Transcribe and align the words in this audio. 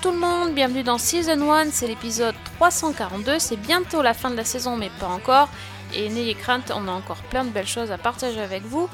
Salut 0.00 0.14
tout 0.14 0.20
le 0.20 0.26
monde, 0.26 0.54
bienvenue 0.54 0.84
dans 0.84 0.98
Season 0.98 1.50
1, 1.50 1.70
c'est 1.72 1.88
l'épisode 1.88 2.34
342, 2.58 3.40
c'est 3.40 3.56
bientôt 3.56 4.00
la 4.00 4.14
fin 4.14 4.30
de 4.30 4.36
la 4.36 4.44
saison 4.44 4.76
mais 4.76 4.90
pas 5.00 5.08
encore, 5.08 5.48
et 5.92 6.08
n'ayez 6.08 6.34
crainte, 6.34 6.70
on 6.72 6.86
a 6.86 6.92
encore 6.92 7.20
plein 7.30 7.44
de 7.44 7.50
belles 7.50 7.66
choses 7.66 7.90
à 7.90 7.98
partager 7.98 8.40
avec 8.40 8.62
vous. 8.62 8.88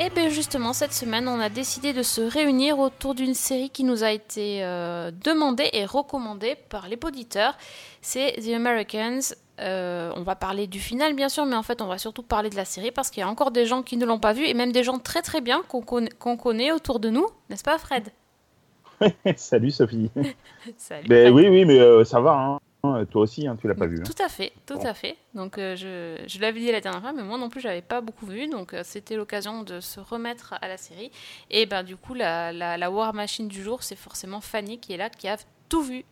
Et 0.00 0.10
bien 0.10 0.28
justement, 0.30 0.72
cette 0.72 0.92
semaine, 0.92 1.28
on 1.28 1.38
a 1.38 1.48
décidé 1.48 1.92
de 1.92 2.02
se 2.02 2.22
réunir 2.22 2.80
autour 2.80 3.14
d'une 3.14 3.34
série 3.34 3.70
qui 3.70 3.84
nous 3.84 4.02
a 4.02 4.10
été 4.10 4.64
euh, 4.64 5.12
demandée 5.12 5.70
et 5.74 5.84
recommandée 5.84 6.56
par 6.56 6.88
les 6.88 6.98
auditeurs, 7.04 7.56
c'est 8.02 8.32
The 8.32 8.54
Americans. 8.54 9.34
Euh, 9.60 10.12
on 10.16 10.22
va 10.22 10.34
parler 10.34 10.66
du 10.66 10.80
final 10.80 11.14
bien 11.14 11.28
sûr, 11.28 11.46
mais 11.46 11.56
en 11.56 11.62
fait 11.62 11.82
on 11.82 11.86
va 11.86 11.98
surtout 11.98 12.22
parler 12.24 12.50
de 12.50 12.56
la 12.56 12.64
série 12.64 12.90
parce 12.90 13.10
qu'il 13.10 13.20
y 13.20 13.24
a 13.24 13.28
encore 13.28 13.52
des 13.52 13.66
gens 13.66 13.82
qui 13.82 13.96
ne 13.96 14.06
l'ont 14.06 14.20
pas 14.20 14.32
vue 14.32 14.46
et 14.46 14.54
même 14.54 14.72
des 14.72 14.82
gens 14.82 14.98
très 14.98 15.22
très 15.22 15.40
bien 15.40 15.62
qu'on 15.68 15.82
connaît, 15.82 16.10
qu'on 16.10 16.36
connaît 16.36 16.72
autour 16.72 16.98
de 16.98 17.10
nous, 17.10 17.26
n'est-ce 17.48 17.64
pas 17.64 17.78
Fred? 17.78 18.10
Salut 19.36 19.70
Sophie. 19.70 20.10
Salut. 20.76 21.08
Ben 21.08 21.32
Fred. 21.32 21.34
oui, 21.34 21.48
oui, 21.48 21.64
mais 21.64 21.78
euh, 21.78 22.04
ça 22.04 22.20
va. 22.20 22.32
Hein. 22.32 22.58
Toi 23.10 23.22
aussi, 23.22 23.46
hein, 23.46 23.56
tu 23.60 23.66
l'as 23.66 23.74
pas 23.74 23.86
vu. 23.86 23.98
hein. 23.98 24.04
Tout 24.04 24.22
à 24.22 24.28
fait, 24.28 24.52
tout 24.64 24.76
Bon. 24.78 24.84
à 24.86 24.94
fait. 24.94 25.16
Donc 25.34 25.58
euh, 25.58 25.74
je, 25.74 26.22
je 26.28 26.40
l'avais 26.40 26.60
dit 26.60 26.70
la 26.70 26.80
dernière 26.80 27.00
fois, 27.00 27.12
mais 27.12 27.22
moi 27.24 27.36
non 27.36 27.48
plus 27.48 27.60
j'avais 27.60 27.82
pas 27.82 28.00
beaucoup 28.00 28.24
vu, 28.26 28.46
donc 28.48 28.72
euh, 28.72 28.82
c'était 28.84 29.16
l'occasion 29.16 29.62
de 29.64 29.80
se 29.80 29.98
remettre 29.98 30.54
à 30.60 30.68
la 30.68 30.76
série. 30.76 31.10
Et 31.50 31.66
ben 31.66 31.82
du 31.82 31.96
coup 31.96 32.14
la, 32.14 32.52
la, 32.52 32.78
la 32.78 32.90
War 32.90 33.12
Machine 33.14 33.48
du 33.48 33.62
jour, 33.62 33.82
c'est 33.82 33.96
forcément 33.96 34.40
Fanny 34.40 34.78
qui 34.78 34.92
est 34.92 34.96
là, 34.96 35.10
qui 35.10 35.26
a 35.28 35.36
tout 35.68 35.82
vu. 35.82 36.04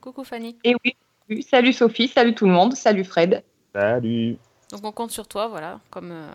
Coucou 0.00 0.24
Fanny. 0.24 0.56
Et 0.64 0.74
oui, 0.84 0.96
oui, 1.30 1.42
salut 1.42 1.72
Sophie, 1.72 2.08
salut 2.08 2.34
tout 2.34 2.46
le 2.46 2.52
monde, 2.52 2.74
salut 2.74 3.04
Fred. 3.04 3.42
Salut. 3.72 4.36
Donc 4.72 4.84
on 4.84 4.92
compte 4.92 5.12
sur 5.12 5.28
toi, 5.28 5.46
voilà, 5.46 5.78
comme 5.90 6.10
euh, 6.10 6.28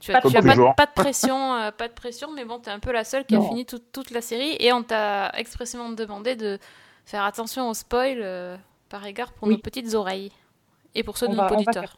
tu 0.00 0.10
Pas 0.12 0.18
as, 0.18 0.22
tu 0.22 0.32
pas, 0.32 0.40
de- 0.40 0.74
pas 0.74 0.86
de 0.86 0.92
pression, 0.92 1.54
euh, 1.54 1.70
pas 1.70 1.86
de 1.88 1.92
pression, 1.92 2.32
mais 2.32 2.44
bon, 2.44 2.58
t'es 2.58 2.70
un 2.70 2.78
peu 2.80 2.90
la 2.92 3.04
seule 3.04 3.24
qui 3.26 3.36
a 3.36 3.40
fini 3.42 3.64
toute- 3.66 3.92
toute 3.92 4.10
la 4.10 4.20
série 4.22 4.56
et 4.58 4.72
on 4.72 4.82
t'a 4.82 5.30
expressément 5.36 5.90
demandé 5.90 6.34
de 6.36 6.58
faire 7.04 7.22
attention 7.24 7.68
aux 7.68 7.74
spoils 7.74 8.20
euh, 8.22 8.56
par 8.88 9.04
égard 9.06 9.32
pour 9.32 9.46
Oui. 9.48 9.54
nos 9.54 9.60
petites 9.60 9.94
oreilles 9.94 10.32
et 10.94 11.02
pour 11.02 11.16
ceux 11.18 11.26
de 11.28 11.32
On 11.32 11.36
nos 11.36 11.42
va- 11.42 11.46
on 11.46 11.50
va 11.50 11.56
auditeurs. 11.56 11.74
faire 11.82 11.96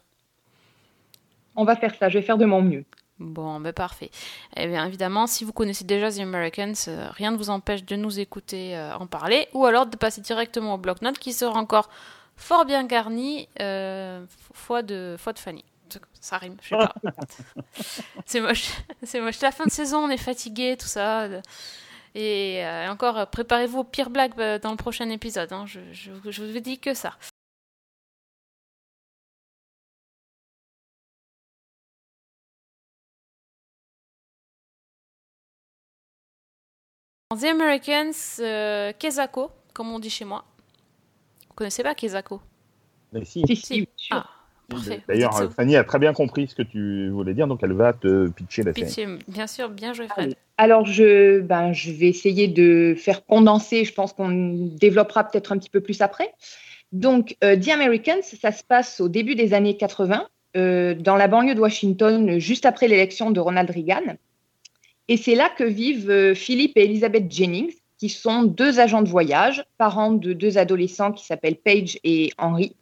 On 1.55 1.63
va 1.65 1.75
faire 1.75 1.93
ça, 1.95 2.09
je 2.09 2.17
vais 2.19 2.23
faire 2.25 2.37
de 2.37 2.45
mon 2.45 2.61
mieux. 2.61 2.83
Bon, 3.19 3.59
ben 3.59 3.71
parfait. 3.73 4.09
Eh 4.57 4.67
bien, 4.67 4.85
évidemment, 4.87 5.27
si 5.27 5.45
vous 5.45 5.53
connaissez 5.53 5.85
déjà 5.85 6.11
The 6.11 6.19
Americans, 6.21 6.73
euh, 6.87 7.07
rien 7.11 7.31
ne 7.31 7.37
vous 7.37 7.49
empêche 7.51 7.85
de 7.85 7.95
nous 7.95 8.19
écouter 8.19 8.75
euh, 8.75 8.95
en 8.97 9.05
parler, 9.07 9.47
ou 9.53 9.65
alors 9.65 9.85
de 9.85 9.95
passer 9.95 10.19
directement 10.21 10.73
au 10.73 10.77
bloc-notes 10.77 11.19
qui 11.19 11.31
sera 11.31 11.57
encore 11.59 11.89
fort 12.35 12.65
bien 12.65 12.83
garni, 12.85 13.47
euh, 13.61 14.25
foi, 14.53 14.81
de, 14.81 15.15
foi 15.19 15.31
de 15.31 15.39
Fanny. 15.39 15.63
Ça 16.21 16.37
rime, 16.37 16.57
je 16.61 16.69
sais 16.69 16.75
pas. 16.77 16.93
c'est 18.25 18.41
moche. 18.41 18.69
C'est 19.03 19.19
moche. 19.21 19.35
C'est 19.35 19.45
la 19.45 19.51
fin 19.51 19.65
de 19.65 19.71
saison, 19.71 19.99
on 20.05 20.09
est 20.09 20.17
fatigué, 20.17 20.77
tout 20.79 20.87
ça. 20.87 21.27
Et 22.15 22.63
euh, 22.65 22.89
encore, 22.91 23.17
euh, 23.17 23.25
préparez-vous 23.25 23.79
aux 23.79 23.83
pires 23.83 24.09
blagues 24.11 24.39
euh, 24.39 24.59
dans 24.59 24.71
le 24.71 24.77
prochain 24.77 25.09
épisode. 25.09 25.51
hein. 25.53 25.65
Je, 25.65 25.79
je, 25.91 26.11
je 26.29 26.43
vous 26.43 26.59
dis 26.59 26.79
que 26.79 26.93
ça. 26.93 27.15
The 37.35 37.45
Americans, 37.45 38.39
euh, 38.39 38.93
Kezako, 38.93 39.51
comme 39.73 39.91
on 39.91 39.99
dit 39.99 40.09
chez 40.09 40.25
moi. 40.25 40.45
Vous 41.47 41.53
connaissez 41.55 41.81
pas 41.83 41.95
Kezako? 41.95 42.41
Mais 43.11 43.25
si. 43.25 43.43
Si, 43.47 43.55
Si. 43.55 43.55
si, 43.55 43.75
bien 43.81 43.87
sûr. 43.97 44.15
Ah, 44.17 44.29
parfait. 44.73 45.01
D'ailleurs, 45.07 45.35
euh, 45.39 45.49
Fanny 45.49 45.75
a 45.75 45.83
très 45.83 45.99
bien 45.99 46.13
compris 46.13 46.47
ce 46.47 46.55
que 46.55 46.63
tu 46.63 47.09
voulais 47.09 47.33
dire, 47.33 47.47
donc 47.47 47.59
elle 47.63 47.73
va 47.73 47.93
te 47.93 48.29
pitcher 48.29 48.63
la 48.63 48.73
série. 48.73 48.85
Pitié, 48.85 49.07
bien 49.27 49.47
sûr, 49.47 49.69
bien 49.69 49.93
joué 49.93 50.07
Fred. 50.07 50.35
Alors, 50.57 50.85
je, 50.85 51.39
ben, 51.39 51.73
je 51.73 51.91
vais 51.91 52.07
essayer 52.07 52.47
de 52.47 52.95
faire 52.97 53.25
condenser, 53.25 53.85
je 53.85 53.93
pense 53.93 54.13
qu'on 54.13 54.29
développera 54.77 55.23
peut-être 55.23 55.51
un 55.51 55.57
petit 55.57 55.69
peu 55.69 55.81
plus 55.81 56.01
après. 56.01 56.31
Donc, 56.91 57.35
euh, 57.43 57.57
The 57.57 57.69
Americans, 57.69 58.21
ça 58.21 58.51
se 58.51 58.63
passe 58.63 59.01
au 59.01 59.09
début 59.09 59.33
des 59.33 59.53
années 59.53 59.75
80, 59.75 60.27
euh, 60.55 60.93
dans 60.93 61.15
la 61.15 61.27
banlieue 61.27 61.55
de 61.55 61.59
Washington, 61.59 62.37
juste 62.39 62.67
après 62.67 62.87
l'élection 62.87 63.31
de 63.31 63.39
Ronald 63.39 63.69
Reagan. 63.71 64.15
Et 65.07 65.17
c'est 65.17 65.35
là 65.35 65.49
que 65.49 65.63
vivent 65.63 66.11
euh, 66.11 66.35
Philip 66.35 66.77
et 66.77 66.83
Elizabeth 66.83 67.31
Jennings, 67.31 67.73
qui 67.97 68.09
sont 68.09 68.43
deux 68.43 68.79
agents 68.79 69.01
de 69.01 69.09
voyage, 69.09 69.63
parents 69.77 70.11
de 70.11 70.33
deux 70.33 70.57
adolescents 70.59 71.11
qui 71.11 71.25
s'appellent 71.25 71.55
Paige 71.55 71.97
et 72.03 72.31
Henry. 72.37 72.75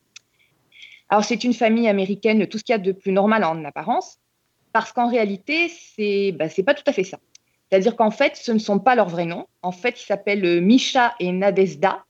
Alors, 1.11 1.25
c'est 1.25 1.43
une 1.43 1.53
famille 1.53 1.89
américaine, 1.89 2.47
tout 2.47 2.57
ce 2.57 2.63
qu'il 2.63 2.73
y 2.73 2.75
a 2.75 2.79
de 2.79 2.93
plus 2.93 3.11
normal 3.11 3.43
en 3.43 3.65
apparence, 3.65 4.17
parce 4.71 4.93
qu'en 4.93 5.09
réalité, 5.09 5.69
c'est 5.69 6.33
c'est 6.49 6.63
pas 6.63 6.73
tout 6.73 6.85
à 6.87 6.93
fait 6.93 7.03
ça. 7.03 7.19
C'est-à-dire 7.69 7.97
qu'en 7.97 8.11
fait, 8.11 8.37
ce 8.37 8.53
ne 8.53 8.59
sont 8.59 8.79
pas 8.79 8.95
leurs 8.95 9.09
vrais 9.09 9.25
noms. 9.25 9.45
En 9.61 9.73
fait, 9.73 10.01
ils 10.01 10.05
s'appellent 10.05 10.45
euh, 10.45 10.61
Misha 10.61 11.13
et 11.19 11.33
Nadezhda. 11.33 12.05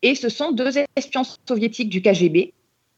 Et 0.00 0.14
ce 0.14 0.30
sont 0.30 0.52
deux 0.52 0.78
espions 0.96 1.22
soviétiques 1.46 1.90
du 1.90 2.00
KGB 2.00 2.54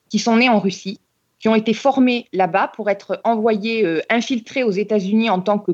qui 0.08 0.18
sont 0.20 0.36
nés 0.36 0.48
en 0.48 0.60
Russie, 0.60 1.00
qui 1.40 1.48
ont 1.48 1.54
été 1.56 1.74
formés 1.74 2.26
là-bas 2.32 2.72
pour 2.74 2.88
être 2.88 3.20
envoyés, 3.24 3.84
euh, 3.84 4.00
infiltrés 4.10 4.62
aux 4.62 4.70
États-Unis 4.70 5.28
en 5.28 5.40
tant 5.40 5.58
que 5.58 5.72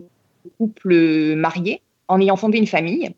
couple 0.59 0.93
euh, 0.93 1.37
marié, 1.37 1.83
en 2.09 2.21
ayant 2.21 2.37
fondé 2.37 2.57
une 2.59 2.67
famille. 2.67 3.15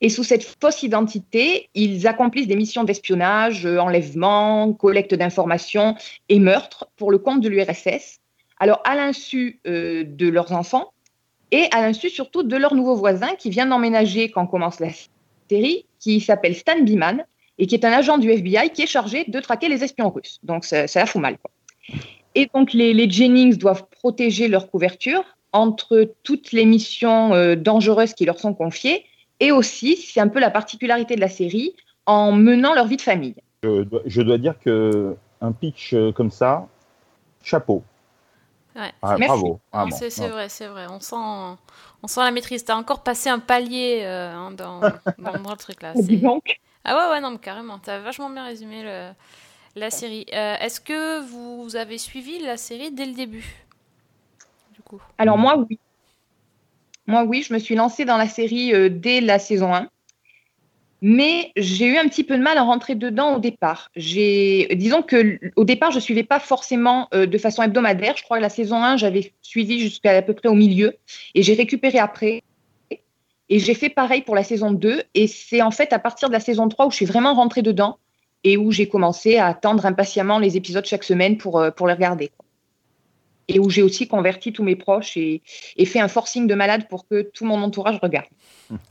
Et 0.00 0.08
sous 0.08 0.24
cette 0.24 0.44
fausse 0.44 0.82
identité, 0.82 1.68
ils 1.74 2.06
accomplissent 2.06 2.46
des 2.46 2.56
missions 2.56 2.84
d'espionnage, 2.84 3.66
euh, 3.66 3.78
enlèvement, 3.78 4.72
collecte 4.72 5.14
d'informations 5.14 5.94
et 6.28 6.38
meurtres 6.38 6.88
pour 6.96 7.10
le 7.10 7.18
compte 7.18 7.40
de 7.40 7.48
l'URSS. 7.48 8.20
Alors, 8.58 8.80
à 8.84 8.94
l'insu 8.96 9.60
euh, 9.66 10.04
de 10.06 10.28
leurs 10.28 10.52
enfants, 10.52 10.92
et 11.52 11.66
à 11.72 11.82
l'insu 11.82 12.10
surtout 12.10 12.42
de 12.42 12.56
leur 12.56 12.74
nouveau 12.74 12.94
voisin 12.94 13.34
qui 13.38 13.50
vient 13.50 13.66
d'emménager 13.66 14.30
quand 14.30 14.46
commence 14.46 14.80
la 14.80 14.88
série, 15.48 15.86
qui 15.98 16.20
s'appelle 16.20 16.54
Stan 16.54 16.80
Biman 16.80 17.24
et 17.58 17.66
qui 17.66 17.74
est 17.74 17.84
un 17.84 17.92
agent 17.92 18.18
du 18.18 18.30
FBI 18.30 18.70
qui 18.70 18.82
est 18.82 18.86
chargé 18.86 19.24
de 19.26 19.40
traquer 19.40 19.68
les 19.68 19.84
espions 19.84 20.10
russes. 20.10 20.38
Donc 20.42 20.64
ça, 20.64 20.86
la 20.94 21.06
fout 21.06 21.20
mal. 21.20 21.36
Et 22.34 22.48
donc 22.54 22.72
les, 22.72 22.94
les 22.94 23.10
Jennings 23.10 23.56
doivent 23.56 23.86
protéger 23.90 24.48
leur 24.48 24.70
couverture 24.70 25.24
entre 25.52 26.14
toutes 26.22 26.52
les 26.52 26.64
missions 26.64 27.34
euh, 27.34 27.56
dangereuses 27.56 28.14
qui 28.14 28.24
leur 28.24 28.38
sont 28.38 28.54
confiées 28.54 29.04
et 29.40 29.52
aussi, 29.52 29.96
c'est 29.96 30.20
un 30.20 30.28
peu 30.28 30.38
la 30.40 30.50
particularité 30.50 31.16
de 31.16 31.20
la 31.20 31.28
série, 31.28 31.74
en 32.06 32.32
menant 32.32 32.74
leur 32.74 32.86
vie 32.86 32.96
de 32.96 33.02
famille. 33.02 33.34
Je 33.62 33.82
dois, 33.82 34.02
je 34.06 34.22
dois 34.22 34.38
dire 34.38 34.58
que 34.58 35.16
un 35.40 35.52
pitch 35.52 35.94
euh, 35.94 36.12
comme 36.12 36.30
ça, 36.30 36.66
chapeau. 37.42 37.82
Ouais. 38.76 38.92
Ah, 39.02 39.16
Merci. 39.18 39.26
bravo. 39.26 39.46
Non, 39.74 39.80
vraiment. 39.80 39.96
c'est 39.96 40.28
vrai, 40.28 40.48
c'est 40.48 40.66
vrai. 40.68 40.86
On 40.88 41.00
sent, 41.00 41.16
on 42.02 42.06
sent 42.06 42.20
la 42.20 42.30
maîtrise. 42.30 42.64
T'as 42.64 42.76
encore 42.76 43.02
passé 43.02 43.28
un 43.28 43.38
palier 43.40 44.00
euh, 44.04 44.32
hein, 44.32 44.50
dans, 44.52 44.80
dans, 45.18 45.38
dans 45.42 45.50
le 45.50 45.56
truc 45.56 45.82
là. 45.82 45.92
Dis 45.94 46.06
C'est- 46.06 46.16
donc. 46.16 46.60
Ah 46.84 46.96
ouais, 46.96 47.12
ouais, 47.14 47.20
non, 47.20 47.32
mais 47.32 47.38
carrément. 47.38 47.78
T'as 47.78 47.98
vachement 47.98 48.30
bien 48.30 48.44
résumé 48.44 48.82
le- 48.82 49.10
la 49.76 49.90
série. 49.90 50.24
Euh, 50.32 50.56
Est-ce 50.60 50.80
que 50.80 51.20
vous 51.20 51.76
avez 51.76 51.98
suivi 51.98 52.38
la 52.38 52.56
série 52.56 52.90
dès 52.90 53.06
le 53.06 53.12
début 53.12 53.44
Du 54.74 54.82
coup? 54.82 55.00
Alors 55.18 55.36
moi, 55.36 55.56
oui. 55.58 55.78
Moi, 57.10 57.24
oui, 57.24 57.42
je 57.42 57.52
me 57.52 57.58
suis 57.58 57.74
lancée 57.74 58.04
dans 58.04 58.16
la 58.16 58.28
série 58.28 58.72
euh, 58.72 58.88
dès 58.88 59.20
la 59.20 59.40
saison 59.40 59.74
1. 59.74 59.88
Mais 61.02 61.50
j'ai 61.56 61.86
eu 61.86 61.96
un 61.96 62.06
petit 62.06 62.22
peu 62.22 62.36
de 62.36 62.42
mal 62.42 62.56
à 62.56 62.62
rentrer 62.62 62.94
dedans 62.94 63.34
au 63.34 63.40
départ. 63.40 63.90
Disons 63.96 65.02
que 65.02 65.40
au 65.56 65.64
départ, 65.64 65.90
je 65.90 65.96
ne 65.96 66.02
suivais 66.02 66.22
pas 66.22 66.38
forcément 66.38 67.08
euh, 67.12 67.26
de 67.26 67.36
façon 67.36 67.64
hebdomadaire. 67.64 68.16
Je 68.16 68.22
crois 68.22 68.36
que 68.36 68.42
la 68.42 68.48
saison 68.48 68.84
1, 68.84 68.96
j'avais 68.96 69.32
suivi 69.42 69.80
jusqu'à 69.80 70.16
à 70.16 70.22
peu 70.22 70.34
près 70.34 70.48
au 70.48 70.54
milieu. 70.54 70.94
Et 71.34 71.42
j'ai 71.42 71.54
récupéré 71.54 71.98
après. 71.98 72.42
Et 73.48 73.58
j'ai 73.58 73.74
fait 73.74 73.88
pareil 73.88 74.22
pour 74.22 74.36
la 74.36 74.44
saison 74.44 74.70
2. 74.70 75.02
Et 75.14 75.26
c'est 75.26 75.62
en 75.62 75.72
fait 75.72 75.92
à 75.92 75.98
partir 75.98 76.28
de 76.28 76.34
la 76.34 76.40
saison 76.40 76.68
3 76.68 76.86
où 76.86 76.90
je 76.92 76.96
suis 76.96 77.06
vraiment 77.06 77.34
rentrée 77.34 77.62
dedans 77.62 77.98
et 78.44 78.56
où 78.56 78.70
j'ai 78.70 78.88
commencé 78.88 79.36
à 79.36 79.46
attendre 79.46 79.84
impatiemment 79.84 80.38
les 80.38 80.56
épisodes 80.56 80.86
chaque 80.86 81.04
semaine 81.04 81.38
pour, 81.38 81.58
euh, 81.58 81.70
les 81.80 81.92
regarder. 81.92 82.30
Et 83.48 83.58
où 83.58 83.68
j'ai 83.70 83.82
aussi 83.82 84.06
converti 84.06 84.52
tous 84.52 84.62
mes 84.62 84.76
proches 84.76 85.16
et, 85.16 85.42
et 85.76 85.84
fait 85.86 86.00
un 86.00 86.08
forcing 86.08 86.46
de 86.46 86.54
malade 86.54 86.86
pour 86.88 87.06
que 87.08 87.22
tout 87.22 87.44
mon 87.44 87.62
entourage 87.62 87.98
regarde. 88.02 88.28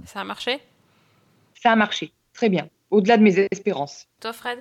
Ça 0.06 0.22
a 0.22 0.24
marché? 0.24 0.60
Ça 1.62 1.72
a 1.72 1.76
marché, 1.76 2.12
très 2.34 2.50
bien, 2.50 2.68
au-delà 2.92 3.18
de 3.18 3.24
mes 3.24 3.48
espérances. 3.52 4.08
Toi, 4.20 4.34
Fred? 4.34 4.60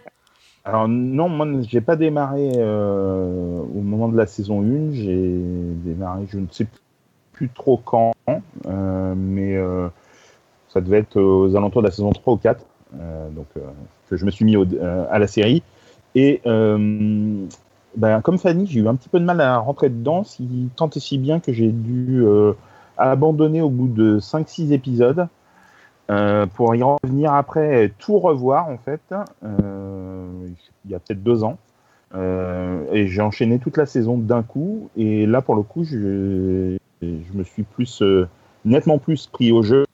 Alors 0.65 0.87
non, 0.89 1.29
moi 1.29 1.47
j'ai 1.69 1.81
pas 1.81 1.97
démarré 1.97 2.51
euh, 2.57 3.61
au 3.61 3.81
moment 3.81 4.09
de 4.09 4.17
la 4.17 4.27
saison 4.27 4.61
1, 4.63 4.93
j'ai 4.93 5.33
démarré 5.85 6.27
je 6.31 6.39
ne 6.39 6.47
sais 6.51 6.67
plus 7.33 7.49
trop 7.49 7.79
quand, 7.79 8.13
euh, 8.67 9.15
mais 9.17 9.57
euh, 9.57 9.89
ça 10.69 10.81
devait 10.81 10.99
être 10.99 11.19
aux 11.21 11.55
alentours 11.57 11.83
de 11.83 11.87
la 11.87 11.93
saison 11.93 12.11
3 12.13 12.35
ou 12.35 12.37
4, 12.37 12.67
euh, 13.01 13.31
donc 13.31 13.47
euh, 13.57 13.61
que 14.11 14.17
je 14.17 14.25
me 14.27 14.31
suis 14.31 14.45
mis 14.45 14.57
au- 14.57 14.67
euh, 14.67 15.07
à 15.11 15.19
la 15.19 15.27
série. 15.29 15.63
Et 16.15 16.41
euh, 16.47 17.47
ben, 17.97 18.21
comme 18.21 18.39
Fanny, 18.39 18.67
j'ai 18.67 18.81
eu 18.81 18.89
un 18.89 18.95
petit 18.95 19.09
peu 19.09 19.19
de 19.19 19.25
mal 19.25 19.41
à 19.41 19.59
rentrer 19.59 19.89
dedans, 19.89 20.25
si, 20.25 20.71
tant 20.77 20.91
et 20.91 21.01
si 21.01 21.19
bien 21.19 21.41
que 21.41 21.53
j'ai 21.53 21.73
dû 21.73 22.23
euh, 22.23 22.53
abandonner 22.97 23.61
au 23.61 23.71
bout 23.71 23.89
de 23.89 24.19
5-6 24.21 24.73
épisodes. 24.73 25.29
Euh, 26.11 26.47
pour 26.47 26.75
y 26.75 26.83
revenir 26.83 27.35
après, 27.35 27.85
et 27.85 27.91
tout 27.91 28.19
revoir 28.19 28.69
en 28.69 28.79
fait, 28.79 29.03
euh, 29.45 30.49
il 30.87 30.91
y 30.91 30.95
a 30.95 30.99
peut-être 30.99 31.23
deux 31.23 31.45
ans. 31.45 31.59
Et 32.15 33.07
j'ai 33.09 33.21
enchaîné 33.21 33.59
toute 33.59 33.77
la 33.77 33.85
saison 33.85 34.17
d'un 34.17 34.43
coup. 34.43 34.89
Et 34.97 35.27
là, 35.27 35.43
pour 35.43 35.55
le 35.55 35.63
coup, 35.63 35.85
je, 35.85 36.79
je 37.03 37.33
me 37.35 37.45
suis 37.45 37.65
plus 37.65 38.03
nettement 38.65 38.99
plus 38.99 39.27
pris 39.27 39.53
au 39.53 39.63
jeu. 39.63 39.85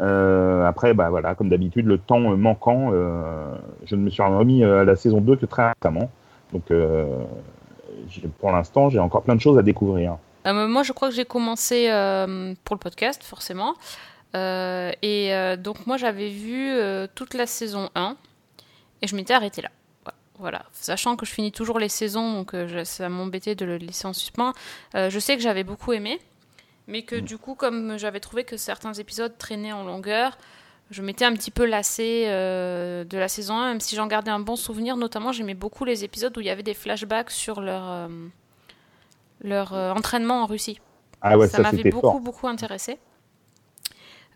Euh, 0.00 0.66
après, 0.66 0.92
bah 0.94 1.08
voilà, 1.10 1.34
comme 1.34 1.48
d'habitude, 1.48 1.86
le 1.86 1.98
temps 1.98 2.18
manquant, 2.18 2.90
euh, 2.92 3.54
je 3.84 3.94
ne 3.94 4.02
me 4.02 4.10
suis 4.10 4.22
remis 4.22 4.64
à 4.64 4.84
la 4.84 4.96
saison 4.96 5.20
2 5.20 5.36
que 5.36 5.46
très 5.46 5.72
récemment. 5.72 6.10
Donc, 6.52 6.70
euh, 6.70 7.06
pour 8.40 8.52
l'instant, 8.52 8.90
j'ai 8.90 8.98
encore 8.98 9.22
plein 9.22 9.34
de 9.36 9.40
choses 9.40 9.58
à 9.58 9.62
découvrir. 9.62 10.16
Euh, 10.46 10.68
moi, 10.68 10.82
je 10.82 10.92
crois 10.92 11.08
que 11.08 11.14
j'ai 11.14 11.24
commencé 11.24 11.86
euh, 11.90 12.54
pour 12.64 12.76
le 12.76 12.80
podcast, 12.80 13.22
forcément. 13.22 13.74
Euh, 14.34 14.90
et 15.02 15.32
euh, 15.32 15.56
donc, 15.56 15.86
moi, 15.86 15.96
j'avais 15.96 16.28
vu 16.28 16.70
euh, 16.70 17.06
toute 17.14 17.34
la 17.34 17.46
saison 17.46 17.88
1 17.94 18.16
et 19.02 19.06
je 19.06 19.16
m'étais 19.16 19.34
arrêtée 19.34 19.62
là. 19.62 19.70
Voilà, 20.40 20.64
sachant 20.72 21.14
que 21.14 21.24
je 21.24 21.30
finis 21.30 21.52
toujours 21.52 21.78
les 21.78 21.88
saisons, 21.88 22.32
donc 22.32 22.54
euh, 22.54 22.84
ça 22.84 23.08
m'embêtait 23.08 23.54
de 23.54 23.64
le 23.64 23.76
laisser 23.76 24.08
en 24.08 24.12
suspens. 24.12 24.52
Euh, 24.96 25.08
je 25.08 25.18
sais 25.20 25.36
que 25.36 25.42
j'avais 25.42 25.62
beaucoup 25.62 25.92
aimé, 25.92 26.18
mais 26.86 27.02
que 27.02 27.16
du 27.16 27.38
coup, 27.38 27.54
comme 27.54 27.98
j'avais 27.98 28.20
trouvé 28.20 28.44
que 28.44 28.56
certains 28.56 28.92
épisodes 28.94 29.36
traînaient 29.38 29.72
en 29.72 29.84
longueur, 29.84 30.36
je 30.90 31.00
m'étais 31.02 31.24
un 31.24 31.32
petit 31.32 31.50
peu 31.50 31.64
lassée 31.64 32.24
euh, 32.26 33.04
de 33.04 33.16
la 33.16 33.28
saison 33.28 33.56
1, 33.56 33.68
même 33.68 33.80
si 33.80 33.96
j'en 33.96 34.06
gardais 34.06 34.30
un 34.30 34.38
bon 34.40 34.54
souvenir. 34.54 34.96
Notamment, 34.96 35.32
j'aimais 35.32 35.54
beaucoup 35.54 35.84
les 35.86 36.04
épisodes 36.04 36.36
où 36.36 36.40
il 36.40 36.46
y 36.46 36.50
avait 36.50 36.62
des 36.62 36.74
flashbacks 36.74 37.30
sur 37.30 37.62
leur, 37.62 37.82
euh, 37.90 38.08
leur 39.40 39.72
euh, 39.72 39.92
entraînement 39.92 40.42
en 40.42 40.46
Russie. 40.46 40.80
Ah 41.22 41.38
ouais, 41.38 41.48
ça 41.48 41.56
ça, 41.56 41.62
m'avait 41.62 41.88
beaucoup, 41.90 42.10
fort. 42.12 42.20
beaucoup 42.20 42.48
intéressé. 42.48 42.98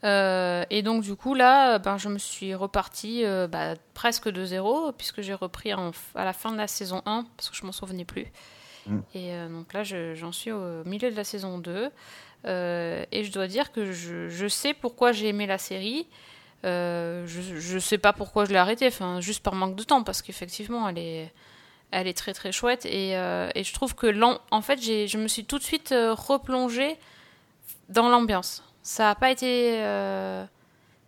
Et 0.04 0.82
donc, 0.82 1.02
du 1.02 1.16
coup, 1.16 1.34
là, 1.34 1.78
ben, 1.78 1.98
je 1.98 2.08
me 2.08 2.18
suis 2.18 2.54
repartie 2.54 3.24
bah, 3.50 3.74
presque 3.94 4.28
de 4.30 4.44
zéro, 4.44 4.92
puisque 4.92 5.20
j'ai 5.20 5.34
repris 5.34 5.74
en- 5.74 5.90
à 6.14 6.24
la 6.24 6.32
fin 6.32 6.50
de 6.52 6.56
la 6.56 6.66
saison 6.68 7.02
1, 7.04 7.26
parce 7.36 7.50
que 7.50 7.56
je 7.56 7.66
m'en 7.66 7.72
souvenais 7.72 8.04
plus. 8.04 8.26
Mm. 8.86 8.98
Et 9.14 9.32
donc 9.50 9.72
là, 9.74 9.82
je- 9.84 10.14
j'en 10.14 10.32
suis 10.32 10.52
au 10.52 10.84
milieu 10.84 11.10
de 11.10 11.16
la 11.16 11.24
saison 11.24 11.58
2. 11.58 11.90
Euh, 12.46 13.04
et 13.12 13.24
je 13.24 13.32
dois 13.32 13.46
dire 13.48 13.72
que 13.72 13.92
je, 13.92 14.28
je 14.28 14.46
sais 14.48 14.72
pourquoi 14.74 15.12
j'ai 15.12 15.28
aimé 15.28 15.46
la 15.46 15.58
série. 15.58 16.06
Euh, 16.64 17.24
je 17.26 17.74
ne 17.74 17.78
sais 17.78 17.98
pas 17.98 18.12
pourquoi 18.12 18.44
je 18.44 18.50
l'ai 18.50 18.56
arrêtée, 18.58 18.86
enfin, 18.88 19.20
juste 19.20 19.42
par 19.42 19.54
manque 19.54 19.76
de 19.76 19.82
temps, 19.84 20.02
parce 20.02 20.22
qu'effectivement, 20.22 20.88
elle 20.88 20.98
est, 20.98 21.32
elle 21.90 22.06
est 22.06 22.16
très 22.16 22.32
très 22.34 22.50
chouette. 22.52 22.84
Et, 22.86 23.16
euh, 23.16 23.48
et 23.54 23.62
je 23.64 23.72
trouve 23.74 23.94
que, 23.94 24.06
l'am- 24.06 24.38
en 24.50 24.60
fait, 24.60 24.80
j'ai- 24.82 25.06
je 25.08 25.18
me 25.18 25.28
suis 25.28 25.44
tout 25.44 25.58
de 25.58 25.62
suite 25.64 25.94
replongée 26.12 26.96
dans 27.88 28.08
l'ambiance. 28.08 28.64
Ça 28.82 29.04
n'a 29.04 29.14
pas 29.14 29.30
été, 29.30 29.78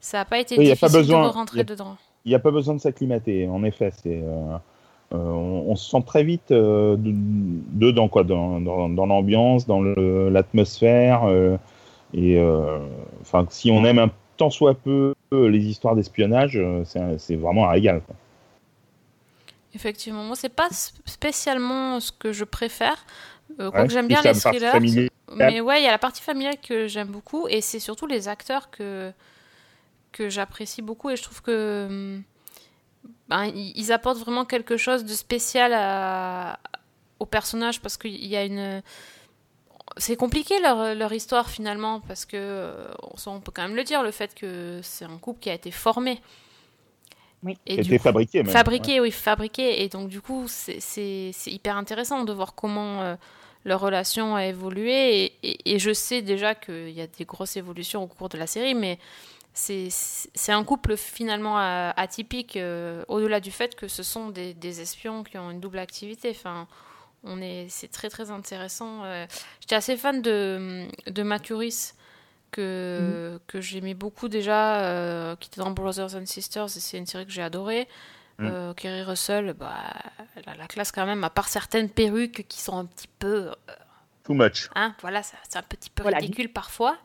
ça 0.00 0.20
a 0.20 0.24
pas 0.24 0.38
été 0.38 0.56
Oui, 0.58 0.66
y 0.66 0.70
a 0.70 0.74
difficile 0.74 0.92
pas 0.92 0.98
besoin- 0.98 1.22
de 1.24 1.28
rentrer 1.28 1.58
y 1.58 1.60
a- 1.60 1.64
dedans. 1.64 1.96
Il 2.24 2.28
n'y 2.30 2.34
a 2.34 2.38
pas 2.38 2.50
besoin 2.50 2.74
de 2.74 2.80
s'acclimater. 2.80 3.48
En 3.48 3.62
effet, 3.64 3.90
c'est. 4.02 4.22
Euh, 5.12 5.16
on, 5.16 5.70
on 5.70 5.76
se 5.76 5.90
sent 5.90 6.02
très 6.06 6.24
vite 6.24 6.50
euh, 6.52 6.96
de- 6.96 7.12
dedans, 7.14 8.08
quoi, 8.08 8.24
dans, 8.24 8.60
dans, 8.60 8.88
dans 8.88 9.06
l'ambiance, 9.06 9.66
dans 9.66 9.80
l'atmosphère. 9.82 11.24
euh, 11.24 11.56
et 12.14 12.40
enfin, 13.20 13.46
si 13.50 13.70
on 13.70 13.84
aime 13.84 13.98
un 14.00 14.10
tant 14.36 14.50
soit 14.50 14.74
peu 14.74 15.14
les 15.32 15.66
histoires 15.66 15.94
d'espionnage, 15.96 16.60
c'est 17.18 17.36
vraiment 17.36 17.66
un 17.66 17.70
régal. 17.70 18.02
quoi. 18.06 18.16
Effectivement, 19.74 20.24
moi, 20.24 20.34
c'est 20.36 20.48
pas 20.48 20.68
spécialement 21.04 22.00
ce 22.00 22.10
que 22.12 22.32
je 22.32 22.44
préfère. 22.44 23.04
Euh, 23.60 23.70
Ouais, 23.72 23.88
j'aime 23.88 24.08
bien 24.08 24.22
les 24.22 24.34
thrillers. 24.34 24.80
Mais 25.32 25.60
ouais, 25.60 25.80
il 25.80 25.84
y 25.84 25.88
a 25.88 25.92
la 25.92 25.98
partie 25.98 26.22
familiale 26.22 26.56
que 26.60 26.88
j'aime 26.88 27.08
beaucoup 27.08 27.46
et 27.48 27.60
c'est 27.60 27.78
surtout 27.78 28.06
les 28.06 28.26
acteurs 28.26 28.70
que, 28.70 29.12
que 30.12 30.28
j'apprécie 30.28 30.82
beaucoup 30.82 31.10
et 31.10 31.16
je 31.16 31.22
trouve 31.22 31.42
que 31.42 31.86
hum, 31.88 32.22
ben, 33.28 33.44
ils 33.54 33.92
apportent 33.92 34.18
vraiment 34.18 34.44
quelque 34.44 34.76
chose 34.76 35.04
de 35.04 35.12
spécial 35.14 35.72
à, 35.74 36.58
au 37.18 37.26
personnage 37.26 37.80
parce 37.80 37.96
qu'il 37.96 38.26
y 38.26 38.36
a 38.36 38.44
une. 38.44 38.82
C'est 39.96 40.16
compliqué 40.16 40.60
leur, 40.60 40.94
leur 40.94 41.12
histoire 41.12 41.50
finalement 41.50 42.00
parce 42.00 42.24
que 42.24 42.36
euh, 42.36 42.86
on 43.26 43.40
peut 43.40 43.50
quand 43.54 43.62
même 43.62 43.74
le 43.74 43.82
dire 43.84 44.02
le 44.04 44.12
fait 44.12 44.34
que 44.34 44.78
c'est 44.82 45.04
un 45.04 45.18
couple 45.18 45.40
qui 45.40 45.50
a 45.50 45.54
été 45.54 45.70
formé. 45.72 46.20
Oui. 47.42 47.56
Et 47.66 47.74
Qui 47.74 47.80
a 47.80 47.82
du 47.82 47.88
été 47.88 47.96
coup- 47.98 48.04
fabriqué, 48.04 48.42
même. 48.42 48.52
Fabriqué, 48.52 49.00
oui, 49.00 49.10
fabriqué. 49.10 49.82
Et 49.82 49.88
donc, 49.88 50.08
du 50.08 50.20
coup, 50.20 50.44
c'est- 50.46 51.32
hyper 51.46 51.76
intéressant 51.76 52.24
de 52.24 52.32
voir 52.32 52.54
comment 52.54 53.00
euh, 53.02 53.16
leur 53.64 53.80
relation 53.80 54.36
a 54.36 54.44
évolué. 54.46 55.24
Et, 55.24 55.32
et- 55.42 55.74
et 55.74 55.78
je 55.78 55.92
sais 55.92 56.22
déjà 56.22 56.54
qu'il 56.54 56.90
y 56.90 57.00
a 57.00 57.06
des 57.06 57.24
grosses 57.24 57.56
évolutions 57.56 58.02
au 58.02 58.06
cours 58.06 58.28
de 58.28 58.38
la 58.38 58.46
série, 58.46 58.74
mais 58.74 58.98
c'est 59.52 60.52
un 60.52 60.64
couple 60.64 60.97
finalement 60.97 61.58
a- 61.58 61.91
atypique, 61.97 62.56
euh, 62.56 63.05
au-delà 63.08 63.41
du 63.41 63.50
fait 63.50 63.75
que 63.75 63.88
ce 63.88 64.02
sont 64.02 64.29
des, 64.31 64.55
des 64.55 64.81
espions 64.81 65.23
qui 65.25 65.38
ont 65.38 65.50
une 65.50 65.61
double 65.61 65.79
activité. 65.79 66.31
Enfin, 66.31 66.67
on 67.25 67.41
est, 67.43 67.67
c'est 67.69 67.88
très 67.88 68.08
très 68.08 68.31
intéressant. 68.31 69.05
euh. 69.05 69.26
J'étais 69.61 69.75
assez 69.75 69.97
fan 69.97 70.23
de, 70.23 70.87
de 71.06 71.23
Mathuris 71.23 71.93
que, 72.50 73.41
que 73.47 73.61
j'aimais 73.61 73.94
beaucoup 73.94 74.29
déjà, 74.29 74.81
euh, 74.82 75.37
qui 75.37 75.49
était 75.49 75.61
dans 75.61 75.70
Brothers 75.70 76.14
and 76.17 76.26
Sisters, 76.26 76.64
et 76.67 76.81
c'est 76.81 76.99
une 76.99 77.06
série 77.06 77.26
que 77.26 77.32
j'ai 77.32 77.43
adorée. 77.43 77.87
Mm. 78.38 78.47
Euh, 78.47 78.75
Kerry 78.75 79.02
Russell, 79.02 79.52
bah, 79.52 79.75
elle 80.37 80.49
a 80.49 80.56
la 80.56 80.67
classe 80.67 80.91
quand 80.93 81.06
même, 81.06 81.23
à 81.25 81.31
part 81.31 81.49
certaines 81.49 81.91
perruques 81.91 82.47
qui 82.49 82.61
sont 82.61 82.76
un 82.79 82.87
petit 82.87 83.08
peu, 83.19 83.50
euh, 83.50 83.52
Too 84.25 84.35
much. 84.35 84.69
hein, 84.75 84.94
voilà, 85.00 85.23
c'est 85.23 85.56
un 85.58 85.62
petit 85.62 85.91
peu 85.91 86.02
Voilà. 86.02 86.19
ridicule 86.19 86.52
parfois. 86.52 86.97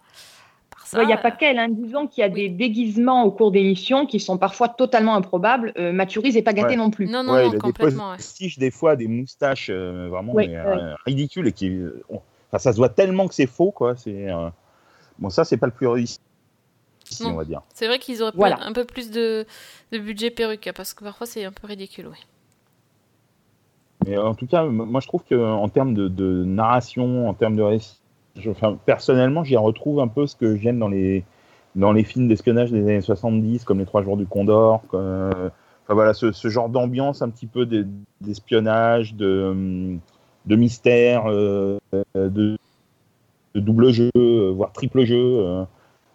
Ça, 0.95 1.03
Il 1.03 1.07
n'y 1.07 1.13
a 1.13 1.17
pas 1.17 1.29
euh, 1.29 1.35
qu'elle. 1.39 1.59
Hein. 1.59 1.67
Disons 1.69 2.07
qu'il 2.07 2.21
y 2.21 2.25
a 2.25 2.29
oui. 2.29 2.33
des 2.33 2.49
déguisements 2.49 3.23
au 3.23 3.31
cours 3.31 3.51
d'émissions 3.51 4.05
qui 4.05 4.19
sont 4.19 4.37
parfois 4.37 4.69
totalement 4.69 5.15
improbables. 5.15 5.73
Euh, 5.77 5.91
Mathuris 5.91 6.33
n'est 6.33 6.41
pas 6.41 6.53
gâté 6.53 6.69
Ouais. 6.71 6.75
non 6.77 6.89
plus. 6.89 7.07
Non, 7.07 7.23
non, 7.23 7.33
ouais, 7.33 7.43
non, 7.43 7.49
il 7.49 7.49
a 7.49 7.51
des 7.51 7.57
complètement. 7.59 8.09
ouais. 8.11 8.15
postiches, 8.17 8.57
des 8.57 8.71
fois, 8.71 8.95
des 8.95 9.07
moustaches 9.07 9.69
euh, 9.69 10.07
vraiment 10.09 10.33
Ouais, 10.33 10.47
mais, 10.47 10.55
ouais. 10.55 10.65
euh, 10.65 10.95
ridicules 11.05 11.47
et 11.47 11.51
qui. 11.51 11.69
euh, 11.69 12.03
on- 12.09 12.21
enfin, 12.49 12.57
ça 12.59 12.71
se 12.71 12.77
voit 12.77 12.89
tellement 12.89 13.27
que 13.27 13.33
c'est 13.35 13.47
faux, 13.47 13.71
quoi. 13.71 13.95
C'est. 13.95 14.29
euh, 14.31 14.49
Bon, 15.19 15.29
ça, 15.29 15.45
c'est 15.45 15.55
pas 15.57 15.67
le 15.67 15.71
plus 15.71 15.87
réussi, 15.87 16.19
Non. 17.21 17.29
on 17.29 17.35
va 17.35 17.45
dire. 17.45 17.61
C'est 17.73 17.87
vrai 17.87 17.99
qu'ils 17.99 18.21
auraient 18.21 18.33
Voilà. 18.35 18.59
un 18.65 18.73
peu 18.73 18.83
plus 18.83 19.11
de, 19.11 19.45
de 19.93 19.97
budget 19.97 20.29
perruque, 20.29 20.69
parce 20.75 20.93
que 20.93 21.03
parfois 21.05 21.25
c'est 21.25 21.45
un 21.45 21.53
peu 21.53 21.67
ridicule, 21.67 22.07
oui. 22.11 22.17
Mais 24.05 24.17
en 24.17 24.35
tout 24.35 24.45
cas, 24.45 24.63
moi 24.65 24.99
je 25.01 25.07
trouve 25.07 25.23
qu'en 25.27 25.67
termes 25.69 25.93
de, 25.93 26.07
de 26.09 26.43
narration, 26.43 27.27
en 27.29 27.33
termes 27.33 27.55
de 27.55 27.61
récit, 27.63 27.97
personnellement, 28.85 29.43
j'y 29.43 29.57
retrouve 29.57 29.99
un 29.99 30.07
peu 30.07 30.27
ce 30.27 30.35
que 30.35 30.55
j'aime 30.55 30.79
dans 30.79 30.89
les, 30.89 31.23
dans 31.75 31.91
les 31.91 32.03
films 32.03 32.27
d'espionnage 32.27 32.71
des 32.71 32.81
années 32.81 33.01
70, 33.01 33.63
comme 33.63 33.79
Les 33.79 33.85
Trois 33.85 34.03
Jours 34.03 34.17
du 34.17 34.25
Condor. 34.25 34.81
euh, 34.93 35.49
enfin 35.83 35.93
voilà, 35.93 36.13
ce, 36.13 36.31
genre 36.49 36.69
d'ambiance 36.69 37.21
un 37.21 37.29
petit 37.29 37.47
peu 37.47 37.65
d'e- 37.65 37.87
d'espionnage, 38.21 39.15
de, 39.15 39.49
hum, 39.51 39.99
de 40.45 40.55
mystère, 40.55 41.25
euh, 41.27 41.77
de, 42.15 42.57
double 43.55 43.91
jeu, 43.91 44.09
euh, 44.17 44.51
voire 44.51 44.71
triple 44.73 45.05
jeu, 45.05 45.65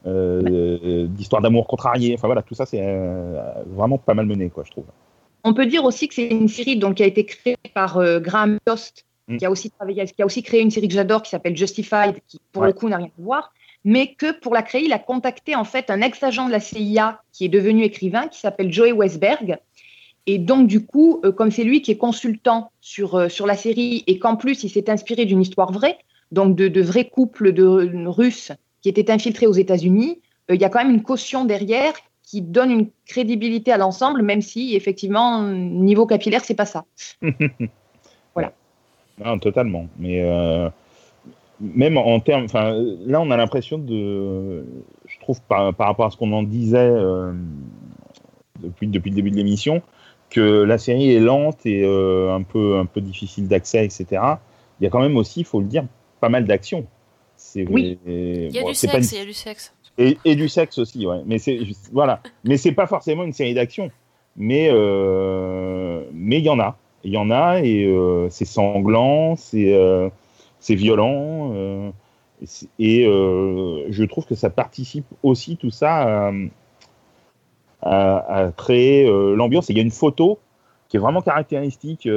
euh, 0.07 1.07
d'histoire 1.09 1.43
d'amour 1.43 1.67
contrarié. 1.67 2.15
Enfin 2.15 2.29
voilà, 2.29 2.43
tout 2.43 2.55
ça 2.55 2.67
c'est 2.67 2.83
vraiment 3.67 3.99
pas 3.99 4.15
mal 4.15 4.27
mené, 4.27 4.51
quoi, 4.51 4.65
je 4.65 4.71
trouve. 4.71 4.85
On 5.43 5.55
peut 5.55 5.67
dire 5.67 5.85
aussi 5.85 6.07
que 6.07 6.15
c'est 6.15 6.29
une 6.29 6.49
série 6.49 6.77
donc, 6.77 6.97
qui 6.97 7.03
a 7.03 7.07
été 7.07 7.25
créée 7.25 7.57
par 7.75 7.99
Graham 8.21 8.59
Yost, 8.69 9.07
Mm. 9.29 9.37
qui, 9.37 9.45
a 9.47 9.51
aussi 9.51 9.71
travaillé, 9.71 10.05
qui 10.07 10.23
a 10.23 10.27
aussi 10.27 10.43
créé 10.43 10.61
une 10.61 10.71
série 10.71 10.89
que 10.89 10.95
j'adore 10.95 11.23
qui 11.23 11.31
s'appelle 11.31 11.57
Justified, 11.57 12.17
qui 12.27 12.41
pour 12.53 12.63
Ouais. 12.63 12.69
le 12.69 12.75
coup 12.75 12.89
n'a 12.89 12.97
rien 12.97 13.07
à 13.07 13.23
voir, 13.23 13.53
mais 13.85 14.15
que 14.15 14.33
pour 14.39 14.53
la 14.55 14.63
créer, 14.63 14.85
il 14.85 14.93
a 14.93 14.99
contacté 14.99 15.55
en 15.55 15.65
fait 15.65 15.91
un 15.91 16.01
ex-agent 16.01 16.47
de 16.47 16.53
la 16.53 16.61
CIA 16.61 17.23
qui 17.33 17.45
est 17.45 17.49
devenu 17.49 17.83
écrivain, 17.85 18.29
qui 18.29 18.39
s'appelle 18.41 18.73
Joey 18.73 18.93
Westberg. 18.93 19.59
Et 20.27 20.39
donc, 20.39 20.67
du 20.67 20.85
coup, 20.85 21.21
euh, 21.25 21.33
comme 21.33 21.51
c'est 21.51 21.65
lui 21.65 21.81
qui 21.81 21.91
est 21.93 21.97
consultant 21.97 22.71
sur, 22.81 23.15
euh, 23.15 23.29
sur 23.29 23.47
la 23.47 23.57
série 23.57 24.05
et 24.07 24.19
qu'en 24.19 24.37
plus, 24.37 24.63
il 24.65 24.69
s'est 24.69 24.91
inspiré 24.91 25.25
d'une 25.25 25.41
histoire 25.41 25.73
vraie, 25.73 25.99
donc 26.31 26.57
de, 26.57 26.69
de 26.69 26.83
vrais 26.83 27.09
couples 27.09 27.53
de 27.53 28.07
Russes 28.07 28.53
qui 28.83 28.89
étaient 28.89 29.11
infiltrés 29.11 29.47
aux 29.47 29.53
États-Unis, 29.53 30.21
euh, 30.51 30.55
il 30.55 30.61
y 30.61 30.65
a 30.65 30.69
quand 30.69 30.83
même 30.85 30.95
une 30.95 31.03
caution 31.03 31.45
derrière 31.45 31.93
qui 32.23 32.43
donne 32.43 32.71
une 32.71 32.89
crédibilité 33.07 33.73
à 33.73 33.79
l'ensemble, 33.79 34.23
même 34.23 34.41
si 34.43 34.77
effectivement, 34.77 35.43
niveau 35.43 36.07
capillaire, 36.07 36.45
c'est 36.45 36.55
pas 36.55 36.67
ça. 36.67 36.85
Non, 39.25 39.39
totalement. 39.39 39.87
Mais 39.99 40.23
euh, 40.23 40.69
même 41.61 41.99
en 41.99 42.21
termes, 42.21 42.47
là, 43.07 43.21
on 43.21 43.31
a 43.31 43.37
l'impression 43.37 43.79
de, 43.79 44.65
je 45.07 45.21
trouve 45.21 45.41
par, 45.43 45.75
par 45.75 45.89
rapport 45.89 46.07
à 46.07 46.11
ce 46.11 46.17
qu'on 46.17 46.33
en 46.33 46.43
disait 46.43 46.79
euh, 46.79 47.33
depuis 48.61 48.87
depuis 48.89 49.11
le 49.11 49.17
début 49.17 49.31
de 49.31 49.37
l'émission, 49.37 49.83
que 50.31 50.63
la 50.63 50.79
série 50.79 51.13
est 51.13 51.21
lente 51.21 51.67
et 51.67 51.83
euh, 51.85 52.35
un 52.35 52.43
peu 52.43 52.79
un 52.79 52.87
peu 52.87 53.01
difficile 53.01 53.49
d'accès, 53.49 53.85
etc. 53.85 54.07
Il 54.81 54.85
y 54.85 54.87
a 54.87 54.91
quand 54.91 55.01
même 55.01 55.17
aussi, 55.17 55.41
il 55.41 55.47
faut 55.47 55.61
le 55.61 55.67
dire, 55.67 55.85
pas 56.21 56.29
mal 56.29 56.47
d'action. 56.47 56.87
C'est 57.37 57.67
Oui. 57.69 57.99
Il 58.07 58.55
y 58.55 58.59
a 58.59 58.63
bon, 58.63 58.69
du 58.69 58.87
pas 58.87 59.03
sexe, 59.03 59.13
il 59.13 59.19
y 59.19 59.23
a 59.23 59.25
du 59.25 59.33
sexe. 59.33 59.75
et, 59.99 60.17
et 60.25 60.35
du 60.35 60.49
sexe 60.49 60.79
aussi, 60.79 61.07
ouais. 61.07 61.21
Mais 61.27 61.39
c'est 61.39 61.61
voilà. 61.93 62.21
Mais 62.45 62.57
c'est 62.57 62.73
pas 62.73 62.87
forcément 62.87 63.25
une 63.25 63.33
série 63.33 63.55
d'action. 63.55 63.91
Mais 64.37 64.69
euh, 64.71 66.05
mais 66.13 66.39
il 66.39 66.45
y 66.45 66.49
en 66.49 66.61
a. 66.61 66.79
Il 67.05 67.13
y 67.13 67.17
en 67.17 67.31
a 67.31 67.61
et 67.61 67.85
euh, 67.87 68.29
c'est 68.31 68.45
sanglant, 68.45 69.37
c'est 69.37 69.73
euh, 69.75 70.11
c'est 70.61 70.75
violent 70.75 71.53
euh, 71.55 71.91
et 72.79 73.05
je 73.05 74.05
trouve 74.05 74.27
que 74.27 74.35
ça 74.35 74.51
participe 74.51 75.07
aussi 75.23 75.57
tout 75.57 75.71
ça 75.71 76.29
à, 76.29 76.33
à- 77.83 78.47
à 78.47 78.53
créer 78.53 79.07
l'ambiance. 79.37 79.69
Il 79.69 79.77
y 79.77 79.81
a 79.81 79.83
une 79.83 79.91
photo 79.91 80.39
qui 80.89 80.97
est 80.97 81.01
vraiment 81.01 81.23
caractéristique, 81.23 82.09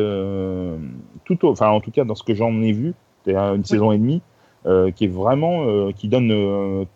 tout 1.25 1.45
au, 1.45 1.51
enfin 1.51 1.69
en 1.69 1.79
tout 1.81 1.91
cas 1.91 2.03
dans 2.05 2.15
ce 2.15 2.23
que 2.23 2.33
j'en 2.33 2.61
ai 2.61 2.71
vu, 2.71 2.93
une 3.27 3.63
saison 3.65 3.91
et 3.91 3.97
demie, 3.97 4.21
qui 4.95 5.05
est 5.05 5.07
vraiment, 5.07 5.91
qui 5.93 6.07
donne 6.07 6.87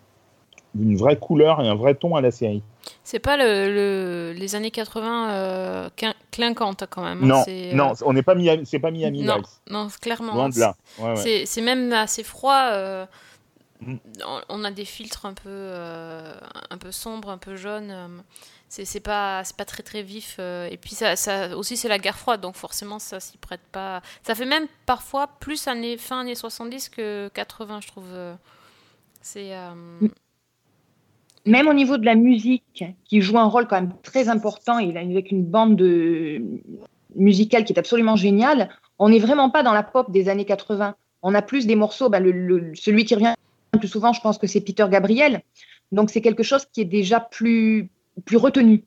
une 0.79 0.95
vraie 0.97 1.17
couleur 1.17 1.61
et 1.61 1.67
un 1.67 1.75
vrai 1.75 1.95
ton 1.95 2.15
à 2.15 2.21
la 2.21 2.31
série. 2.31 2.63
C'est 3.03 3.19
pas 3.19 3.37
le, 3.37 3.73
le- 3.73 4.33
les 4.37 4.55
années 4.55 4.71
80 4.71 5.29
euh, 5.31 5.89
clinquantes 6.31 6.83
quand 6.89 7.03
même. 7.03 7.23
hein, 7.23 7.27
non, 7.27 7.41
c'est, 7.45 7.71
euh, 7.71 7.75
non, 7.75 7.93
on 8.05 8.13
n'est 8.13 8.23
pas 8.23 8.35
Miami, 8.35 8.65
c'est 8.65 8.79
pas 8.79 8.91
Miami 8.91 9.23
non, 9.23 9.37
Vice, 9.39 9.61
non, 9.69 9.87
clairement. 10.01 10.33
loin 10.33 10.49
de 10.49 10.59
là. 10.59 10.75
Ouais, 10.99 11.09
ouais. 11.09 11.15
C'est 11.15 11.45
c'est 11.45 11.61
même 11.61 11.91
assez 11.93 12.23
froid. 12.23 12.69
euh, 12.71 13.05
Mm. 13.79 13.97
on- 14.49 14.63
a 14.63 14.71
des 14.71 14.85
filtres 14.85 15.27
un 15.27 15.33
peu, 15.35 15.43
euh, 15.49 16.33
un 16.71 16.77
peu 16.79 16.91
sombres, 16.91 17.29
un 17.29 17.37
peu 17.37 17.55
jaunes. 17.55 17.91
euh, 17.91 18.07
C'est 18.69 18.85
c'est 18.85 18.99
pas, 18.99 19.43
c'est 19.43 19.55
pas 19.55 19.65
très 19.65 19.83
très 19.83 20.01
vif. 20.01 20.37
euh, 20.39 20.67
et 20.71 20.77
puis 20.77 20.95
ça, 20.95 21.15
ça 21.15 21.55
aussi 21.55 21.77
c'est 21.77 21.87
la 21.87 21.99
guerre 21.99 22.17
froide, 22.17 22.41
donc 22.41 22.55
forcément 22.55 22.97
ça 22.99 23.19
s'y 23.19 23.37
prête 23.37 23.61
pas. 23.71 24.01
Ça 24.23 24.33
fait 24.35 24.45
même 24.47 24.65
parfois 24.87 25.27
plus 25.39 25.67
années, 25.67 25.97
fin 25.97 26.21
années 26.21 26.33
70 26.35 26.89
que 26.89 27.29
80, 27.35 27.79
je 27.81 27.87
trouve. 27.87 28.07
euh. 28.11 28.33
C'est 29.21 29.53
euh, 29.55 29.73
Mm. 30.01 30.07
Même 31.47 31.67
au 31.67 31.73
niveau 31.73 31.97
de 31.97 32.05
la 32.05 32.15
musique, 32.15 32.83
qui 33.05 33.21
joue 33.21 33.37
un 33.39 33.45
rôle 33.45 33.67
quand 33.67 33.79
même 33.81 33.93
très 34.03 34.29
important, 34.29 34.79
et 34.79 34.95
avec 34.95 35.31
une 35.31 35.43
bande 35.43 35.75
de... 35.75 36.41
musicale 37.15 37.63
qui 37.63 37.73
est 37.73 37.79
absolument 37.79 38.15
géniale, 38.15 38.69
on 38.99 39.09
n'est 39.09 39.19
vraiment 39.19 39.49
pas 39.49 39.63
dans 39.63 39.73
la 39.73 39.83
pop 39.83 40.11
des 40.11 40.29
années 40.29 40.45
80. 40.45 40.95
On 41.23 41.33
a 41.33 41.41
plus 41.41 41.65
des 41.65 41.75
morceaux, 41.75 42.09
le- 42.09 42.71
celui 42.75 43.05
qui 43.05 43.15
revient 43.15 43.33
le 43.73 43.79
plus 43.79 43.87
souvent, 43.87 44.13
je 44.13 44.21
pense 44.21 44.37
que 44.37 44.47
c'est 44.47 44.61
Peter 44.61 44.85
Gabriel. 44.89 45.41
Donc 45.91 46.09
c'est 46.09 46.21
quelque 46.21 46.43
chose 46.43 46.65
qui 46.71 46.81
est 46.81 46.85
déjà 46.85 47.19
plus, 47.19 47.89
plus 48.25 48.37
retenu 48.37 48.83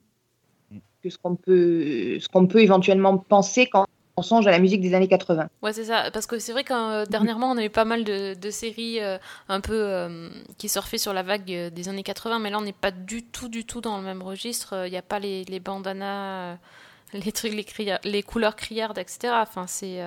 que 1.03 1.09
ce 1.09 1.17
qu'on 1.17 1.35
peut, 1.35 2.19
ce 2.19 2.27
qu'on 2.29 2.45
peut 2.45 2.61
éventuellement 2.61 3.17
penser 3.17 3.67
quand 3.67 3.85
on 4.17 4.21
songe 4.21 4.45
à 4.47 4.51
la 4.51 4.59
musique 4.59 4.81
des 4.81 4.93
années 4.93 5.07
80. 5.07 5.49
Ouais, 5.61 5.73
c'est 5.73 5.85
ça. 5.85 6.11
Parce 6.11 6.25
que 6.25 6.39
c'est 6.39 6.51
vrai 6.51 6.63
que 6.63 6.73
euh, 6.73 7.05
dernièrement, 7.05 7.51
on 7.51 7.57
a 7.57 7.63
eu 7.63 7.69
pas 7.69 7.85
mal 7.85 8.03
de, 8.03 8.49
séries 8.49 8.99
euh, 8.99 9.17
un 9.47 9.61
peu 9.61 9.73
euh, 9.73 10.29
qui 10.57 10.69
surfaient 10.69 10.97
sur 10.97 11.13
la 11.13 11.23
vague 11.23 11.45
des 11.45 11.89
années 11.89 12.03
80, 12.03 12.39
mais 12.39 12.49
là, 12.49 12.57
on 12.57 12.61
n'est 12.61 12.73
pas 12.73 12.91
du 12.91 13.23
tout, 13.23 13.47
du 13.47 13.65
tout 13.65 13.81
dans 13.81 13.97
le 13.97 14.03
même 14.03 14.21
registre. 14.21 14.85
Il 14.85 14.91
n'y 14.91 14.97
a 14.97 15.01
pas 15.01 15.19
les, 15.19 15.45
bandanas, 15.59 16.57
les 17.13 17.31
trucs, 17.31 17.53
les, 18.03 18.23
couleurs 18.23 18.55
criardes, 18.55 18.97
etc. 18.97 19.33
Enfin, 19.41 19.65
c'est 19.67 20.01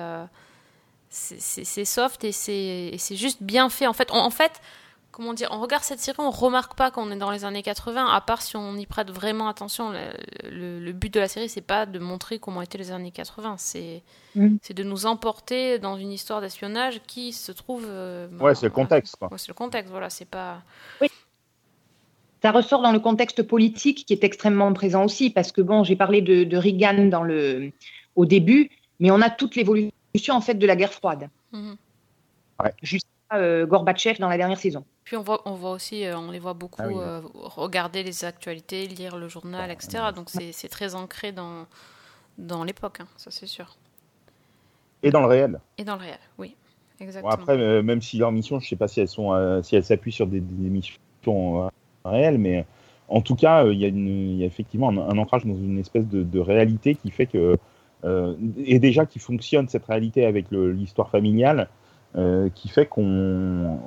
c'est- 1.09 1.85
soft 1.85 2.23
et 2.25 2.31
c'est 2.31 2.89
et 2.93 2.97
c'est 2.97 3.15
juste 3.15 3.41
bien 3.41 3.69
fait. 3.69 3.87
En 3.87 3.93
fait, 3.93 4.09
on- 4.11 4.17
en 4.17 4.29
fait, 4.29 4.61
comment 5.15 5.33
dire, 5.33 5.47
on 5.51 5.59
regarde 5.61 5.83
cette 5.83 5.99
série, 5.99 6.17
on 6.19 6.29
remarque 6.29 6.75
pas 6.75 6.91
qu'on 6.91 7.09
est 7.09 7.15
dans 7.15 7.31
les 7.31 7.45
années 7.45 7.63
80, 7.63 8.05
à 8.13 8.21
part 8.21 8.41
si 8.41 8.55
on 8.57 8.75
y 8.75 8.85
prête 8.85 9.09
vraiment 9.09 9.47
attention. 9.47 9.89
Le, 9.91 9.99
le- 10.49 10.79
le 10.79 10.91
but 10.91 11.11
de 11.13 11.19
la 11.19 11.27
série, 11.27 11.49
c'est 11.49 11.61
pas 11.61 11.85
de 11.85 11.97
montrer 11.99 12.37
comment 12.37 12.61
étaient 12.61 12.77
les 12.77 12.91
années 12.91 13.11
80, 13.11 13.55
c'est 13.57 14.03
c'est 14.61 14.73
de 14.73 14.83
nous 14.83 15.05
emporter 15.05 15.79
dans 15.79 15.95
une 15.97 16.11
histoire 16.11 16.41
d'espionnage 16.41 17.01
qui 17.07 17.31
se 17.31 17.53
trouve. 17.53 17.85
euh, 17.87 18.27
Ouais, 18.33 18.51
bah, 18.51 18.55
c'est 18.55 18.65
le 18.65 18.71
contexte. 18.73 19.15
Quoi. 19.15 19.29
ouais, 19.31 19.37
c'est 19.37 19.47
le 19.47 19.53
contexte, 19.53 19.89
voilà, 19.89 20.09
c'est 20.09 20.25
pas. 20.29 20.61
Ça 22.41 22.51
ressort 22.51 22.81
dans 22.81 22.91
le 22.91 22.99
contexte 22.99 23.41
politique 23.43 24.05
qui 24.05 24.13
est 24.13 24.23
extrêmement 24.23 24.71
présent 24.73 25.05
aussi, 25.05 25.29
parce 25.31 25.51
que 25.51 25.61
bon, 25.61 25.83
j'ai 25.83 25.95
parlé 25.95 26.21
de, 26.21 26.43
de 26.43 26.57
Reagan 26.57 27.05
dans 27.05 27.23
le, 27.23 27.71
au 28.15 28.25
début, 28.25 28.69
mais 28.99 29.09
on 29.09 29.21
a 29.21 29.29
toute 29.31 29.55
l'évolution 29.55 29.91
en 30.35 30.41
fait 30.41 30.53
de 30.55 30.67
la 30.67 30.75
guerre 30.75 30.93
froide, 30.93 31.29
Mhm. 31.53 31.75
jusqu'à 32.83 33.07
euh, 33.33 33.65
Gorbatchev 33.65 34.19
dans 34.19 34.29
la 34.29 34.37
dernière 34.37 34.59
saison. 34.59 34.83
Puis 35.03 35.15
on 35.17 35.23
voit, 35.23 35.41
on 35.45 35.53
voit 35.53 35.71
aussi, 35.71 36.05
euh, 36.05 36.17
on 36.17 36.31
les 36.31 36.39
voit 36.39 36.53
beaucoup 36.53 36.81
Ah 36.81 36.87
oui. 36.87 36.95
euh, 36.97 37.21
regarder 37.33 38.03
les 38.03 38.25
actualités, 38.25 38.87
lire 38.87 39.17
le 39.17 39.27
journal, 39.27 39.71
etc. 39.71 40.05
Donc 40.15 40.29
c'est 40.29 40.69
très 40.69 40.95
ancré 40.95 41.31
dans, 41.31 41.65
dans 42.37 42.63
l'époque, 42.63 42.99
hein, 43.01 43.07
ça 43.17 43.31
c'est 43.31 43.47
sûr. 43.47 43.75
Et 45.03 45.11
dans 45.11 45.21
le 45.21 45.27
réel. 45.27 45.59
Et 45.77 45.83
dans 45.83 45.95
le 45.95 46.01
réel, 46.01 46.19
oui, 46.37 46.55
Bon, 46.99 47.05
exactement. 47.05 47.31
après, 47.31 47.57
euh, 47.59 47.83
même 47.83 48.01
si 48.01 48.17
leurs 48.17 48.31
missions, 48.31 48.59
je 48.59 48.67
sais 48.67 48.75
pas 48.75 48.87
si 48.87 49.01
elles 49.01 49.07
sont, 49.07 49.33
euh, 49.33 49.61
si 49.61 49.75
elles 49.75 49.83
s'appuient 49.83 50.11
sur 50.11 50.27
des, 50.27 50.39
des 50.39 50.69
missions 50.69 51.65
euh, 51.65 51.67
réelles, 52.05 52.37
mais 52.39 52.65
en 53.07 53.21
tout 53.21 53.35
cas, 53.35 53.65
euh, 53.65 53.73
il 53.73 53.79
y, 53.79 53.85
a 53.85 53.89
y 53.89 54.43
effectivement 54.43 54.89
un, 54.89 54.97
un 54.97 55.17
ancrage 55.19 55.45
dans 55.45 55.55
une 55.55 55.77
espèce 55.77 56.07
de, 56.07 56.23
de 56.23 56.39
réalité 56.39 56.95
qui 56.95 57.11
fait 57.11 57.27
que, 57.27 57.57
euh, 58.05 58.35
et 58.57 58.79
déjà 58.79 59.05
qui 59.05 59.19
fonctionne 59.19 59.67
cette 59.67 59.85
réalité 59.85 60.25
avec 60.25 60.47
l'histoire 60.51 61.09
familiale, 61.09 61.69
euh, 62.17 62.49
qui 62.55 62.69
fait 62.69 62.85
qu'on, 62.85 63.79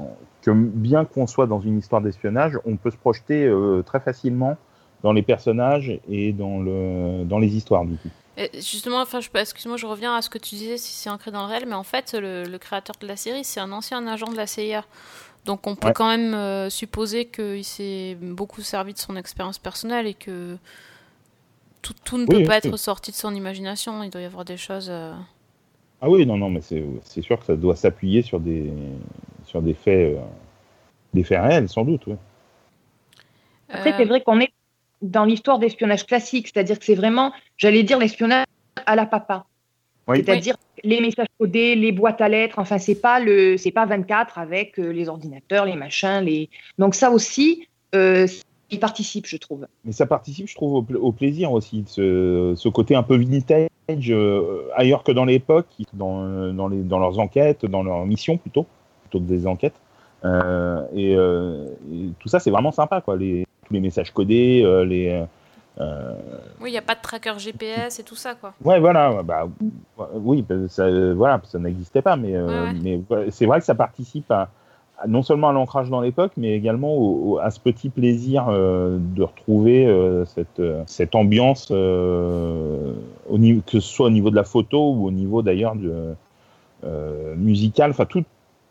que 0.43 0.51
bien 0.51 1.05
qu'on 1.05 1.27
soit 1.27 1.47
dans 1.47 1.61
une 1.61 1.79
histoire 1.79 2.01
d'espionnage, 2.03 2.59
on 2.65 2.77
peut 2.77 2.91
se 2.91 2.97
projeter 2.97 3.45
euh, 3.47 3.83
très 3.83 4.01
facilement 4.01 4.57
dans 5.03 5.13
les 5.13 5.23
personnages 5.23 5.99
et 6.09 6.33
dans 6.33 6.61
le, 6.61 7.25
dans 7.25 7.39
les 7.39 7.57
histoires 7.57 7.85
du 7.85 7.97
coup. 7.97 8.11
Et 8.37 8.51
justement, 8.55 9.01
enfin, 9.01 9.21
je, 9.21 9.29
excuse-moi, 9.35 9.77
je 9.77 9.87
reviens 9.87 10.15
à 10.15 10.23
ce 10.23 10.31
que 10.31 10.39
tu 10.39 10.55
disais, 10.55 10.77
si 10.77 10.93
c'est 10.93 11.11
ancré 11.11 11.31
dans 11.33 11.41
le 11.41 11.49
réel, 11.49 11.65
mais 11.67 11.75
en 11.75 11.83
fait, 11.83 12.15
le, 12.15 12.45
le 12.45 12.59
créateur 12.59 12.95
de 13.01 13.07
la 13.07 13.17
série, 13.17 13.43
c'est 13.45 13.59
un 13.61 13.73
ancien 13.73 14.07
agent 14.07 14.31
de 14.31 14.37
la 14.37 14.47
CIA. 14.47 14.85
Donc 15.45 15.67
on 15.67 15.75
peut 15.77 15.89
Ouais. 15.89 15.93
quand 15.95 16.09
même 16.09 16.35
euh, 16.35 16.69
supposer 16.71 17.25
qu'il 17.27 17.65
s'est 17.65 18.17
beaucoup 18.21 18.61
servi 18.61 18.93
de 18.93 18.99
son 18.99 19.17
expérience 19.17 19.59
personnelle 19.59 20.07
et 20.07 20.15
que 20.15 20.57
tout, 21.83 21.95
tout 22.05 22.19
ne 22.19 22.25
Oui, 22.25 22.29
peut 22.29 22.37
oui, 22.39 22.45
pas 22.45 22.59
oui. 22.63 22.71
être 22.71 22.77
sorti 22.77 23.11
de 23.13 23.17
son 23.17 23.35
imagination. 23.35 24.03
Il 24.03 24.11
doit 24.11 24.21
y 24.21 24.25
avoir 24.25 24.45
des 24.45 24.57
choses. 24.57 24.89
euh, 24.91 25.15
Ah 26.01 26.09
oui, 26.09 26.25
non, 26.27 26.37
non, 26.37 26.49
mais 26.49 26.61
c'est 26.61 26.85
c'est 27.03 27.23
sûr 27.23 27.39
que 27.41 27.45
ça 27.45 27.57
doit 27.57 27.75
s'appuyer 27.75 28.23
sur 28.23 28.39
des, 28.39 28.73
sur 29.45 29.63
des 29.63 29.75
faits, 29.75 30.17
euh, 30.17 30.21
des 31.13 31.25
faits 31.25 31.41
réels, 31.41 31.69
sans 31.69 31.85
doute. 31.85 32.07
ouais. 32.07 32.17
Après, 33.69 33.95
c'est 33.97 34.05
vrai 34.05 34.23
qu'on 34.23 34.41
est 34.41 34.53
dans 35.03 35.25
l'histoire 35.25 35.59
d'espionnage 35.59 36.07
classique, 36.07 36.49
c'est-à-dire 36.53 36.79
que 36.79 36.85
c'est 36.85 36.95
vraiment, 36.95 37.33
j'allais 37.57 37.83
dire, 37.83 37.99
l'espionnage 37.99 38.47
à 38.87 38.97
la 38.97 39.07
papa. 39.07 39.45
Oui. 40.07 40.23
C'est-à-dire 40.25 40.57
les 40.85 41.01
messages 41.01 41.27
codés, 41.39 41.75
les 41.75 41.93
boîtes 41.93 42.21
à 42.21 42.29
lettres, 42.29 42.59
enfin, 42.59 42.79
c'est 42.79 42.95
pas 43.01 43.21
le, 43.21 43.57
c'est 43.57 43.73
pas 43.73 43.85
24 43.85 44.39
avec 44.39 44.79
euh, 44.79 44.91
les 44.91 45.09
ordinateurs, 45.09 45.67
les 45.67 45.77
machins, 45.77 46.21
les. 46.21 46.49
Donc 46.79 46.95
ça 46.95 47.11
aussi, 47.11 47.69
euh, 47.95 48.27
il 48.71 48.81
participe, 48.81 49.27
je 49.27 49.37
trouve. 49.37 49.67
Mais 49.85 49.93
ça 49.93 50.07
participe, 50.07 50.49
je 50.49 50.55
trouve, 50.55 50.75
au, 50.75 50.83
pla- 50.83 50.99
au 50.99 51.13
plaisir 51.13 51.53
aussi, 51.53 51.85
ce, 51.87 52.55
ce 52.57 52.69
côté 52.69 52.95
un 52.95 53.03
peu 53.03 53.17
vintage, 53.17 53.69
euh, 54.11 54.69
ailleurs 54.77 55.03
que 55.03 55.13
dans 55.13 55.25
l'époque, 55.25 55.67
dans, 55.95 56.53
dans, 56.53 56.69
les, 56.69 56.83
dans 56.83 56.99
leurs 56.99 57.19
enquêtes, 57.19 57.65
dans 57.67 57.83
leurs 57.83 58.05
missions 58.07 58.37
plutôt, 58.37 58.67
plutôt 59.03 59.21
que 59.21 59.29
des 59.29 59.47
enquêtes. 59.47 59.81
Euh, 60.25 60.83
et, 60.95 61.15
euh, 61.17 61.67
et 61.93 62.09
tout 62.19 62.29
ça, 62.29 62.41
c'est 62.41 62.51
vraiment 62.51 62.73
sympa, 62.73 63.01
quoi. 63.01 63.17
Les, 63.17 63.47
tous 63.67 63.73
les 63.75 63.81
messages 63.81 64.13
codés, 64.13 64.63
euh, 64.65 64.85
les. 64.85 65.25
euh, 65.81 66.15
Oui, 66.61 66.71
il 66.71 66.73
n'y 66.73 66.79
a 66.79 66.83
pas 66.83 66.95
de 66.97 67.01
tracker 67.01 67.35
GPS 67.39 68.01
et 68.01 68.03
tout 68.03 68.17
ça, 68.17 68.35
quoi. 68.35 68.53
Ouais, 68.65 68.81
voilà, 68.81 69.23
bah, 69.23 69.49
oui, 70.15 70.43
bah, 70.47 70.57
ça, 70.69 70.83
euh, 70.85 71.15
voilà, 71.15 71.41
ça 71.45 71.59
n'existait 71.59 72.03
pas, 72.03 72.17
mais, 72.17 72.35
euh, 72.35 72.67
Ouais, 72.67 72.73
ouais. 72.73 73.01
mais 73.07 73.31
c'est 73.31 73.47
vrai 73.47 73.61
que 73.61 73.65
ça 73.67 73.75
participe 73.77 74.31
à- 74.31 74.51
non 75.07 75.23
seulement 75.23 75.51
à 75.51 75.53
l'ancrage 75.53 75.91
dans 75.91 76.01
l'époque, 76.01 76.33
mais 76.37 76.55
également 76.55 77.37
à 77.39 77.51
ce 77.51 77.61
petit 77.61 77.89
plaisir 77.89 78.49
euh, 78.49 78.99
de 79.01 79.23
retrouver 79.23 79.87
euh, 79.87 80.25
cette, 80.25 80.59
euh, 80.59 80.83
cette 80.87 81.15
ambiance, 81.15 81.67
que 81.69 82.95
ce 83.69 83.81
soit 83.81 84.07
au 84.07 84.11
niveau 84.11 84.31
de 84.31 84.37
la 84.37 84.45
photo 84.45 84.93
ou 84.93 85.07
au 85.07 85.11
niveau 85.11 85.43
d'ailleurs 85.43 85.77
musical, 87.37 87.91
enfin 87.91 88.07
tout, 88.07 88.25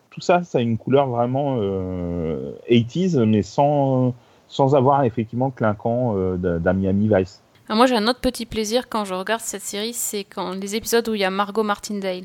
tout 0.09 0.21
ça, 0.21 0.43
ça 0.43 0.57
a 0.57 0.61
une 0.61 0.77
couleur 0.77 1.07
vraiment 1.07 1.57
euh, 1.59 2.51
80s, 2.69 3.23
mais 3.23 3.41
sans, 3.41 4.13
sans 4.47 4.75
avoir 4.75 5.03
effectivement 5.03 5.49
clinquant 5.49 6.15
d'un 6.35 6.73
Miami 6.73 7.09
Vice. 7.13 7.41
Ah, 7.69 7.75
moi, 7.75 7.85
j'ai 7.85 7.95
un 7.95 8.07
autre 8.07 8.21
petit 8.21 8.45
plaisir 8.45 8.87
quand 8.87 9.03
je 9.03 9.13
regarde 9.13 9.41
cette 9.41 9.61
série, 9.61 9.93
c'est 9.93 10.23
quand 10.23 10.51
les 10.51 10.75
épisodes 10.75 11.07
où 11.09 11.15
il 11.15 11.21
y 11.21 11.25
a 11.25 11.29
Margot 11.29 11.63
Martindale. 11.63 12.23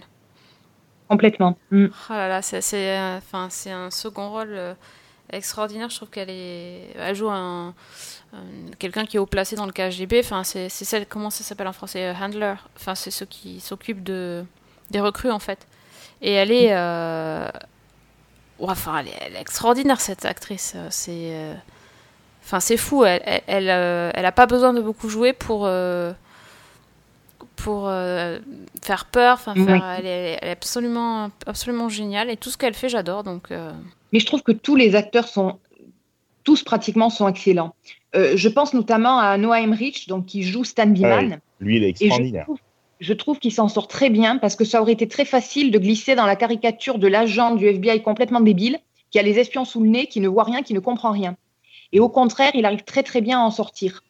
Complètement. 1.12 1.58
Mm. 1.70 1.86
Oh 2.08 2.12
là 2.14 2.26
là, 2.26 2.40
c'est 2.40 2.62
euh, 2.74 3.18
un 3.32 3.90
second 3.90 4.30
rôle 4.30 4.48
euh, 4.52 4.72
extraordinaire. 5.30 5.90
Je 5.90 5.96
trouve 5.96 6.08
qu'elle 6.08 6.30
est, 6.30 6.86
elle 6.98 7.14
joue 7.14 7.28
un, 7.28 7.74
un- 8.32 8.70
quelqu'un 8.78 9.04
qui 9.04 9.18
est 9.18 9.20
haut 9.20 9.26
placé 9.26 9.54
dans 9.54 9.66
le 9.66 9.72
KGB. 9.72 10.20
Enfin, 10.20 10.42
c'est 10.42 10.70
comment 11.10 11.28
ça 11.28 11.44
s'appelle 11.44 11.68
en 11.68 11.74
français, 11.74 12.06
euh, 12.06 12.14
handler. 12.14 12.54
Enfin, 12.76 12.94
c'est 12.94 13.10
ceux 13.10 13.26
qui 13.26 13.60
s'occupent 13.60 14.02
de 14.02 14.42
des 14.90 15.00
recrues 15.00 15.30
en 15.30 15.38
fait. 15.38 15.66
Et 16.22 16.32
elle 16.32 16.50
est, 16.50 16.72
enfin, 18.58 18.98
elle 19.00 19.08
est, 19.08 19.38
extraordinaire 19.38 20.00
cette 20.00 20.24
actrice. 20.24 20.76
C'est, 20.88 21.34
enfin, 22.42 22.58
c'est 22.60 22.78
fou. 22.78 23.04
Elle, 23.04 23.42
elle, 23.46 23.68
a 24.26 24.32
pas 24.32 24.46
besoin 24.46 24.72
de 24.72 24.80
beaucoup 24.80 25.10
jouer 25.10 25.34
pour. 25.34 25.68
Pour 27.56 27.88
euh, 27.88 28.38
faire 28.82 29.06
peur, 29.06 29.34
enfin 29.34 29.54
Oui. 29.56 29.64
faire, 29.64 29.84
elle, 29.98 30.06
est, 30.06 30.38
elle 30.40 30.48
est 30.48 30.52
absolument, 30.52 31.30
absolument 31.46 31.88
géniale 31.88 32.30
et 32.30 32.36
tout 32.36 32.50
ce 32.50 32.56
qu'elle 32.58 32.74
fait 32.74 32.88
j'adore 32.88 33.22
donc 33.22 33.50
euh, 33.50 33.70
Mais 34.12 34.18
je 34.20 34.26
trouve 34.26 34.42
que 34.42 34.52
tous 34.52 34.76
les 34.76 34.94
acteurs 34.94 35.28
sont, 35.28 35.58
tous 36.44 36.62
pratiquement 36.62 37.10
sont 37.10 37.28
excellents. 37.28 37.74
Euh, 38.14 38.32
je 38.36 38.48
pense 38.48 38.74
notamment 38.74 39.18
à 39.18 39.36
Noah 39.38 39.60
Emmerich, 39.60 40.08
donc 40.08 40.26
qui 40.26 40.42
joue 40.42 40.64
Stan 40.64 40.86
Biman. 40.86 41.38
Lui, 41.60 41.76
il 41.76 41.84
est 41.84 41.90
Et 41.90 41.94
je 41.98 42.04
extraordinaire. 42.06 42.44
trouve, 42.44 42.58
je 43.00 43.12
trouve 43.14 43.38
qu'il 43.38 43.52
s'en 43.52 43.68
sort 43.68 43.88
très 43.88 44.10
bien 44.10 44.36
parce 44.38 44.54
que 44.56 44.64
ça 44.64 44.82
aurait 44.82 44.92
été 44.92 45.08
très 45.08 45.24
facile 45.24 45.70
de 45.70 45.78
glisser 45.78 46.14
dans 46.14 46.26
la 46.26 46.36
caricature 46.36 46.98
de 46.98 47.06
l'agent 47.06 47.54
du 47.54 47.66
FBI 47.66 48.02
complètement 48.02 48.40
débile, 48.40 48.78
qui 49.10 49.18
a 49.18 49.22
les 49.22 49.38
espions 49.38 49.64
sous 49.64 49.82
le 49.82 49.88
nez, 49.88 50.06
qui 50.06 50.20
ne 50.20 50.28
voit 50.28 50.44
rien, 50.44 50.62
qui 50.62 50.74
ne 50.74 50.80
comprend 50.80 51.10
rien. 51.10 51.36
Et 51.92 52.00
au 52.00 52.08
contraire, 52.08 52.52
il 52.54 52.64
arrive 52.64 52.84
très 52.84 53.02
très 53.02 53.20
bien 53.20 53.38
à 53.38 53.42
en 53.42 53.50
sortir. 53.50 54.02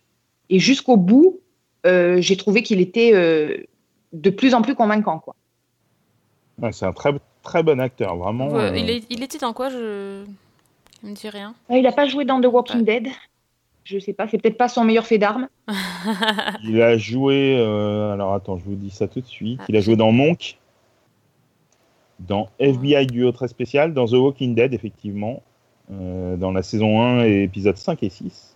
Et 0.51 0.59
jusqu'au 0.59 0.97
bout, 0.97 1.41
j'ai 1.85 2.37
trouvé 2.37 2.63
qu'il 2.63 2.81
était 2.81 3.13
euh, 3.15 3.57
de 4.13 4.31
plus 4.31 4.55
en 4.55 4.63
plus 4.63 4.75
convaincant. 4.75 5.19
Quoi. 5.19 5.35
Ouais, 6.61 6.73
c'est 6.73 6.87
un 6.87 6.93
très, 6.93 7.13
très 7.43 7.63
bon 7.63 7.81
acteur, 7.81 8.17
vraiment. 8.17 8.49
Ouais, 8.49 8.71
euh, 8.71 8.77
il, 8.77 8.91
est- 8.91 9.05
il 9.11 9.23
était 9.23 9.39
dans 9.39 9.53
quoi 9.53 9.69
Je. 9.71 10.25
Il 11.03 11.11
me 11.11 11.15
dit 11.15 11.29
rien. 11.29 11.55
Euh, 11.71 11.77
Il 11.79 11.83
n'a 11.83 11.93
pas 11.93 12.07
joué 12.07 12.25
dans 12.25 12.41
The 12.41 12.47
Walking 12.47 12.85
Dead. 12.85 13.09
Je 13.85 13.99
sais 13.99 14.13
pas, 14.13 14.29
c'est 14.29 14.39
peut-être 14.39 14.57
pas 14.57 14.69
son 14.69 14.85
meilleur 14.85 15.05
fait 15.07 15.19
d'armes. 15.19 15.49
Il 16.63 16.81
a 16.81 16.97
joué. 16.97 17.57
euh, 17.59 18.13
alors 18.13 18.33
attends, 18.35 18.57
je 18.57 18.63
vous 18.65 18.77
dis 18.77 18.91
ça 18.91 19.09
tout 19.09 19.21
de 19.21 19.27
suite. 19.27 19.59
Ah. 19.63 19.67
Il 19.69 19.77
a 19.77 19.81
joué 19.81 19.97
dans 19.97 20.13
Monk, 20.13 20.57
dans 22.21 22.49
FBI 22.61 23.07
Duo 23.09 23.33
très 23.33 23.49
spécial, 23.49 23.93
dans 23.95 24.07
The 24.07 24.13
Walking 24.13 24.55
Dead, 24.55 24.73
effectivement, 24.73 25.43
euh, 25.91 26.37
dans 26.37 26.53
la 26.53 26.63
saison 26.63 27.03
1 27.03 27.25
et 27.25 27.43
épisodes 27.43 27.77
5 27.77 28.01
et 28.05 28.09
6, 28.11 28.52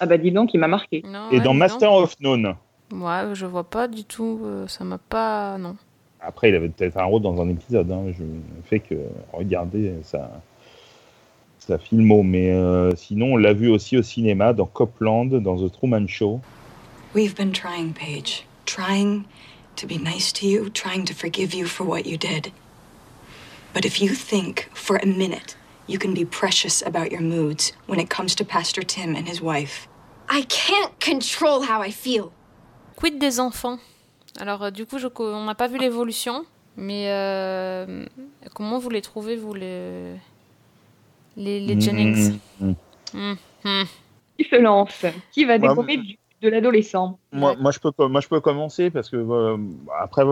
Ah 0.00 0.06
bah 0.06 0.16
dis 0.18 0.32
donc, 0.32 0.54
il 0.54 0.58
m'a 0.58 0.68
marqué. 0.68 1.02
Non, 1.06 1.30
et 1.30 1.36
ouais, 1.38 1.40
dans 1.44 1.54
Master 1.54 1.92
of 1.92 2.18
None. 2.20 2.54
Ouais, 2.92 3.34
je 3.34 3.46
vois 3.46 3.64
pas 3.64 3.86
du 3.86 4.04
tout. 4.04 4.40
euh, 4.44 4.66
ça 4.66 4.82
m'a 4.84 4.98
pas. 4.98 5.58
Non. 5.58 5.76
Après, 6.20 6.48
il 6.48 6.54
avait 6.54 6.68
peut-être 6.68 6.96
un 6.96 7.04
rôle 7.04 7.22
dans 7.22 7.40
un 7.40 7.48
épisode. 7.48 7.90
Hein, 7.92 8.12
je 8.16 8.22
ne 8.24 8.62
fais 8.64 8.80
que 8.80 8.94
regarder 9.32 9.94
sa, 10.02 10.30
sa 11.58 11.78
filmo. 11.78 12.22
Mais 12.22 12.50
euh, 12.50 12.94
sinon, 12.96 13.34
on 13.34 13.36
l'a 13.36 13.52
vu 13.52 13.68
aussi 13.70 13.96
au 13.96 14.02
cinéma, 14.02 14.52
dans 14.52 14.66
Copland, 14.66 15.26
dans 15.26 15.56
The 15.56 15.70
Truman 15.72 16.06
Show. 16.08 16.40
We've 17.14 17.34
been 17.36 17.52
trying, 17.52 17.92
Paige. 17.92 18.46
Trying 18.66 19.24
to 19.76 19.86
be 19.86 19.98
nice 19.98 20.32
to 20.34 20.46
you, 20.46 20.68
trying 20.70 21.04
to 21.06 21.14
forgive 21.14 21.54
you 21.54 21.66
for 21.66 21.84
what 21.86 22.06
you 22.06 22.16
did. 22.16 22.52
But 23.72 23.84
if 23.84 24.00
you 24.00 24.14
think 24.14 24.68
for 24.74 24.96
a 24.96 25.06
minute 25.06 25.56
you 25.86 25.98
can 25.98 26.12
be 26.14 26.24
precious 26.24 26.82
about 26.82 27.10
your 27.10 27.20
moods 27.20 27.72
when 27.86 27.98
it 27.98 28.08
comes 28.10 28.34
to 28.36 28.44
Pastor 28.44 28.82
Tim 28.82 29.16
and 29.16 29.26
his 29.28 29.40
wife, 29.40 29.88
I 30.30 30.44
can't 30.46 30.92
control 31.00 31.62
how 31.62 31.82
I 31.82 31.90
feel. 31.90 32.30
Quid 32.96 33.18
des 33.18 33.40
enfants? 33.40 33.78
Alors, 34.38 34.62
euh, 34.62 34.70
du 34.70 34.86
coup, 34.86 34.98
je, 34.98 35.08
on 35.18 35.44
n'a 35.44 35.54
pas 35.54 35.66
vu 35.66 35.78
l'évolution, 35.78 36.44
mais 36.76 37.10
euh, 37.10 38.04
comment 38.54 38.78
vous 38.78 38.90
les 38.90 39.02
trouvez, 39.02 39.36
vous, 39.36 39.54
les, 39.54 40.14
les, 41.36 41.60
les 41.60 41.80
Jennings 41.80 42.38
Mm, 42.60 42.72
mm. 43.14 43.34
Hmm. 43.64 43.84
Qui 44.38 44.44
se 44.48 44.56
lance? 44.56 45.04
Qui 45.32 45.44
va 45.44 45.54
Ouais, 45.54 45.68
découvrir 45.68 46.00
du- 46.00 46.18
de 46.42 46.48
l'adolescent? 46.48 47.18
Moi, 47.32 47.56
moi, 47.58 47.70
je 47.72 47.78
peux, 47.78 47.90
moi, 48.06 48.20
je 48.20 48.28
peux 48.28 48.40
commencer 48.40 48.90
parce 48.90 49.10
que 49.10 49.16
euh, 49.16 49.56
après, 50.00 50.22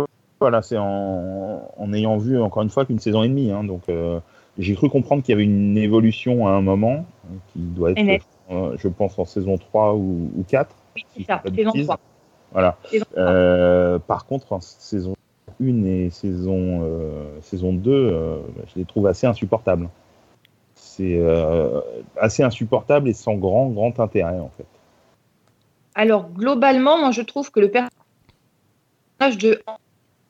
voilà, 0.40 0.62
c'est 0.62 0.78
en, 0.78 1.68
en 1.76 1.92
ayant 1.92 2.16
vu 2.18 2.40
encore 2.40 2.62
une 2.62 2.70
fois 2.70 2.84
qu'une 2.86 3.00
saison 3.00 3.22
et 3.22 3.28
demie. 3.28 3.50
hein, 3.50 3.64
donc, 3.64 3.82
euh, 3.88 4.20
j'ai 4.58 4.74
cru 4.74 4.88
comprendre 4.88 5.22
qu'il 5.22 5.32
y 5.32 5.34
avait 5.34 5.44
une 5.44 5.76
évolution 5.76 6.46
à 6.46 6.52
un 6.52 6.60
moment 6.62 7.04
qui 7.52 7.60
doit 7.60 7.90
être, 7.90 8.24
je 8.50 8.88
pense, 8.88 9.18
en 9.18 9.24
saison 9.24 9.58
3 9.58 9.94
ou, 9.94 10.30
ou 10.36 10.44
4. 10.46 10.74
Oui, 10.96 11.04
si 11.14 11.22
c'est 11.22 11.26
ça, 11.26 11.42
saison 11.44 11.72
bêtises. 11.72 11.86
3. 11.86 11.98
Voilà. 12.52 12.76
Saison. 12.90 13.06
Euh, 13.16 13.98
par 13.98 14.26
contre, 14.26 14.52
en 14.52 14.60
saison 14.60 15.14
1 15.60 15.84
et 15.84 16.10
saison, 16.10 16.80
euh, 16.82 17.40
saison 17.42 17.72
2, 17.72 17.90
euh, 17.90 18.38
je 18.66 18.78
les 18.78 18.84
trouve 18.84 19.06
assez 19.06 19.26
insupportables. 19.26 19.88
C'est 20.74 21.18
euh, 21.18 21.80
assez 22.16 22.42
insupportable 22.42 23.08
et 23.08 23.12
sans 23.12 23.34
grand, 23.34 23.68
grand 23.68 23.98
intérêt, 24.00 24.38
en 24.38 24.50
fait. 24.56 24.66
Alors, 25.94 26.28
globalement, 26.30 26.98
moi, 26.98 27.10
je 27.10 27.22
trouve 27.22 27.50
que 27.50 27.60
le 27.60 27.70
personnage 27.70 29.38
de 29.38 29.60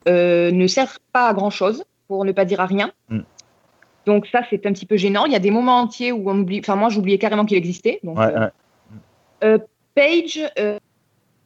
euh, 0.07 0.51
ne 0.51 0.67
sert 0.67 0.99
pas 1.13 1.27
à 1.27 1.33
grand-chose, 1.33 1.83
pour 2.07 2.25
ne 2.25 2.31
pas 2.31 2.45
dire 2.45 2.59
à 2.59 2.65
rien. 2.65 2.91
Mm. 3.09 3.19
Donc 4.09 4.27
ça, 4.27 4.41
c'est 4.49 4.65
un 4.65 4.73
petit 4.73 4.85
peu 4.85 4.97
gênant. 4.97 5.25
Il 5.25 5.31
y 5.31 5.35
a 5.35 5.39
des 5.39 5.51
moments 5.51 5.79
entiers 5.79 6.11
où 6.11 6.29
on 6.29 6.39
oublie... 6.39 6.59
Enfin, 6.59 6.75
moi, 6.75 6.89
j'oubliais 6.89 7.17
carrément 7.19 7.45
qu'il 7.45 7.57
existait. 7.57 7.99
Donc, 8.03 8.17
Ouais, 8.17 8.25
euh, 9.43 9.57
ouais. 9.57 9.63
Paige, 9.95 10.39
euh, 10.57 10.79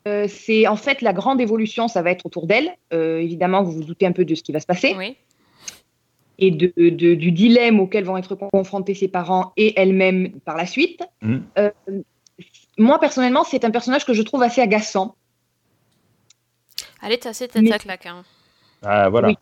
euh, 0.08 0.28
c'est 0.28 0.68
en 0.68 0.76
fait 0.76 1.02
la 1.02 1.14
grande 1.14 1.42
évolution, 1.42 1.88
ça 1.88 2.02
va 2.02 2.12
être 2.12 2.26
autour 2.26 2.48
d'elle. 2.48 2.72
Euh, 2.94 3.20
évidemment, 3.20 3.64
vous 3.64 3.72
vous 3.72 3.84
doutez 3.84 4.06
un 4.06 4.12
peu 4.12 4.26
de 4.26 4.36
ce 4.36 4.44
qui 4.44 4.52
va 4.52 4.60
se 4.60 4.66
passer 4.66 4.96
Oui. 4.98 5.16
et 6.40 6.52
de, 6.52 6.72
de- 6.78 7.16
du 7.16 7.32
dilemme 7.32 7.80
auquel 7.80 8.04
vont 8.06 8.18
être 8.18 8.36
confrontés 8.36 8.94
ses 8.96 9.08
parents 9.08 9.54
et 9.58 9.74
elle-même 9.80 10.40
par 10.46 10.56
la 10.58 10.66
suite. 10.66 11.02
Mm. 11.22 11.38
Euh, 11.58 11.72
moi, 12.78 13.00
personnellement, 13.00 13.44
c'est 13.44 13.66
un 13.66 13.72
personnage 13.72 14.06
que 14.06 14.14
je 14.14 14.22
trouve 14.24 14.42
assez 14.44 14.62
agaçant. 14.62 15.16
Elle 17.06 17.12
est 17.14 17.26
assez 17.26 17.48
tête 17.48 17.72
à 17.72 17.78
claque. 17.80 18.06
hein. 18.06 18.24
Ah, 18.84 19.10
voilà. 19.10 19.28
Oui. 19.30 19.38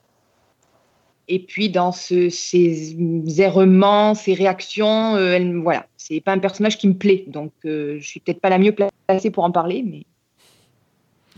Et 1.27 1.39
puis, 1.39 1.69
dans 1.69 1.91
ce, 1.91 2.29
ses 2.29 2.95
errements, 3.39 4.15
ses 4.15 4.33
réactions, 4.33 5.15
euh, 5.15 5.33
elle, 5.33 5.55
voilà, 5.57 5.85
c'est 5.95 6.19
pas 6.19 6.33
un 6.33 6.39
personnage 6.39 6.77
qui 6.77 6.87
me 6.87 6.95
plaît. 6.95 7.23
Donc, 7.27 7.51
euh, 7.65 7.97
je 7.99 8.05
suis 8.07 8.19
peut-être 8.19 8.41
pas 8.41 8.49
la 8.49 8.57
mieux 8.57 8.75
placée 9.07 9.31
pour 9.31 9.43
en 9.43 9.51
parler, 9.51 9.83
mais 9.85 10.03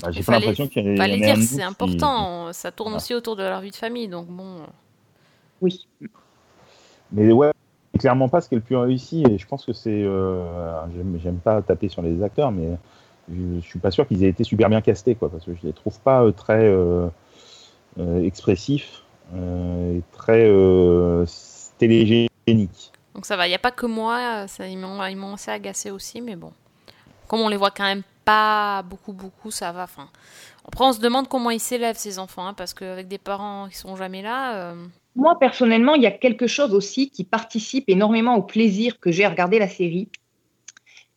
Bah, 0.02 0.10
j'ai 0.12 0.24
pas 0.24 0.32
l'impression 0.34 0.68
qu'il 0.68 0.84
y 0.86 0.90
en 0.90 1.06
ait 1.06 1.14
un 1.14 1.18
dire, 1.18 1.38
c'est 1.38 1.58
qui- 1.58 1.62
important. 1.62 2.52
Ça 2.54 2.72
tourne 2.72 2.90
Voilà. 2.92 3.04
aussi 3.04 3.14
autour 3.14 3.36
de 3.36 3.44
leur 3.44 3.62
vie 3.62 3.70
de 3.72 3.76
famille, 3.76 4.08
donc 4.08 4.28
bon. 4.28 4.62
oui. 5.62 5.86
Mais 7.12 7.32
ouais, 7.32 7.52
c'est 7.94 8.00
clairement 8.00 8.30
pas 8.30 8.42
ce 8.42 8.50
qui 8.50 8.56
est 8.56 8.58
le 8.58 8.64
plus 8.64 8.76
réussi. 8.78 9.24
Et 9.30 9.38
je 9.38 9.46
pense 9.46 9.66
que 9.66 9.74
c'est. 9.74 10.02
euh, 10.04 10.44
j'aime, 11.22 11.38
pas 11.38 11.62
taper 11.62 11.90
sur 11.90 12.02
les 12.02 12.24
acteurs, 12.24 12.52
mais 12.52 12.70
je, 13.32 13.60
je 13.62 13.66
suis 13.66 13.80
pas 13.80 13.92
sûr 13.92 14.08
qu'ils 14.08 14.24
aient 14.24 14.30
été 14.30 14.44
super 14.44 14.70
bien 14.70 14.82
castés, 14.82 15.14
quoi, 15.14 15.30
parce 15.30 15.46
que 15.46 15.54
je 15.54 15.68
les 15.68 15.74
trouve 15.74 16.00
pas 16.00 16.24
euh, 16.24 16.32
très 16.32 16.64
euh, 16.64 17.08
euh, 18.00 18.24
expressifs 18.24 19.03
et 19.36 20.02
très 20.12 20.46
euh, 20.48 21.26
télégéniques. 21.78 22.92
Donc 23.16 23.26
ça 23.26 23.38
va, 23.38 23.48
il 23.48 23.50
n'y 23.52 23.56
a 23.56 23.60
pas 23.60 23.72
que 23.72 23.86
moi, 23.86 24.48
ça, 24.48 24.68
ils 24.68 24.78
m'ont 24.78 25.04
ils 25.06 25.16
m'ont 25.16 25.34
assez 25.34 25.52
agacé 25.52 25.92
aussi, 25.92 26.22
mais 26.22 26.36
bon. 26.36 26.52
Comme 27.28 27.42
on 27.42 27.50
les 27.50 27.58
voit 27.58 27.72
quand 27.72 27.84
même 27.84 28.04
pas 28.26 28.84
beaucoup, 28.84 29.14
beaucoup, 29.14 29.52
ça 29.52 29.72
va. 29.72 29.84
Enfin, 29.84 30.10
après, 30.66 30.86
on 30.86 30.94
se 30.94 31.00
demande 31.00 31.28
comment 31.28 31.50
ils 31.50 31.60
s'élèvent, 31.60 31.98
ces 31.98 32.20
enfants, 32.20 32.48
hein, 32.48 32.54
parce 32.54 32.74
qu'avec 32.74 33.08
des 33.08 33.18
parents 33.18 33.68
qui 33.70 33.78
sont 33.78 33.96
jamais 33.96 34.22
là, 34.22 34.56
euh, 34.56 34.86
Moi, 35.16 35.38
personnellement, 35.40 35.96
il 35.96 36.04
y 36.04 36.08
a 36.08 36.12
quelque 36.12 36.48
chose 36.48 36.74
aussi 36.74 37.10
qui 37.10 37.24
participe 37.24 37.86
énormément 37.88 38.36
au 38.36 38.42
plaisir 38.42 39.00
que 39.00 39.12
j'ai 39.12 39.26
à 39.26 39.30
regarder 39.30 39.60
la 39.60 39.68
série. 39.68 40.08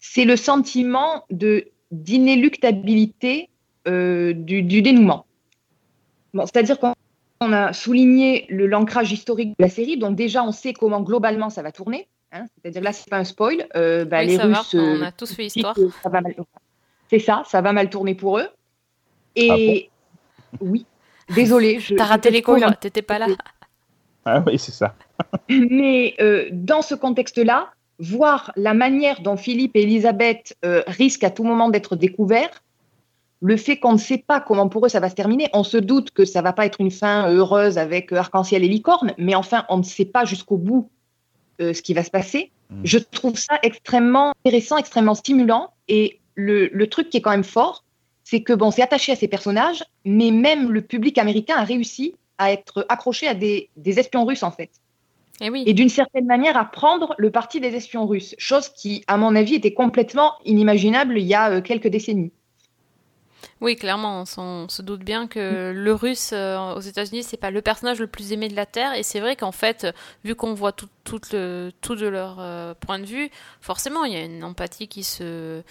C'est 0.00 0.24
le 0.24 0.36
sentiment 0.36 1.24
de 1.30 1.68
d'inéluctabilité 1.92 3.48
euh, 3.86 4.32
du, 4.32 4.62
du 4.62 4.82
dénouement. 4.82 5.24
Bon, 6.34 6.44
C'est-à-dire 6.44 6.80
qu'on 6.80 6.94
on 7.40 7.52
a 7.52 7.72
souligné 7.72 8.46
le 8.48 8.66
l'ancrage 8.66 9.12
historique 9.12 9.50
de 9.50 9.62
la 9.64 9.68
série, 9.68 9.98
donc 9.98 10.16
déjà 10.16 10.42
on 10.42 10.52
sait 10.52 10.72
comment 10.72 11.00
globalement 11.02 11.50
ça 11.50 11.62
va 11.62 11.72
tourner. 11.72 12.08
hein. 12.32 12.46
C'est-à-dire 12.62 12.82
là, 12.82 12.92
c'est 12.92 13.08
pas 13.10 13.18
un 13.18 13.24
spoil. 13.24 13.66
euh, 13.76 14.04
bah, 14.04 14.20
oui, 14.20 14.26
les 14.28 14.36
ça 14.36 14.46
va, 14.46 14.58
Russes, 14.60 14.74
on 14.74 15.02
euh, 15.02 15.04
a 15.04 15.12
tous 15.12 15.32
fait 15.34 15.42
disent 15.44 15.56
histoire. 15.56 15.74
que 15.74 15.88
ça 16.02 16.08
va 16.08 16.20
mal- 16.20 16.34
C'est 17.10 17.18
ça, 17.18 17.42
ça 17.46 17.60
va 17.60 17.72
mal 17.72 17.90
tourner 17.90 18.14
pour 18.14 18.38
eux. 18.38 18.48
Et 19.34 19.90
oui, 20.60 20.86
désolé, 21.34 21.78
je. 21.78 21.94
T'as 21.94 22.04
raté 22.04 22.30
les 22.30 22.40
spoil 22.40 22.62
cours, 22.62 22.76
t'étais 22.78 23.02
pas 23.02 23.18
là. 23.18 23.26
Ah 24.24 24.42
oui, 24.46 24.58
c'est 24.58 24.72
ça. 24.72 24.94
mais 25.48 26.14
euh, 26.20 26.48
dans 26.52 26.82
ce 26.82 26.94
contexte-là, 26.94 27.70
voir 27.98 28.52
la 28.56 28.74
manière 28.74 29.20
dont 29.20 29.36
Philippe 29.36 29.76
et 29.76 29.82
Elisabeth 29.82 30.56
euh, 30.64 30.82
risquent 30.86 31.24
à 31.24 31.30
tout 31.30 31.44
moment 31.44 31.68
d'être 31.68 31.96
découverts, 31.96 32.62
le 33.46 33.56
fait 33.56 33.76
qu'on 33.78 33.92
ne 33.92 33.98
sait 33.98 34.18
pas 34.18 34.40
comment 34.40 34.68
pour 34.68 34.86
eux 34.86 34.88
ça 34.88 34.98
va 34.98 35.08
se 35.08 35.14
terminer, 35.14 35.48
on 35.52 35.62
se 35.62 35.76
doute 35.76 36.10
que 36.10 36.24
ça 36.24 36.42
va 36.42 36.52
pas 36.52 36.66
être 36.66 36.80
une 36.80 36.90
fin 36.90 37.30
heureuse 37.30 37.78
avec 37.78 38.12
euh, 38.12 38.16
arc-en-ciel 38.16 38.64
et 38.64 38.68
licorne, 38.68 39.14
mais 39.18 39.36
enfin, 39.36 39.64
on 39.68 39.78
ne 39.78 39.84
sait 39.84 40.04
pas 40.04 40.24
jusqu'au 40.24 40.56
bout 40.56 40.90
euh, 41.60 41.72
ce 41.72 41.80
qui 41.80 41.94
va 41.94 42.02
se 42.02 42.10
passer. 42.10 42.50
Mm. 42.70 42.80
Je 42.82 42.98
trouve 42.98 43.36
ça 43.36 43.58
extrêmement 43.62 44.32
intéressant, 44.44 44.78
extrêmement 44.78 45.14
stimulant. 45.14 45.70
Et 45.86 46.18
le, 46.34 46.66
le 46.72 46.86
truc 46.88 47.08
qui 47.08 47.18
est 47.18 47.20
quand 47.20 47.30
même 47.30 47.44
fort, 47.44 47.84
c'est 48.24 48.42
que 48.42 48.52
bon, 48.52 48.72
c'est 48.72 48.82
attaché 48.82 49.12
à 49.12 49.16
ces 49.16 49.28
personnages, 49.28 49.84
mais 50.04 50.32
même 50.32 50.72
le 50.72 50.82
public 50.82 51.16
américain 51.16 51.54
a 51.56 51.62
réussi 51.62 52.16
à 52.38 52.50
être 52.50 52.84
accroché 52.88 53.28
à 53.28 53.34
des, 53.34 53.70
des 53.76 54.00
espions 54.00 54.24
russes 54.24 54.42
en 54.42 54.50
fait 54.50 54.70
Et 55.40 55.50
oui. 55.50 55.62
et 55.66 55.72
d'une 55.72 55.88
certaine 55.88 56.26
manière 56.26 56.56
à 56.56 56.64
prendre 56.64 57.14
le 57.16 57.30
parti 57.30 57.60
des 57.60 57.76
espions 57.76 58.06
russes, 58.06 58.34
chose 58.38 58.68
qui, 58.70 59.04
à 59.06 59.16
mon 59.16 59.36
avis, 59.36 59.54
était 59.54 59.72
complètement 59.72 60.32
inimaginable 60.44 61.16
il 61.16 61.26
y 61.26 61.34
a 61.34 61.52
euh, 61.52 61.60
quelques 61.60 61.88
décennies. 61.88 62.32
Oui, 63.60 63.76
clairement, 63.76 64.24
on, 64.36 64.68
se 64.68 64.82
doute 64.82 65.00
bien 65.00 65.26
que 65.26 65.72
le 65.74 65.94
russe 65.94 66.30
euh, 66.32 66.74
aux 66.74 66.80
États-Unis, 66.80 67.22
c'est 67.22 67.36
pas 67.36 67.50
le 67.50 67.62
personnage 67.62 68.00
le 68.00 68.06
plus 68.06 68.32
aimé 68.32 68.48
de 68.48 68.56
la 68.56 68.66
Terre. 68.66 68.94
Et 68.94 69.02
c'est 69.02 69.20
vrai 69.20 69.36
qu'en 69.36 69.52
fait, 69.52 69.86
vu 70.24 70.34
qu'on 70.34 70.54
voit 70.54 70.72
tout, 70.72 70.88
tout, 71.04 71.20
le, 71.32 71.72
tout 71.80 71.94
de 71.94 72.06
leur 72.06 72.36
euh, 72.40 72.74
point 72.74 72.98
de 72.98 73.06
vue, 73.06 73.30
forcément, 73.60 74.04
il 74.04 74.12
y 74.12 74.16
a 74.16 74.24
une 74.24 74.44
empathie 74.44 74.88
qui 74.88 75.04
se, 75.04 75.62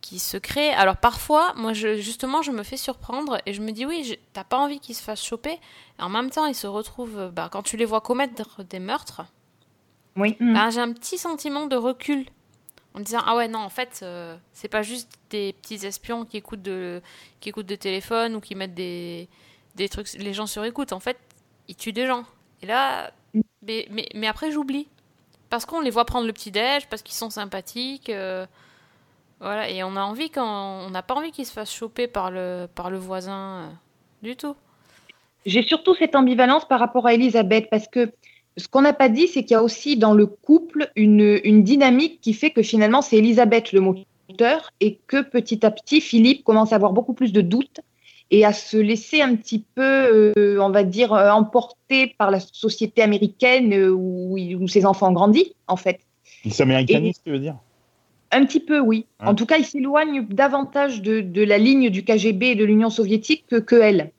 qui 0.00 0.18
se 0.18 0.36
crée. 0.36 0.70
Alors 0.70 0.96
parfois, 0.96 1.52
moi, 1.56 1.72
je, 1.72 1.96
justement, 1.96 2.42
je 2.42 2.50
me 2.50 2.62
fais 2.62 2.76
surprendre 2.76 3.38
et 3.46 3.52
je 3.52 3.62
me 3.62 3.70
dis, 3.70 3.86
oui, 3.86 4.18
t'as 4.32 4.44
pas 4.44 4.58
envie 4.58 4.80
qu'ils 4.80 4.96
se 4.96 5.02
fassent 5.02 5.24
choper. 5.24 5.58
Et 5.98 6.02
en 6.02 6.08
même 6.08 6.30
temps, 6.30 6.46
ils 6.46 6.54
se 6.54 6.66
retrouvent, 6.66 7.30
bah, 7.32 7.48
quand 7.50 7.62
tu 7.62 7.76
les 7.76 7.84
vois 7.84 8.00
commettre 8.00 8.64
des 8.64 8.80
meurtres, 8.80 9.22
Oui. 10.16 10.36
bah, 10.40 10.70
j'ai 10.70 10.80
un 10.80 10.92
petit 10.92 11.18
sentiment 11.18 11.66
de 11.66 11.76
recul 11.76 12.26
en 12.98 13.00
me 13.00 13.04
disant 13.04 13.22
ah 13.24 13.36
ouais 13.36 13.46
non 13.46 13.60
en 13.60 13.68
fait 13.68 14.00
euh, 14.02 14.36
c'est 14.52 14.66
pas 14.66 14.82
juste 14.82 15.08
des 15.30 15.52
petits 15.52 15.86
espions 15.86 16.24
qui 16.24 16.36
écoutent 16.36 16.62
de 16.62 17.00
qui 17.38 17.48
écoutent 17.48 17.66
des 17.66 17.78
téléphones 17.78 18.34
ou 18.34 18.40
qui 18.40 18.56
mettent 18.56 18.74
des 18.74 19.28
des 19.76 19.88
trucs 19.88 20.12
les 20.14 20.34
gens 20.34 20.48
sur 20.48 20.64
écoute 20.64 20.92
en 20.92 20.98
fait 20.98 21.16
ils 21.68 21.76
tuent 21.76 21.92
des 21.92 22.06
gens 22.06 22.24
et 22.60 22.66
là 22.66 23.12
mais 23.62 23.86
mais, 23.92 24.08
mais 24.14 24.26
après 24.26 24.50
j'oublie 24.50 24.88
parce 25.48 25.64
qu'on 25.64 25.80
les 25.80 25.90
voit 25.90 26.06
prendre 26.06 26.26
le 26.26 26.32
petit 26.32 26.50
déj 26.50 26.88
parce 26.88 27.02
qu'ils 27.02 27.14
sont 27.14 27.30
sympathiques 27.30 28.10
euh, 28.10 28.46
voilà 29.38 29.70
et 29.70 29.84
on 29.84 29.94
a 29.94 30.02
envie 30.02 30.30
quand 30.30 30.84
on 30.84 30.90
n'a 30.90 31.02
pas 31.02 31.14
envie 31.14 31.30
qu'ils 31.30 31.46
se 31.46 31.52
fassent 31.52 31.72
choper 31.72 32.08
par 32.08 32.32
le 32.32 32.66
par 32.74 32.90
le 32.90 32.98
voisin 32.98 33.62
euh. 33.62 33.68
du 34.22 34.34
tout. 34.34 34.56
J'ai 35.46 35.62
surtout 35.62 35.94
cette 35.94 36.16
ambivalence 36.16 36.66
par 36.66 36.80
rapport 36.80 37.06
à 37.06 37.14
Elisabeth 37.14 37.70
parce 37.70 37.86
que 37.86 38.12
ce 38.58 38.68
qu'on 38.68 38.82
n'a 38.82 38.92
pas 38.92 39.08
dit, 39.08 39.28
c'est 39.28 39.42
qu'il 39.42 39.52
y 39.52 39.54
a 39.54 39.62
aussi 39.62 39.96
dans 39.96 40.12
le 40.12 40.26
couple 40.26 40.90
une, 40.96 41.40
une 41.44 41.62
dynamique 41.62 42.20
qui 42.20 42.34
fait 42.34 42.50
que 42.50 42.62
finalement 42.62 43.02
c'est 43.02 43.16
Elisabeth 43.16 43.72
le 43.72 43.80
moteur 43.80 44.70
et 44.80 44.98
que 45.06 45.22
petit 45.22 45.64
à 45.64 45.70
petit 45.70 46.00
Philippe 46.00 46.44
commence 46.44 46.72
à 46.72 46.76
avoir 46.76 46.92
beaucoup 46.92 47.14
plus 47.14 47.32
de 47.32 47.40
doutes 47.40 47.80
et 48.30 48.44
à 48.44 48.52
se 48.52 48.76
laisser 48.76 49.22
un 49.22 49.36
petit 49.36 49.64
peu, 49.74 50.34
euh, 50.36 50.58
on 50.60 50.70
va 50.70 50.84
dire, 50.84 51.12
euh, 51.12 51.30
emporter 51.30 52.14
par 52.18 52.30
la 52.30 52.40
société 52.40 53.00
américaine 53.00 53.72
euh, 53.72 53.90
où, 53.90 54.36
où 54.38 54.68
ses 54.68 54.84
enfants 54.84 55.08
ont 55.08 55.12
grandi, 55.12 55.54
en 55.66 55.76
fait. 55.76 56.00
Il 56.44 56.52
s'américanise, 56.52 57.20
tu 57.24 57.30
veux 57.30 57.38
dire? 57.38 57.56
Un 58.30 58.44
petit 58.44 58.60
peu, 58.60 58.78
oui. 58.80 59.06
En 59.20 59.34
tout 59.34 59.46
cas, 59.46 59.56
il 59.56 59.64
s'éloigne 59.64 60.26
davantage 60.28 61.00
de, 61.00 61.22
de 61.22 61.42
la 61.42 61.56
ligne 61.56 61.88
du 61.88 62.04
KGB 62.04 62.48
et 62.48 62.54
de 62.56 62.64
l'Union 62.64 62.90
soviétique 62.90 63.44
que, 63.48 63.56
que 63.56 63.76
elle. 63.76 64.10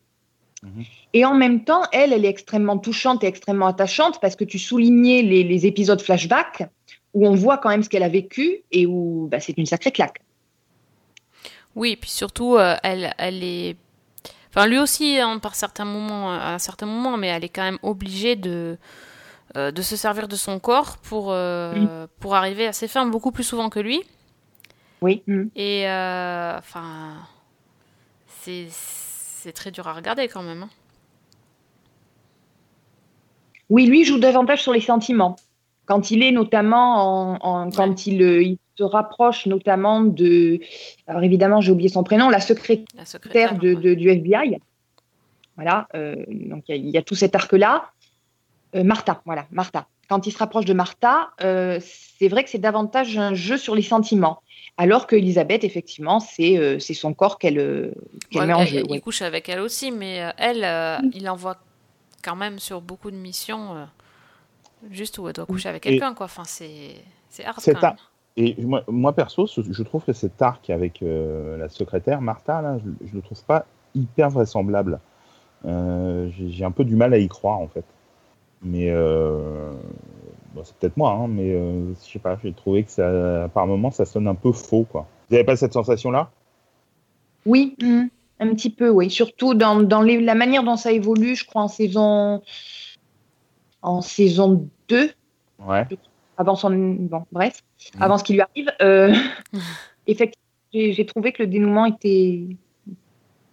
Mhm. 0.63 0.84
Et 1.13 1.26
en 1.26 1.36
même 1.36 1.63
temps, 1.63 1.84
elle, 1.91 2.13
elle 2.13 2.26
est 2.26 2.30
extrêmement 2.30 2.78
touchante 2.78 3.24
et 3.24 3.28
extrêmement 3.28 3.67
attachante 3.67 4.19
parce 4.22 4.36
que 4.36 4.43
tu 4.43 4.60
soulignais 4.60 5.22
les, 5.22 5.43
les 5.43 5.65
épisodes 5.65 6.02
flashback 6.02 6.69
où 7.13 7.28
on 7.28 7.36
voit 7.36 7.58
quand 7.58 7.69
même 7.69 7.84
ce 7.84 7.89
qu'elle 7.89 8.04
a 8.04 8.10
vécu 8.10 8.62
et 8.72 8.86
où 8.86 9.28
bah, 9.32 9.39
c'est 9.39 9.58
une 9.58 9.65
sacrée 9.65 9.91
claque. 9.91 10.22
Oui, 11.76 11.91
et 11.91 11.95
puis 11.95 12.10
surtout, 12.10 12.56
euh, 12.56 12.76
elle, 12.84 13.13
elle 13.17 13.43
est. 13.43 13.78
Enfin, 14.50 14.67
lui 14.67 14.80
aussi, 14.80 15.17
hein, 15.19 15.38
par 15.39 15.56
certains 15.56 15.86
moments, 15.86 16.32
à 16.32 16.54
un 16.54 16.60
certain 16.60 16.88
moment, 16.88 17.17
mais 17.17 17.28
elle 17.28 17.45
est 17.45 17.50
quand 17.50 17.63
même 17.63 17.78
obligée 17.84 18.36
de, 18.36 18.78
euh, 19.58 19.72
de 19.72 19.82
se 19.82 19.95
servir 19.95 20.28
de 20.28 20.36
son 20.36 20.60
corps 20.60 20.98
pour, 20.98 21.32
euh, 21.32 22.06
pour 22.19 22.36
arriver 22.36 22.67
à 22.67 22.74
ses 22.74 22.88
fins 22.88 23.06
beaucoup 23.06 23.32
plus 23.32 23.43
souvent 23.43 23.69
que 23.69 23.80
lui. 23.80 24.02
Oui. 25.02 25.24
Et 25.56 25.88
euh, 25.88 26.58
enfin, 26.58 27.13
c'est 28.41 28.67
c'est 29.41 29.54
très 29.54 29.71
dur 29.71 29.88
à 29.88 29.93
regarder 29.93 30.28
quand 30.28 30.43
même. 30.43 30.63
hein. 30.63 30.69
Oui, 33.69 33.86
lui 33.86 34.04
joue 34.04 34.19
davantage 34.19 34.62
sur 34.63 34.73
les 34.73 34.82
sentiments. 34.82 35.36
Quand 35.86 36.12
il 36.12 36.23
est 36.23 36.32
notamment 36.32 37.36
en, 37.36 37.65
en- 37.65 37.71
quand 37.71 38.06
il, 38.08 38.21
euh, 38.21 38.43
il 38.43 38.58
se 38.75 38.84
rapproche 38.84 39.45
notamment 39.45 40.02
de, 40.02 40.60
alors 41.08 41.23
évidemment 41.23 41.62
j'ai 41.62 41.71
oublié 41.71 41.89
son 41.89 42.04
prénom, 42.04 42.30
la 42.30 42.39
secrétaire 42.41 42.86
La 42.95 43.06
secrétaire. 43.06 43.58
de, 43.58 43.73
ouais. 43.73 43.82
de- 43.82 43.93
du 43.93 44.10
FBI. 44.10 44.58
Voilà, 45.56 45.88
euh, 45.95 46.15
donc 46.28 46.63
il 46.67 46.71
y, 46.71 46.73
a- 46.73 46.82
il 46.82 46.89
y 46.89 46.97
a 46.97 47.02
tout 47.02 47.15
cet 47.15 47.36
arc-là. 47.36 47.89
Euh, 48.75 48.84
Martha, 48.84 49.21
voilà, 49.25 49.45
Martha. 49.52 49.88
Quand 50.10 50.25
il 50.25 50.32
se 50.32 50.38
rapproche 50.38 50.65
de 50.65 50.73
Martha, 50.73 51.30
euh, 51.43 51.80
c'est 51.82 52.28
vrai 52.28 52.43
que 52.43 52.49
c'est 52.49 52.58
davantage 52.60 53.17
un 53.17 53.34
jeu 53.34 53.58
sur 53.58 53.75
les 53.75 53.82
sentiments. 53.82 54.41
Alors 54.82 55.08
que 55.08 55.15
Elisabeth, 55.18 55.65
effectivement, 55.65 56.22
c'est 56.22 56.58
euh, 56.58 56.80
c'est 56.80 56.94
son 56.94 57.13
corps 57.13 57.38
qu'elle 57.38 57.60
euh, 57.60 57.92
qu'elle 58.32 58.42
Ouais, 58.42 58.48
met 58.48 58.54
en 58.54 58.65
jeu. 58.65 58.82
Il 58.86 58.92
ouais. 58.92 59.00
couche 59.02 59.22
avec 59.22 59.50
elle 59.50 59.60
aussi, 59.60 59.92
mais 59.92 60.24
euh, 60.24 60.30
elle, 60.38 60.63
euh, 60.63 60.98
il 61.13 61.30
envoie 61.30 61.58
quand 62.24 62.38
même 62.38 62.60
sur 62.60 62.80
beaucoup 62.80 63.12
de 63.12 63.18
missions, 63.18 63.76
euh, 63.76 63.86
juste 64.89 65.18
où 65.18 65.28
elle 65.28 65.34
doit 65.34 65.46
coucher 65.46 65.68
avec 65.68 65.84
quelqu'un, 65.84 66.13
quoi. 66.13 66.28
Enfin, 66.28 66.46
c'est 66.46 66.96
c'est 67.30 67.44
hard 67.44 67.60
C'est 67.60 67.74
quand 67.74 67.82
même. 67.89 67.98
Et 68.38 68.56
moi, 68.62 68.84
moi, 68.88 69.13
perso, 69.13 69.48
je 69.48 69.84
trouve 69.84 70.06
que 70.06 70.13
cet 70.13 70.42
arc 70.42 70.70
avec 70.70 71.02
euh, 71.02 71.58
la 71.58 71.68
secrétaire, 71.68 72.22
Martha, 72.22 72.62
là, 72.62 72.78
je, 72.80 73.08
je 73.08 73.13
le 73.13 73.22
trouve 73.22 73.44
pas 73.44 73.65
hyper 73.96 74.30
vraisemblable. 74.30 75.02
Euh, 75.65 76.30
J'ai 76.38 76.50
j'ai 76.52 76.63
un 76.63 76.72
peu 76.72 76.86
du 76.86 76.96
mal 76.96 77.13
à 77.13 77.18
y 77.18 77.28
croire, 77.28 77.60
en 77.60 77.68
fait. 77.68 77.84
Mais 78.62 78.89
euh, 78.92 79.74
bon, 80.54 80.64
c'est 80.64 80.76
peut-être 80.76 80.98
moi, 80.98 81.12
hein, 81.12 81.28
mais 81.28 81.52
euh, 81.52 81.94
je 82.06 82.12
sais 82.12 82.20
pas, 82.20 82.38
j'ai 82.44 82.54
trouvé 82.54 82.84
que 82.84 82.92
ça, 82.92 83.50
par 83.54 83.68
moments, 83.68 83.92
ça 83.92 84.06
sonne 84.06 84.28
un 84.28 84.36
peu 84.36 84.52
faux, 84.52 84.86
quoi. 84.90 85.08
Vous 85.30 85.36
n'avez 85.36 85.46
pas 85.46 85.56
cette 85.56 85.74
sensation-là? 85.74 86.32
Oui, 87.46 87.76
mhm, 87.82 88.10
un 88.40 88.50
petit 88.56 88.70
peu, 88.70 88.90
oui. 88.90 89.10
Surtout 89.10 89.54
dans, 89.54 89.82
dans 89.82 90.02
les- 90.02 90.20
la 90.22 90.36
manière 90.36 90.64
dont 90.64 90.76
ça 90.76 90.92
évolue, 90.92 91.36
je 91.36 91.46
crois 91.46 91.64
en 91.64 91.68
saison, 91.68 92.42
en 93.82 94.02
saison 94.02 94.68
2, 94.90 95.12
Ouais. 95.66 95.86
avant 96.38 96.56
son. 96.56 96.70
Bon, 96.72 97.24
bref, 97.32 97.62
Mhm. 97.96 98.02
avant 98.04 98.18
ce 98.18 98.24
qui 98.24 98.34
lui 98.34 98.42
arrive. 98.42 98.72
euh, 98.82 99.14
effectivement, 100.08 100.34
j'ai 100.74 100.94
j'ai 100.94 101.06
trouvé 101.06 101.32
que 101.32 101.44
le 101.44 101.48
dénouement 101.48 101.86
était 101.86 102.46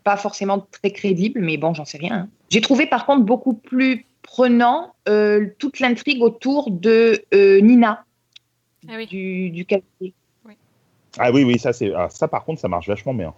pas 0.04 0.16
forcément 0.16 0.66
très 0.70 0.90
crédible, 0.92 1.40
mais 1.40 1.56
bon, 1.56 1.74
j'en 1.74 1.84
sais 1.84 1.98
rien. 1.98 2.14
hein. 2.14 2.28
J'ai 2.50 2.60
trouvé 2.60 2.86
par 2.86 3.06
contre 3.06 3.24
beaucoup 3.24 3.54
plus 3.54 4.06
prenant 4.26 4.94
euh, 5.08 5.46
toute 5.58 5.80
l'intrigue 5.80 6.22
autour 6.22 6.70
de 6.70 7.22
euh, 7.32 7.60
Nina 7.60 8.04
Ah 8.88 8.92
oui. 8.96 9.06
du, 9.06 9.50
du 9.50 9.64
café. 9.64 10.12
Ah 11.18 11.30
oui, 11.32 11.44
oui, 11.44 11.58
ça, 11.58 11.72
c'est, 11.72 11.94
ah, 11.94 12.08
ça, 12.10 12.28
par 12.28 12.44
contre, 12.44 12.60
ça 12.60 12.68
marche 12.68 12.88
vachement 12.88 13.14
bien. 13.14 13.32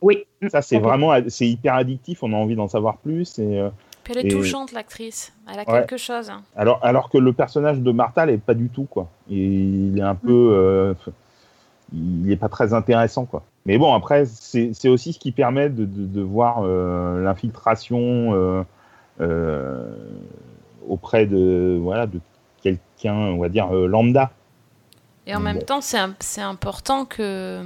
Oui. 0.00 0.24
Ça, 0.48 0.62
c'est 0.62 0.78
vraiment, 0.78 1.12
c'est 1.28 1.48
hyper 1.48 1.74
addictif, 1.74 2.22
on 2.22 2.32
a 2.32 2.36
envie 2.36 2.54
d'en 2.54 2.68
savoir 2.68 2.98
plus. 2.98 3.40
Et, 3.40 3.58
euh, 3.58 3.70
Puis 4.04 4.14
elle 4.16 4.24
est 4.26 4.28
Et- 4.28 4.32
touchante, 4.32 4.70
l'actrice. 4.72 5.32
Elle 5.52 5.58
a 5.58 5.68
Ouais. 5.68 5.80
quelque 5.80 5.96
chose. 5.96 6.30
hein. 6.30 6.42
Alors, 6.54 6.78
alors 6.84 7.10
que 7.10 7.18
le 7.18 7.32
personnage 7.32 7.80
de 7.80 7.90
Martha 7.90 8.26
n'est 8.26 8.38
pas 8.38 8.54
du 8.54 8.68
tout, 8.68 8.84
quoi. 8.84 9.08
Il 9.28 9.98
est 9.98 10.02
un 10.02 10.14
peu. 10.14 10.50
euh, 10.54 10.94
il 11.92 12.22
n'est 12.26 12.36
pas 12.36 12.48
très 12.48 12.72
intéressant, 12.74 13.24
quoi. 13.24 13.42
Mais 13.64 13.78
bon, 13.78 13.92
après, 13.94 14.26
c'est 14.26 14.70
c'est 14.74 14.88
aussi 14.88 15.12
ce 15.12 15.18
qui 15.18 15.32
permet 15.32 15.68
de, 15.70 15.84
de, 15.84 16.06
de 16.06 16.20
voir 16.20 16.60
euh, 16.62 17.24
l'infiltration 17.24 18.32
auprès 20.86 21.26
de, 21.26 21.78
voilà, 21.80 22.06
de 22.06 22.20
quelqu'un, 22.62 23.14
on 23.14 23.38
va 23.38 23.48
dire, 23.48 23.74
euh, 23.74 23.86
lambda. 23.86 24.30
Et 25.26 25.34
en 25.34 25.38
Bon. 25.38 25.44
même 25.44 25.62
temps, 25.62 25.80
c'est 25.80 26.40
important 26.40 27.04
que. 27.04 27.60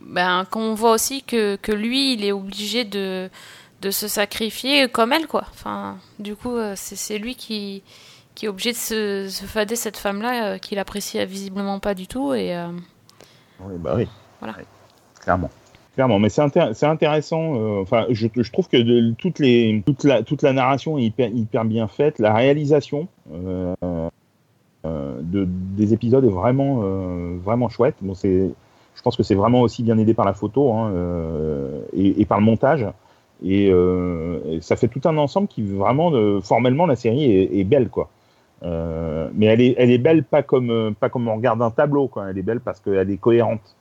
Ben, 0.00 0.44
qu'on 0.50 0.74
voit 0.74 0.92
aussi 0.92 1.22
que, 1.22 1.56
que 1.56 1.72
lui, 1.72 2.12
il 2.14 2.24
est 2.24 2.32
obligé 2.32 2.84
de, 2.84 3.28
de 3.82 3.90
se 3.90 4.08
sacrifier 4.08 4.88
comme 4.88 5.12
elle, 5.12 5.26
quoi. 5.26 5.44
Enfin, 5.50 5.98
du 6.18 6.36
coup, 6.36 6.56
euh, 6.56 6.74
c'est 6.76 7.18
lui 7.18 7.34
qui, 7.34 7.82
qui 8.34 8.46
est 8.46 8.48
obligé 8.48 8.72
de 8.72 8.76
se, 8.76 9.28
se 9.28 9.44
fader 9.46 9.74
cette 9.74 9.96
femme-là 9.96 10.52
euh, 10.52 10.58
qu'il 10.58 10.78
apprécie 10.78 11.24
visiblement 11.26 11.80
pas 11.80 11.94
du 11.94 12.06
tout. 12.06 12.34
Et 12.34 12.54
euh, 12.56 12.68
Oui, 13.60 13.74
bah 13.78 13.94
oui. 13.96 14.06
Voilà. 14.40 14.56
Ouais, 14.58 14.66
clairement. 15.20 15.50
Clairement, 15.96 16.18
mais 16.18 16.28
c'est 16.28 16.42
intér- 16.42 16.74
c'est 16.74 16.84
intéressant. 16.84 17.54
euh, 17.54 17.80
Enfin, 17.80 18.04
je, 18.10 18.28
trouve 18.52 18.68
que 18.68 19.12
toute, 19.12 20.04
la, 20.04 20.22
toute 20.22 20.42
la 20.42 20.52
narration 20.52 20.98
est 20.98 21.04
hyper, 21.04 21.30
hyper 21.30 21.64
bien 21.64 21.88
faite. 21.88 22.18
La 22.18 22.34
réalisation 22.34 23.08
euh, 23.32 23.74
euh, 24.84 25.20
de, 25.22 25.48
des 25.48 25.94
épisodes 25.94 26.22
est 26.22 26.28
vraiment, 26.28 26.82
vraiment 27.42 27.70
chouette. 27.70 27.94
Bon, 28.02 28.12
c'est, 28.12 28.50
je 28.94 29.02
pense 29.02 29.16
que 29.16 29.22
c'est 29.22 29.34
vraiment 29.34 29.62
aussi 29.62 29.82
bien 29.82 29.96
aidé 29.96 30.12
par 30.12 30.26
la 30.26 30.34
photo 30.34 30.70
hein, 30.70 30.92
et, 31.94 32.26
par 32.26 32.40
le 32.40 32.44
montage. 32.44 32.86
Et, 33.42 33.72
ça 34.60 34.76
fait 34.76 34.88
tout 34.88 35.00
un 35.06 35.16
ensemble 35.16 35.48
qui 35.48 35.62
vraiment, 35.62 36.12
formellement, 36.42 36.84
la 36.84 36.96
série 36.96 37.24
est, 37.58 37.64
belle, 37.64 37.88
quoi. 37.88 38.10
Mais 38.62 39.46
elle 39.46 39.62
est, 39.62 39.74
elle 39.78 39.90
est 39.90 39.98
belle 39.98 40.24
pas 40.24 40.42
comme, 40.42 40.94
pas 41.00 41.08
comme 41.08 41.26
on 41.26 41.36
regarde 41.36 41.62
un 41.62 41.70
tableau, 41.70 42.06
quoi. 42.06 42.28
Elle 42.28 42.36
est 42.36 42.42
belle 42.42 42.60
parce 42.60 42.80
qu'elle 42.80 43.10
est 43.10 43.16
cohérente 43.16 43.74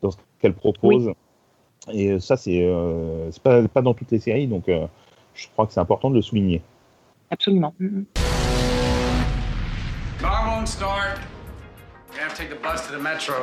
dans 0.00 0.12
ce 0.12 0.16
qu'elle 0.40 0.54
propose. 0.54 1.10
Et 1.92 2.10
euh, 2.10 2.20
ça, 2.20 2.36
c'est 2.36 2.62
euh, 2.64 3.30
c'est 3.30 3.42
pas, 3.42 3.62
pas 3.68 3.82
dans 3.82 3.94
toutes 3.94 4.10
les 4.10 4.20
séries, 4.20 4.46
donc 4.46 4.68
euh, 4.68 4.86
je 5.34 5.46
crois 5.52 5.66
que 5.66 5.72
c'est 5.72 5.80
important 5.80 6.10
de 6.10 6.16
le 6.16 6.22
souligner. 6.22 6.62
Absolument. 7.30 7.74
Car 10.20 10.46
won't 10.48 10.66
start. 10.66 11.18
You 12.14 12.22
have 12.22 12.34
to 12.34 12.42
take 12.42 12.50
the 12.50 12.62
bus 12.62 12.86
to 12.86 12.92
the 12.92 13.02
metro. 13.02 13.34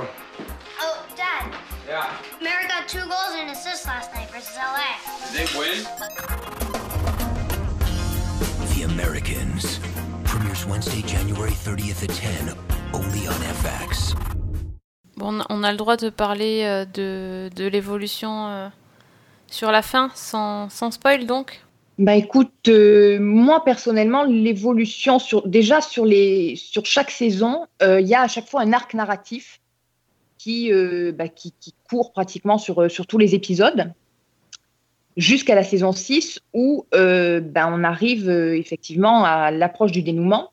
Oh, 0.81 1.05
Dad, 1.15 1.53
Yeah. 1.87 2.09
Mary 2.41 2.67
got 2.67 2.87
two 2.87 3.01
goals 3.01 3.35
and 3.37 3.51
assists 3.51 3.85
last 3.85 4.13
night 4.13 4.29
versus 4.31 4.55
LA. 4.57 4.97
Did 5.31 5.47
they 5.47 5.59
win? 5.59 5.83
The 8.75 8.83
Americans. 8.83 9.79
Premieres 10.23 10.65
Wednesday, 10.65 11.01
January 11.01 11.51
30th 11.51 12.03
at 12.03 12.09
10, 12.09 12.57
only 12.93 13.27
on 13.27 13.35
FX. 13.35 14.42
On 15.19 15.63
a- 15.63 15.71
le 15.71 15.77
droit 15.77 15.97
de 15.97 16.09
parler 16.09 16.63
euh, 16.63 16.85
de, 16.85 17.49
de 17.55 17.67
l'évolution 17.67 18.47
euh, 18.47 18.67
sur 19.47 19.71
la 19.71 19.81
fin, 19.81 20.11
sans, 20.15 20.69
sans 20.69 20.91
spoil 20.91 21.25
donc? 21.25 21.61
Bah 21.99 22.15
écoute, 22.15 22.51
euh, 22.69 23.19
moi 23.19 23.63
personnellement, 23.63 24.23
l'évolution 24.23 25.19
sur 25.19 25.47
déjà 25.47 25.79
sur 25.79 26.05
chaque 26.85 27.11
saison, 27.11 27.67
il 27.81 28.07
y 28.07 28.15
a 28.15 28.21
à 28.21 28.27
chaque 28.27 28.47
fois 28.47 28.61
un 28.61 28.73
arc 28.73 28.95
narratif 28.95 29.59
qui 30.39 30.71
bah, 31.13 31.25
court 31.87 32.11
pratiquement 32.11 32.57
sur 32.57 32.87
tous 33.07 33.17
les 33.19 33.35
épisodes 33.35 33.93
jusqu'à 35.15 35.53
la 35.53 35.63
saison 35.63 35.91
6 35.91 36.39
où 36.53 36.87
bah, 36.91 37.69
on 37.71 37.83
arrive 37.83 38.29
effectivement 38.29 39.23
à 39.23 39.51
l'approche 39.51 39.91
du 39.91 40.01
dénouement. 40.01 40.52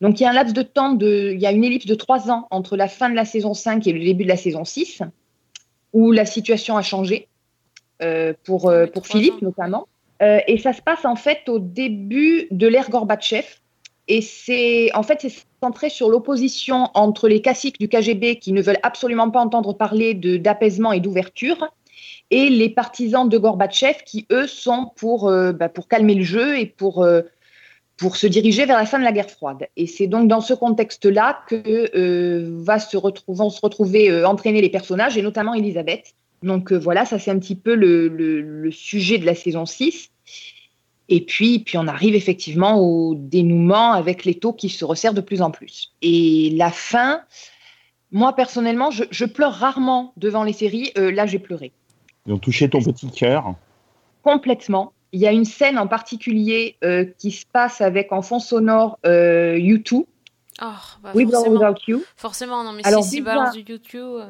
Donc 0.00 0.20
il 0.20 0.24
y 0.24 0.26
a 0.26 0.30
un 0.30 0.34
laps 0.34 0.52
de 0.52 0.62
temps 0.62 0.92
de 0.92 1.32
il 1.34 1.40
y 1.40 1.46
a 1.46 1.52
une 1.52 1.64
ellipse 1.64 1.86
de 1.86 1.94
trois 1.94 2.30
ans 2.30 2.46
entre 2.50 2.76
la 2.76 2.88
fin 2.88 3.08
de 3.08 3.14
la 3.14 3.24
saison 3.24 3.54
5 3.54 3.86
et 3.86 3.92
le 3.92 4.00
début 4.00 4.24
de 4.24 4.28
la 4.28 4.36
saison 4.36 4.64
6 4.64 5.02
où 5.92 6.12
la 6.12 6.26
situation 6.26 6.76
a 6.76 6.82
changé 6.82 7.28
euh, 8.02 8.34
pour 8.44 8.68
euh, 8.68 8.86
pour 8.86 9.06
Philippe 9.06 9.40
notamment. 9.40 9.88
Euh, 10.22 10.40
et 10.46 10.58
ça 10.58 10.72
se 10.72 10.82
passe 10.82 11.04
en 11.04 11.16
fait 11.16 11.48
au 11.48 11.58
début 11.58 12.46
de 12.50 12.66
l'ère 12.66 12.90
Gorbatchev. 12.90 13.46
Et 14.08 14.20
c'est 14.20 14.94
en 14.94 15.02
fait 15.02 15.18
c'est 15.22 15.46
centré 15.62 15.88
sur 15.88 16.10
l'opposition 16.10 16.90
entre 16.94 17.28
les 17.28 17.40
classiques 17.40 17.80
du 17.80 17.88
KGB 17.88 18.38
qui 18.38 18.52
ne 18.52 18.62
veulent 18.62 18.78
absolument 18.82 19.30
pas 19.30 19.40
entendre 19.40 19.72
parler 19.72 20.14
de 20.14 20.36
d'apaisement 20.36 20.92
et 20.92 21.00
d'ouverture 21.00 21.68
et 22.30 22.50
les 22.50 22.68
partisans 22.68 23.28
de 23.28 23.38
Gorbatchev 23.38 24.00
qui, 24.04 24.26
eux, 24.32 24.48
sont 24.48 24.90
pour, 24.96 25.30
bah, 25.30 25.68
pour 25.68 25.86
calmer 25.86 26.14
le 26.14 26.24
jeu 26.24 26.58
et 26.58 26.66
pour, 26.66 27.06
pour 27.96 28.16
se 28.16 28.26
diriger 28.26 28.66
vers 28.66 28.76
la 28.76 28.84
fin 28.86 28.98
de 28.98 29.04
la 29.04 29.12
guerre 29.12 29.30
froide. 29.30 29.68
Et 29.76 29.86
c'est 29.86 30.06
donc 30.06 30.28
dans 30.28 30.40
ce 30.42 30.52
contexte-là 30.54 31.40
que 31.48 31.90
euh, 31.96 32.46
va 32.62 32.78
se 32.78 32.96
retrouver, 32.96 33.38
vont 33.38 33.50
se 33.50 33.60
retrouver 33.60 34.10
euh, 34.10 34.26
entraîner 34.28 34.60
les 34.60 34.68
personnages, 34.68 35.16
et 35.16 35.22
notamment 35.22 35.54
Elisabeth. 35.54 36.14
Donc 36.42 36.72
euh, 36.72 36.76
voilà, 36.78 37.06
ça 37.06 37.18
c'est 37.18 37.30
un 37.30 37.38
petit 37.38 37.56
peu 37.56 37.74
le, 37.74 38.08
le- 38.08 38.42
le 38.42 38.70
sujet 38.70 39.16
de 39.18 39.24
la 39.24 39.34
saison 39.34 39.64
6. 39.64 40.10
Et 41.08 41.20
puis, 41.24 41.60
puis 41.60 41.78
on 41.78 41.86
arrive 41.86 42.14
effectivement 42.16 42.80
au 42.80 43.14
dénouement 43.14 43.92
avec 43.92 44.24
les 44.24 44.34
taux 44.34 44.52
qui 44.52 44.68
se 44.68 44.84
resserrent 44.84 45.14
de 45.14 45.20
plus 45.20 45.40
en 45.40 45.50
plus. 45.52 45.92
Et 46.02 46.50
la 46.56 46.70
fin, 46.72 47.20
moi 48.12 48.34
personnellement, 48.34 48.90
je, 48.90 49.04
je 49.10 49.24
pleure 49.24 49.52
rarement 49.54 50.12
devant 50.16 50.42
les 50.42 50.52
séries. 50.52 50.90
Euh, 50.98 51.10
là, 51.12 51.24
j'ai 51.26 51.38
pleuré 51.38 51.72
Ils 52.26 52.32
ont 52.34 52.38
touché 52.38 52.68
ton 52.68 52.82
petit 52.82 53.10
cœur. 53.10 53.54
complètement. 54.22 54.92
Il 55.16 55.22
y 55.22 55.26
a 55.26 55.32
une 55.32 55.46
scène 55.46 55.78
en 55.78 55.86
particulier 55.86 56.76
euh, 56.84 57.06
qui 57.16 57.30
se 57.30 57.46
passe 57.50 57.80
avec 57.80 58.12
en 58.12 58.20
fond 58.20 58.38
sonore 58.38 58.98
euh, 59.06 59.56
U2, 59.56 60.04
Oh, 60.60 60.64
bah, 61.02 61.12
With 61.14 61.28
or 61.28 61.44
forcément. 61.44 61.54
Without 61.70 61.80
You. 61.88 62.02
Forcément, 62.16 62.64
non, 62.64 62.72
mais 62.72 62.86
Alors, 62.86 63.02
si, 63.02 63.10
si 63.10 63.20
balance 63.22 63.54
du 63.56 63.60
YouTube. 63.72 64.00
euh, 64.20 64.26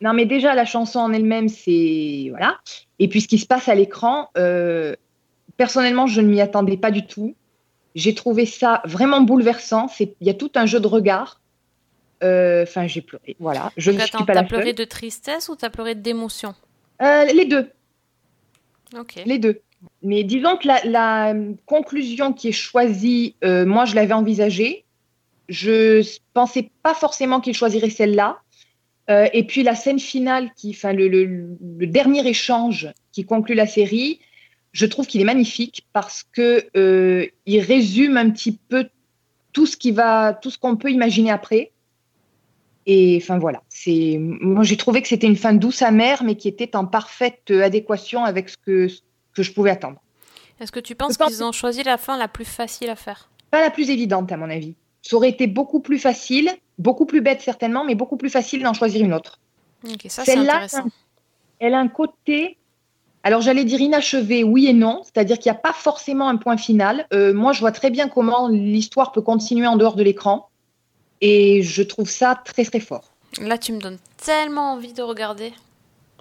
Non, 0.00 0.12
mais 0.12 0.24
déjà, 0.26 0.56
la 0.56 0.64
chanson 0.64 0.98
en 0.98 1.12
elle-même, 1.12 1.48
c'est. 1.48 2.26
Voilà. 2.30 2.58
Et 2.98 3.06
puis, 3.06 3.20
ce 3.20 3.28
qui 3.28 3.38
se 3.38 3.46
passe 3.46 3.68
à 3.68 3.76
l'écran, 3.76 4.28
euh, 4.36 4.96
personnellement, 5.56 6.08
je 6.08 6.20
ne 6.20 6.26
m'y 6.26 6.40
attendais 6.40 6.76
pas 6.76 6.90
du 6.90 7.06
tout. 7.06 7.36
J'ai 7.94 8.14
trouvé 8.14 8.44
ça 8.44 8.82
vraiment 8.84 9.20
bouleversant. 9.20 9.86
Il 10.00 10.10
y 10.20 10.30
a 10.30 10.34
tout 10.34 10.50
un 10.56 10.66
jeu 10.66 10.80
de 10.80 10.86
regard. 10.88 11.40
Euh, 12.24 12.62
Enfin, 12.64 12.88
j'ai 12.88 13.02
pleuré. 13.02 13.36
Voilà. 13.38 13.70
Je 13.76 13.92
ne 13.92 14.00
suis 14.00 14.24
pas 14.24 14.34
la 14.34 14.42
pleuré 14.42 14.66
seule. 14.66 14.74
de 14.74 14.84
tristesse 14.84 15.48
ou 15.48 15.54
t'as 15.56 15.70
pleuré 15.70 15.94
d'émotion? 15.94 16.54
Euh, 17.02 17.24
les 17.24 17.44
deux. 17.44 17.70
Ok. 18.98 19.22
Les 19.26 19.38
deux. 19.38 19.60
Mais 20.02 20.24
disons 20.24 20.56
que 20.56 20.68
la, 20.68 21.34
conclusion 21.66 22.32
qui 22.32 22.48
est 22.48 22.52
choisie, 22.52 23.34
euh, 23.44 23.66
moi, 23.66 23.84
je 23.84 23.94
l'avais 23.94 24.14
envisagée. 24.14 24.84
Je 25.48 26.06
pensais 26.32 26.70
pas 26.82 26.94
forcément 26.94 27.40
qu'il 27.40 27.54
choisirait 27.54 27.90
celle-là. 27.90 28.38
Euh, 29.08 29.28
et 29.32 29.44
puis 29.44 29.62
la 29.62 29.74
scène 29.76 30.00
finale, 30.00 30.50
qui, 30.56 30.70
enfin 30.70 30.92
le, 30.92 31.56
dernier 31.60 32.26
échange 32.26 32.88
qui 33.12 33.24
conclut 33.24 33.54
la 33.54 33.66
série, 33.66 34.18
je 34.72 34.84
trouve 34.86 35.06
qu'il 35.06 35.20
est 35.20 35.24
magnifique 35.24 35.86
parce 35.92 36.24
que 36.24 36.66
euh, 36.76 37.26
il 37.46 37.60
résume 37.60 38.16
un 38.16 38.30
petit 38.30 38.52
peu 38.52 38.88
tout 39.52 39.66
ce 39.66 39.76
qui 39.76 39.92
va, 39.92 40.38
qu'on 40.60 40.76
peut 40.76 40.90
imaginer 40.90 41.30
après. 41.30 41.70
Et 42.84 43.18
enfin 43.20 43.38
voilà, 43.38 43.62
moi 44.20 44.62
j'ai 44.62 44.76
trouvé 44.76 45.02
que 45.02 45.08
c'était 45.08 45.26
une 45.26 45.36
fin 45.36 45.54
douce 45.54 45.82
amère, 45.82 46.22
mais 46.22 46.36
qui 46.36 46.46
était 46.46 46.76
en 46.76 46.86
parfaite 46.86 47.50
adéquation 47.50 48.24
avec 48.24 48.48
ce 48.48 48.56
que 48.56 48.88
que 49.36 49.42
je 49.42 49.52
pouvais 49.52 49.70
attendre. 49.70 50.00
Est-ce 50.58 50.72
que 50.72 50.80
tu 50.80 50.94
penses 50.94 51.16
pense 51.16 51.28
qu'ils 51.28 51.44
ont 51.44 51.52
choisi 51.52 51.82
la 51.82 51.98
fin 51.98 52.16
la 52.16 52.28
plus 52.28 52.46
facile 52.46 52.90
à 52.90 52.96
faire? 52.96 53.28
Pas 53.50 53.60
la 53.60 53.70
plus 53.70 53.90
évidente 53.90 54.32
à 54.32 54.36
mon 54.36 54.50
avis. 54.50 54.74
Ça 55.02 55.16
aurait 55.16 55.28
été 55.28 55.46
beaucoup 55.46 55.80
plus 55.80 55.98
facile, 55.98 56.50
beaucoup 56.78 57.06
plus 57.06 57.20
bête 57.20 57.42
certainement, 57.42 57.84
mais 57.84 57.94
beaucoup 57.94 58.16
plus 58.16 58.30
facile 58.30 58.62
d'en 58.62 58.72
choisir 58.72 59.04
une 59.04 59.12
autre. 59.12 59.38
Ok, 59.84 60.06
ça 60.08 60.24
c'est 60.24 60.32
Celle-là. 60.32 60.66
Elle 61.58 61.74
a 61.74 61.78
un 61.78 61.88
côté, 61.88 62.56
alors 63.22 63.40
j'allais 63.40 63.64
dire 63.64 63.80
inachevé, 63.80 64.44
oui 64.44 64.66
et 64.66 64.72
non, 64.72 65.02
c'est-à-dire 65.04 65.38
qu'il 65.38 65.50
n'y 65.50 65.56
a 65.56 65.60
pas 65.60 65.72
forcément 65.72 66.28
un 66.28 66.36
point 66.36 66.56
final. 66.56 67.06
Euh, 67.12 67.32
moi, 67.32 67.52
je 67.52 67.60
vois 67.60 67.72
très 67.72 67.90
bien 67.90 68.08
comment 68.08 68.48
l'histoire 68.48 69.12
peut 69.12 69.22
continuer 69.22 69.66
en 69.66 69.76
dehors 69.76 69.94
de 69.94 70.02
l'écran, 70.02 70.48
et 71.20 71.62
je 71.62 71.82
trouve 71.82 72.10
ça 72.10 72.40
très 72.44 72.64
très 72.64 72.80
fort. 72.80 73.12
Là, 73.40 73.58
tu 73.58 73.72
me 73.72 73.80
donnes 73.80 73.98
tellement 74.16 74.72
envie 74.72 74.92
de 74.92 75.02
regarder. 75.02 75.52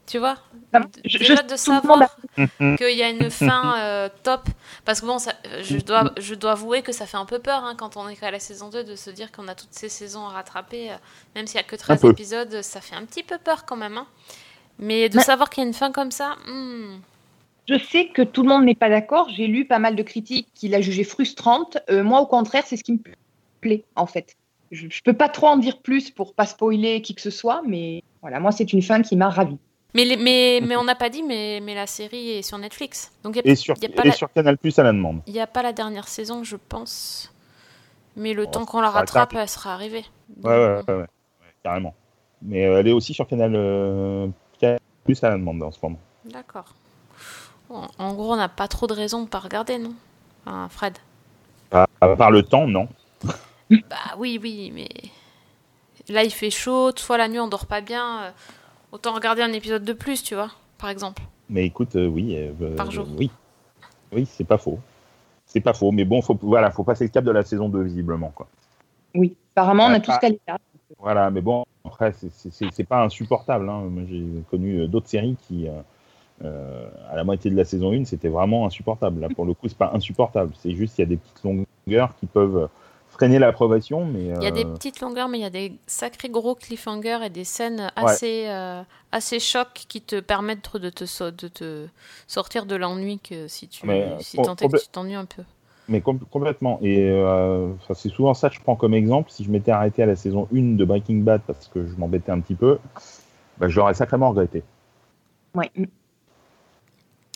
Tu 0.08 0.20
vois 0.20 0.38
Enfin, 0.74 0.86
je- 1.04 1.18
Déjà 1.18 1.36
je- 1.38 1.42
de 1.54 1.56
savoir 1.56 1.98
monde 2.38 2.78
qu'il 2.78 2.96
y 2.96 3.02
a 3.02 3.10
une 3.10 3.32
fin 3.32 3.76
euh, 3.80 4.10
top. 4.24 4.42
Parce 4.86 5.02
que 5.02 5.06
bon, 5.08 5.18
ça- 5.18 5.34
je, 5.62 5.78
dois, 5.78 6.12
je 6.20 6.36
dois 6.36 6.52
avouer 6.52 6.82
que 6.84 6.92
ça 6.92 7.06
fait 7.08 7.18
un 7.18 7.26
peu 7.26 7.40
peur 7.40 7.64
hein, 7.64 7.76
quand 7.76 7.98
on 7.98 8.08
est 8.08 8.16
qu'à 8.16 8.30
la 8.30 8.40
saison 8.40 8.70
2 8.70 8.84
de 8.84 8.96
se 8.96 9.10
dire 9.10 9.32
qu'on 9.32 9.48
a 9.48 9.56
toutes 9.56 9.74
ces 9.74 9.90
saisons 9.90 10.26
à 10.28 10.30
rattraper. 10.30 10.92
euh, 10.92 10.96
même 11.36 11.48
s'il 11.48 11.56
n'y 11.58 11.62
a 11.62 11.64
que 11.68 11.76
13 11.76 12.02
peu. 12.02 12.12
épisodes, 12.12 12.62
ça 12.62 12.82
fait 12.82 12.96
un 12.96 13.04
petit 13.06 13.24
peu 13.24 13.38
peur 13.40 13.66
quand 13.66 13.78
même. 13.78 13.98
hein. 13.98 14.08
Mais 14.78 15.10
de 15.10 15.18
Mais- 15.18 15.24
savoir 15.24 15.50
qu'il 15.50 15.64
y 15.64 15.66
a 15.66 15.68
une 15.68 15.74
fin 15.74 15.92
comme 15.92 16.12
ça, 16.12 16.36
hmm, 16.48 17.00
Je 17.68 17.80
sais 17.80 18.10
que 18.10 18.22
tout 18.22 18.44
le 18.44 18.50
monde 18.50 18.66
n'est 18.66 18.76
pas 18.76 18.90
d'accord. 18.90 19.28
J'ai 19.30 19.48
lu 19.48 19.66
pas 19.66 19.80
mal 19.80 19.96
de 19.96 20.04
critiques 20.04 20.50
qui 20.54 20.68
l'a 20.68 20.82
jugée 20.82 21.04
frustrante. 21.04 21.80
Euh, 21.90 22.04
moi, 22.04 22.20
au 22.22 22.28
contraire, 22.28 22.64
c'est 22.68 22.78
ce 22.78 22.84
qui 22.84 22.92
me 22.92 23.00
plaît, 23.60 23.84
en 23.96 24.06
fait. 24.06 24.36
Je 24.72 24.86
ne 24.86 24.92
peux 25.04 25.14
pas 25.14 25.30
trop 25.30 25.48
en 25.48 25.58
dire 25.58 25.80
plus 25.80 26.12
pour 26.12 26.36
pas 26.36 26.46
spoiler 26.46 27.02
qui 27.02 27.16
que 27.16 27.22
ce 27.22 27.32
soit, 27.32 27.64
mais 27.66 28.04
voilà, 28.22 28.40
moi, 28.40 28.52
c'est 28.52 28.72
une 28.72 28.84
fin 28.84 29.02
qui 29.02 29.16
m'a 29.16 29.30
ravie. 29.30 29.58
Mais, 29.96 30.06
les- 30.06 30.18
mais, 30.18 30.60
mais 30.68 30.76
on 30.76 30.84
n'a 30.84 30.94
pas 30.96 31.10
dit, 31.10 31.24
mais, 31.24 31.60
mais 31.64 31.74
la 31.74 31.88
série 31.88 32.32
est 32.32 32.42
sur 32.44 32.58
Netflix. 32.60 33.12
Donc 33.24 33.36
il 33.38 33.50
Et 33.50 33.56
sur, 33.56 33.76
n'y 33.78 33.86
a, 33.86 33.90
pas 33.90 34.04
et 34.04 34.10
la- 34.10 34.14
sur 34.14 34.32
Canal 34.32 34.58
Plus 34.58 34.78
à 34.78 34.84
la 34.84 34.92
demande. 34.92 35.22
y 35.26 35.40
a 35.40 35.48
pas 35.48 35.64
la 35.64 35.74
dernière 35.74 36.08
saison, 36.08 36.44
je 36.44 36.58
pense. 36.58 37.32
Mais 38.16 38.34
le 38.34 38.46
temps 38.46 38.66
qu'on 38.66 38.82
la 38.82 38.92
rattrape, 38.92 39.34
elle 39.34 39.50
sera 39.50 39.74
arrivée. 39.74 40.06
Ouais, 40.44 40.52
ouais, 40.88 40.94
ouais, 40.94 41.06
carrément. 41.64 41.94
Mais 42.42 42.66
euh, 42.66 42.80
elle 42.80 42.88
est 42.88 42.92
aussi 42.94 43.14
sur 43.14 43.28
Canal 43.28 43.54
euh, 43.56 44.28
Canal 44.60 44.80
Plus 45.04 45.22
à 45.24 45.30
la 45.30 45.38
demande 45.38 45.62
en 45.64 45.72
ce 45.72 45.80
moment. 45.82 46.00
D'accord. 46.26 46.74
Bon, 47.70 47.82
en 47.98 48.14
gros, 48.14 48.34
on 48.34 48.36
n'a 48.36 48.48
pas 48.50 48.68
trop 48.68 48.86
de 48.88 48.94
raisons 48.94 49.24
de 49.24 49.28
pas 49.30 49.40
regarder, 49.40 49.80
non? 49.80 49.94
Fred 50.70 50.98
Par, 51.72 51.88
par 52.00 52.30
le 52.30 52.44
temps, 52.44 52.68
non. 52.68 52.88
Bah 53.72 54.16
oui, 54.18 54.40
oui, 54.42 54.72
mais 54.74 54.88
là 56.08 56.24
il 56.24 56.30
fait 56.32 56.52
chaud, 56.52 56.92
soit 56.96 57.18
la 57.18 57.28
nuit 57.28 57.40
on 57.40 57.48
dort 57.48 57.66
pas 57.66 57.82
bien, 57.82 58.26
euh, 58.26 58.32
autant 58.96 59.14
regarder 59.14 59.42
un 59.42 59.52
épisode 59.52 59.84
de 59.84 59.94
plus, 59.94 60.24
tu 60.24 60.36
vois, 60.36 60.52
par 60.78 60.90
exemple. 60.90 61.22
Mais 61.50 61.66
écoute, 61.66 61.96
euh, 61.96 62.08
oui. 62.08 62.36
euh, 62.36 62.76
Par 62.76 62.88
euh, 62.88 62.92
jour. 62.92 63.08
Oui. 63.18 63.30
Oui, 64.12 64.26
c'est 64.26 64.46
pas 64.46 64.58
faux. 64.58 64.80
C'est 65.46 65.60
pas 65.60 65.74
faux. 65.74 65.92
Mais 65.92 66.06
bon, 66.06 66.22
faut, 66.22 66.38
voilà, 66.42 66.72
faut 66.72 66.84
passer 66.84 67.04
le 67.04 67.10
cap 67.10 67.24
de 67.24 67.32
la 67.32 67.44
saison 67.44 67.70
2, 67.70 67.84
visiblement. 67.84 68.32
Quoi. 68.34 68.48
Oui, 69.14 69.36
apparemment, 69.54 69.86
on 69.86 69.94
a 69.94 70.00
tous 70.00 70.12
ah. 70.12 70.20
calé 70.20 70.40
là. 70.48 70.58
Voilà, 71.00 71.30
mais 71.30 71.42
bon, 71.42 71.66
après, 71.84 72.14
c'est- 72.14 72.84
pas 72.84 73.04
insupportable. 73.04 73.70
Hein. 73.70 73.82
Moi, 73.90 74.04
j'ai 74.10 74.24
connu 74.50 74.88
d'autres 74.88 75.10
séries 75.10 75.36
qui, 75.48 75.68
euh, 76.44 76.90
à 77.10 77.16
la 77.16 77.24
moitié 77.24 77.52
de 77.52 77.56
la 77.56 77.66
saison 77.66 77.92
1, 77.92 78.06
c'était 78.06 78.30
vraiment 78.30 78.66
insupportable. 78.66 79.20
Là, 79.20 79.28
pour 79.30 79.46
le 79.46 79.54
coup, 79.54 79.68
c'est 79.68 79.78
pas 79.78 79.92
insupportable. 79.94 80.52
C'est 80.58 80.74
juste 80.74 80.96
qu'il 80.96 81.04
y 81.04 81.08
a 81.08 81.10
des 81.10 81.18
petites 81.18 81.44
longueurs 81.44 82.16
qui 82.16 82.28
peuvent 82.28 82.70
freiner 83.16 83.40
l'approbation. 83.40 84.06
Mais, 84.06 84.26
Il 84.38 84.44
y 84.44 84.48
a 84.48 84.52
des 84.52 84.66
euh, 84.66 84.74
petites 84.74 85.00
longueurs, 85.02 85.28
mais 85.28 85.40
il 85.40 85.42
y 85.42 85.46
a 85.46 85.50
des 85.50 85.74
sacrés 85.88 86.30
gros 86.30 86.56
cliffhangers 86.56 87.20
et 87.26 87.30
des 87.30 87.44
scènes 87.44 87.92
assez, 87.96 88.46
euh, 88.48 88.82
assez 89.12 89.40
chocs 89.40 89.86
qui 89.88 90.02
te 90.02 90.20
permettent 90.20 90.78
de 90.78 90.90
te, 90.90 91.06
so- 91.06 91.32
de 91.32 91.48
te 91.48 91.88
sortir 92.28 92.66
de 92.66 92.76
l'ennui 92.76 93.20
que 93.20 93.48
si 93.48 93.68
tu 93.68 93.86
Mais, 93.86 94.04
euh, 94.04 94.18
si 94.20 94.38
que 94.38 94.78
tu 94.80 94.88
t'ennuies 94.90 95.16
un 95.16 95.26
peu. 95.26 95.44
Mais 95.88 96.02
com- 96.02 96.20
complètement. 96.32 96.80
Et 96.82 97.10
euh, 97.10 97.70
c'est 97.94 98.10
souvent 98.10 98.34
ça 98.34 98.50
que 98.50 98.56
je 98.56 98.62
prends 98.62 98.76
comme 98.76 98.94
exemple. 98.94 99.30
Si 99.32 99.44
je 99.44 99.52
m'étais 99.52 99.72
arrêté 99.72 100.02
à 100.04 100.08
la 100.08 100.16
saison 100.16 100.48
1 100.54 100.76
de 100.76 100.84
Breaking 100.86 101.18
Bad 101.18 101.42
parce 101.46 101.68
que 101.68 101.86
je 101.86 101.94
m'embêtais 101.96 102.32
un 102.32 102.40
petit 102.40 102.56
peu, 102.56 102.80
bah, 103.60 103.70
je 103.70 103.76
l'aurais 103.80 103.94
sacrément 103.94 104.30
regretté. 104.30 104.64
Ouais. 105.54 105.72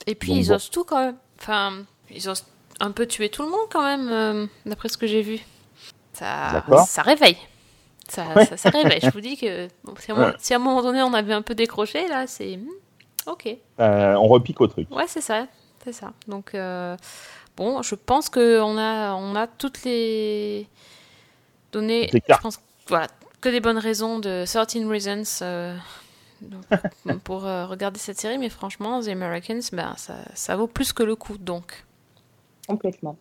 Et 0.08 0.16
puis 0.16 0.30
Donc 0.32 0.38
ils 0.42 0.48
bon. 0.50 0.56
osent 0.56 0.70
tout 0.72 0.84
quand 0.84 1.00
même. 1.06 1.16
Enfin, 1.40 1.74
ils 2.10 2.28
osent 2.28 2.46
un 2.80 2.92
peu 2.92 3.06
tuer 3.06 3.30
tout 3.30 3.44
le 3.44 3.50
monde 3.50 3.68
quand 3.72 3.84
même, 3.84 4.10
euh, 4.10 4.46
d'après 4.66 4.90
ce 4.90 4.98
que 4.98 5.06
j'ai 5.08 5.22
vu. 5.22 5.40
Ça, 6.20 7.02
réveille. 7.02 7.38
Ça, 8.08 8.26
Ouais. 8.36 8.46
ça, 8.46 8.58
ça 8.58 8.70
réveille. 8.70 9.00
Je 9.02 9.10
vous 9.12 9.22
dis 9.22 9.38
que 9.38 9.68
bon, 9.84 9.94
si, 10.00 10.12
à 10.12 10.16
un 10.16 10.18
moment, 10.18 10.30
Ouais. 10.30 10.36
si 10.40 10.54
à 10.54 10.58
un 10.58 10.60
moment 10.60 10.82
donné 10.82 11.02
on 11.04 11.14
avait 11.14 11.34
un 11.34 11.42
peu 11.42 11.56
décroché, 11.56 12.08
là, 12.08 12.26
c'est 12.28 12.58
hmm, 12.58 12.70
ok. 13.28 13.56
Euh, 13.80 14.16
on 14.16 14.28
repique 14.28 14.60
au 14.62 14.68
truc. 14.68 14.90
Ouais, 14.94 15.06
c'est 15.08 15.22
ça, 15.22 15.48
c'est 15.84 15.94
ça. 15.94 16.14
Donc 16.28 16.56
euh, 16.56 16.98
bon, 17.56 17.82
je 17.84 17.96
pense 17.96 18.30
que 18.30 18.60
on 18.62 18.78
a, 18.78 19.14
on 19.14 19.36
a 19.36 19.48
toutes 19.48 19.84
les 19.84 20.68
données. 21.72 22.10
Je 22.14 22.36
pense 22.42 22.60
voilà 22.88 23.08
que 23.42 23.50
des 23.50 23.60
bonnes 23.60 23.78
raisons 23.78 24.20
de 24.20 24.44
13 24.46 24.86
reasons. 24.88 25.24
euh, 25.44 25.78
donc, 26.42 26.64
pour 27.24 27.46
euh, 27.46 27.66
regarder 27.68 28.00
cette 28.00 28.20
série, 28.20 28.38
mais 28.38 28.50
franchement, 28.50 29.02
The 29.02 29.10
Americans, 29.10 29.62
ben, 29.74 29.94
ça, 29.98 30.16
ça 30.34 30.56
vaut 30.56 30.68
plus 30.68 30.94
que 30.94 31.04
le 31.04 31.16
coup, 31.16 31.38
donc. 31.38 31.86
Complètement. 32.68 33.18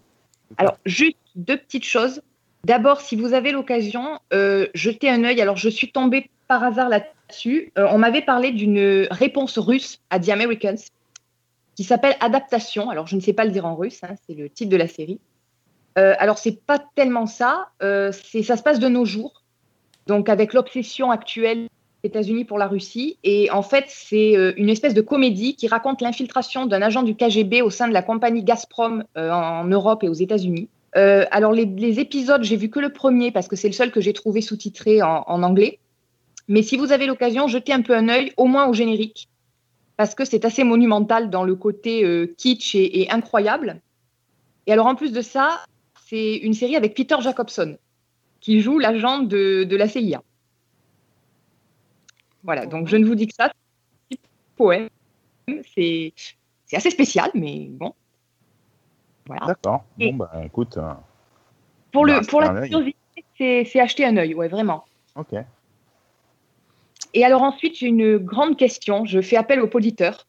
Alors, 0.56 0.78
juste 0.86 1.16
deux 1.34 1.56
petites 1.56 1.84
choses. 1.84 2.22
D'abord, 2.68 3.00
si 3.00 3.16
vous 3.16 3.32
avez 3.32 3.50
l'occasion, 3.50 4.18
euh, 4.34 4.66
jetez 4.74 5.08
un 5.08 5.24
œil. 5.24 5.40
Alors, 5.40 5.56
je 5.56 5.70
suis 5.70 5.90
tombée 5.90 6.28
par 6.48 6.62
hasard 6.62 6.90
là-dessus. 6.90 7.72
Euh, 7.78 7.88
on 7.90 7.96
m'avait 7.96 8.20
parlé 8.20 8.52
d'une 8.52 9.08
réponse 9.10 9.56
russe 9.56 10.00
à 10.10 10.20
The 10.20 10.28
Americans 10.28 10.76
qui 11.76 11.84
s'appelle 11.84 12.14
Adaptation. 12.20 12.90
Alors, 12.90 13.06
je 13.06 13.16
ne 13.16 13.22
sais 13.22 13.32
pas 13.32 13.46
le 13.46 13.52
dire 13.52 13.64
en 13.64 13.74
russe, 13.74 14.04
hein, 14.04 14.16
c'est 14.26 14.34
le 14.34 14.50
titre 14.50 14.68
de 14.70 14.76
la 14.76 14.86
série. 14.86 15.18
Euh, 15.96 16.14
alors, 16.18 16.36
c'est 16.36 16.60
pas 16.60 16.78
tellement 16.94 17.24
ça. 17.24 17.70
Euh, 17.82 18.12
ça 18.12 18.58
se 18.58 18.62
passe 18.62 18.78
de 18.78 18.88
nos 18.88 19.06
jours. 19.06 19.44
Donc, 20.06 20.28
avec 20.28 20.52
l'obsession 20.52 21.10
actuelle 21.10 21.68
des 22.02 22.08
États-Unis 22.08 22.44
pour 22.44 22.58
la 22.58 22.66
Russie. 22.66 23.16
Et 23.24 23.50
en 23.50 23.62
fait, 23.62 23.86
c'est 23.88 24.34
une 24.58 24.68
espèce 24.68 24.92
de 24.92 25.00
comédie 25.00 25.56
qui 25.56 25.68
raconte 25.68 26.02
l'infiltration 26.02 26.66
d'un 26.66 26.82
agent 26.82 27.02
du 27.02 27.16
KGB 27.16 27.62
au 27.62 27.70
sein 27.70 27.88
de 27.88 27.94
la 27.94 28.02
compagnie 28.02 28.44
Gazprom 28.44 29.04
en 29.16 29.64
Europe 29.64 30.04
et 30.04 30.10
aux 30.10 30.14
États-Unis. 30.14 30.68
Euh, 30.96 31.26
alors, 31.30 31.52
les, 31.52 32.00
épisodes, 32.00 32.42
j'ai 32.42 32.56
vu 32.56 32.70
que 32.70 32.80
le 32.80 32.92
premier 32.92 33.30
parce 33.30 33.48
que 33.48 33.56
c'est 33.56 33.68
le 33.68 33.74
seul 33.74 33.90
que 33.90 34.00
j'ai 34.00 34.12
trouvé 34.12 34.40
sous-titré 34.40 35.02
en, 35.02 35.42
anglais. 35.42 35.78
Mais 36.48 36.62
si 36.62 36.76
vous 36.76 36.92
avez 36.92 37.06
l'occasion, 37.06 37.46
jetez 37.46 37.72
un 37.72 37.82
peu 37.82 37.94
un 37.94 38.08
œil, 38.08 38.32
au 38.36 38.46
moins 38.46 38.66
au 38.68 38.72
générique. 38.72 39.28
parce 39.96 40.14
que 40.14 40.24
c'est 40.24 40.44
assez 40.44 40.64
monumental 40.64 41.28
dans 41.28 41.44
le 41.44 41.56
côté 41.56 42.04
euh, 42.04 42.34
kitsch 42.38 42.74
et, 42.74 43.10
incroyable. 43.10 43.80
Et 44.66 44.72
alors 44.72 44.86
en 44.86 44.94
plus 44.94 45.12
de 45.12 45.22
ça, 45.22 45.64
c'est 46.06 46.36
une 46.36 46.54
série 46.54 46.76
avec 46.76 46.94
Peter 46.94 47.16
Jacobson, 47.20 47.76
qui 48.40 48.60
joue 48.60 48.78
l'agent 48.78 49.18
de, 49.18 49.64
de 49.64 49.76
la 49.76 49.88
CIA. 49.88 50.22
Voilà, 52.44 52.66
donc 52.66 52.88
je 52.88 52.96
ne 52.96 53.04
vous 53.04 53.14
dis 53.14 53.26
que 53.26 53.34
ça, 53.34 53.52
poème. 54.56 54.88
C'est 55.74 56.12
assez 56.72 56.90
spécial, 56.90 57.30
mais 57.34 57.68
bon. 57.70 57.94
Voilà. 59.28 59.46
D'accord. 59.46 59.84
Bon, 59.98 60.14
bah 60.14 60.30
écoute. 60.44 60.76
euh, 60.78 60.92
Pour, 61.92 62.06
Bah, 62.06 62.18
le, 62.20 62.26
pour 62.26 62.40
la 62.40 62.66
curiosité, 62.66 63.64
c'est 63.70 63.80
acheter 63.80 64.04
un 64.04 64.16
œil, 64.16 64.34
ouais, 64.34 64.48
vraiment. 64.48 64.84
ok. 65.14 65.34
Et 67.14 67.24
alors 67.24 67.42
ensuite, 67.42 67.76
j'ai 67.78 67.86
une 67.86 68.18
grande 68.18 68.56
question. 68.56 69.04
Je 69.06 69.20
fais 69.20 69.36
appel 69.36 69.60
aux 69.60 69.70
auditeurs 69.72 70.26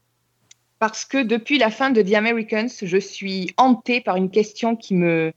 parce 0.79 1.03
que 1.03 1.21
depuis 1.21 1.57
la 1.57 1.69
fin 1.71 1.89
de 1.89 2.01
The 2.01 2.13
Americans, 2.13 2.69
je 2.81 2.97
suis 2.97 3.51
hantée 3.57 3.99
par 3.99 4.15
une 4.15 4.29
question 4.29 4.75
qui, 4.77 4.95
me, 4.95 5.33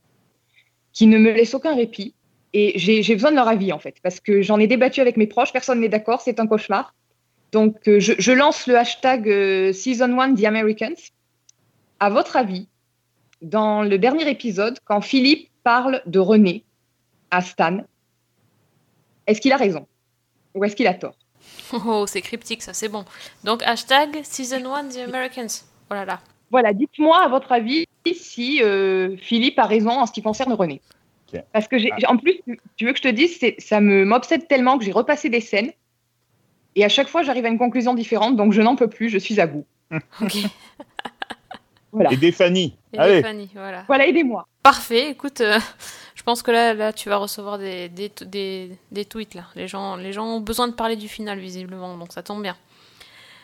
qui 0.93 1.07
ne 1.09 1.19
me 1.19 1.33
laisse 1.33 1.55
aucun 1.55 1.75
répit. 1.75 2.15
Et 2.53 2.79
j'ai 2.79 3.03
j'ai 3.03 3.15
besoin 3.15 3.31
de 3.31 3.37
leur 3.37 3.49
avis, 3.49 3.73
en 3.73 3.79
fait, 3.79 3.97
parce 4.03 4.21
que 4.21 4.43
j'en 4.43 4.59
ai 4.61 4.67
débattu 4.67 5.01
avec 5.01 5.17
mes 5.17 5.27
proches, 5.27 5.53
personne 5.53 5.81
n'est 5.81 5.89
d'accord, 5.89 6.21
c'est 6.21 6.39
un 6.39 6.47
cauchemar. 6.47 6.95
Donc, 7.51 7.89
euh, 7.89 7.99
je, 7.99 8.13
je 8.19 8.33
lance 8.33 8.67
le 8.67 8.77
hashtag 8.77 9.29
euh, 9.29 9.73
Season 9.73 10.19
1 10.21 10.35
The 10.35 10.45
Americans. 10.45 10.95
À 11.99 12.11
votre 12.11 12.37
avis, 12.37 12.69
dans 13.43 13.83
le 13.83 13.99
dernier 13.99 14.29
épisode, 14.31 14.79
quand 14.85 15.01
Philippe 15.01 15.51
parle 15.65 16.01
de 16.07 16.19
René 16.19 16.65
à 17.31 17.43
Stan, 17.43 17.79
est-ce 19.27 19.41
qu'il 19.41 19.53
a 19.53 19.57
raison 19.57 19.87
ou 20.55 20.65
est-ce 20.65 20.77
qu'il 20.77 20.87
a 20.87 20.95
tort? 20.95 21.17
Oh, 21.73 22.05
c'est 22.07 22.23
cryptique, 22.23 22.63
ça, 22.63 22.73
c'est 22.73 22.89
bon. 22.89 23.05
Donc, 23.45 23.63
hashtag 23.63 24.21
Season 24.23 24.65
1 24.65 24.89
The 24.91 25.09
Americans. 25.09 25.65
Oh 25.91 25.95
là 25.95 26.05
là. 26.05 26.21
Voilà, 26.51 26.73
dites-moi 26.73 27.19
à 27.19 27.29
votre 27.29 27.51
avis 27.51 27.87
si 28.15 28.63
euh, 28.63 29.17
Philippe 29.17 29.59
a 29.59 29.65
raison 29.65 29.91
en 29.91 30.07
ce 30.07 30.13
qui 30.13 30.23
concerne 30.23 30.53
René. 30.53 30.81
Parce 31.53 31.67
que 31.67 31.79
j'ai, 31.79 31.91
en 32.07 32.19
plus, 32.19 32.41
tu 32.77 32.85
veux 32.85 32.93
que 32.93 32.99
je 32.99 33.03
te 33.03 33.09
dise, 33.09 33.41
ça 33.59 33.81
me 33.81 34.05
m'obsède 34.05 34.47
tellement 34.49 34.77
que 34.77 34.85
j'ai 34.85 34.93
repassé 34.93 35.31
des 35.31 35.41
scènes 35.41 35.73
et 36.75 36.85
à 36.85 36.91
chaque 36.91 37.09
fois 37.09 37.23
j'arrive 37.23 37.47
à 37.47 37.49
une 37.49 37.59
conclusion 37.59 37.95
différente, 37.95 38.37
donc 38.37 38.53
je 38.53 38.61
n'en 38.61 38.77
peux 38.77 38.89
plus, 38.89 39.09
je 39.09 39.19
suis 39.19 39.41
à 39.41 39.47
bout. 39.47 39.65
Ok. 40.21 40.37
Voilà. 41.93 42.13
Et 42.13 42.17
des 42.17 42.33
Fanny. 42.33 42.75
Et 42.93 42.99
Allez. 42.99 43.23
Fanny, 43.23 43.51
voilà. 43.55 43.85
Voilà, 43.87 44.07
aidez-moi. 44.07 44.47
Parfait, 44.63 45.11
écoute, 45.11 45.41
euh, 45.41 45.59
je 46.15 46.23
pense 46.23 46.43
que 46.43 46.51
là, 46.51 46.75
là, 46.75 46.93
tu 46.93 47.09
vas 47.09 47.17
recevoir 47.19 47.59
des, 47.59 47.89
des, 47.89 48.11
des, 48.25 48.79
des 48.91 49.05
tweets, 49.05 49.35
là. 49.35 49.45
Les 49.55 49.69
gens, 49.69 49.97
les 49.97 50.13
gens 50.13 50.25
ont 50.25 50.41
besoin 50.41 50.69
de 50.69 50.73
parler 50.73 50.97
du 50.97 51.09
final, 51.09 51.39
visiblement, 51.39 51.97
donc 51.97 52.13
ça 52.13 52.23
tombe 52.23 52.43
bien. 52.43 52.57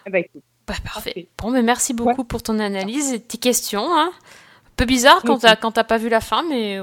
Eh 0.07 0.11
ben, 0.11 0.19
écoute, 0.25 0.43
Bah, 0.67 0.75
parfait. 0.83 1.11
Parfait. 1.13 1.29
Bon, 1.39 1.51
mais 1.51 1.63
merci 1.63 1.93
beaucoup 1.93 2.25
pour 2.25 2.43
ton 2.43 2.59
analyse 2.59 3.13
et 3.13 3.21
tes 3.21 3.39
questions. 3.39 3.95
Hein. 3.95 4.11
Un 4.13 4.71
peu 4.77 4.85
bizarre 4.87 5.23
quand 5.25 5.39
t'as, 5.39 5.57
quand 5.57 5.73
t'as 5.73 5.85
pas 5.85 5.99
vu 5.99 6.09
la 6.09 6.21
fin, 6.21 6.43
mais 6.49 6.79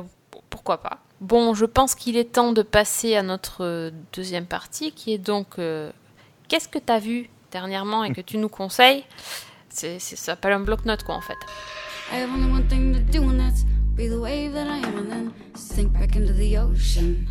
pourquoi 0.49 0.77
pas. 0.81 0.99
Bon, 1.21 1.53
je 1.53 1.65
pense 1.65 1.95
qu'il 1.95 2.17
est 2.17 2.33
temps 2.33 2.51
de 2.51 2.61
passer 2.61 3.15
à 3.15 3.23
notre 3.23 3.63
euh, 3.63 3.91
deuxième 4.13 4.45
partie, 4.45 4.91
qui 4.91 5.13
est 5.13 5.17
donc 5.17 5.57
euh, 5.59 5.91
qu'est-ce 6.49 6.67
que 6.67 6.77
t'as 6.77 6.99
vu 6.99 7.29
dernièrement 7.51 8.03
et 8.03 8.11
que 8.11 8.21
tu 8.21 8.37
nous 8.37 8.49
conseilles 8.49 9.05
c'est, 9.75 9.99
c'est, 9.99 10.15
ça 10.15 10.33
s'appelle 10.33 10.53
un 10.53 10.61
bloc-notes, 10.61 11.03
quoi, 11.03 11.15
en 11.15 11.21
fait. 11.21 11.33
I 12.13 12.21
have 12.21 12.29
only 12.33 12.49
one 12.51 12.65
thing 12.67 12.93
to 12.93 12.99
do, 13.11 13.23
and 13.27 13.37
that's 13.37 13.65
be 13.95 14.07
the 14.07 14.17
wave 14.19 14.53
that 14.53 14.67
I 14.67 14.79
am 14.85 14.97
and 14.97 15.09
then 15.09 15.31
sink 15.55 15.91
back 15.93 16.15
into 16.15 16.33
the 16.33 16.57
ocean. 16.57 17.25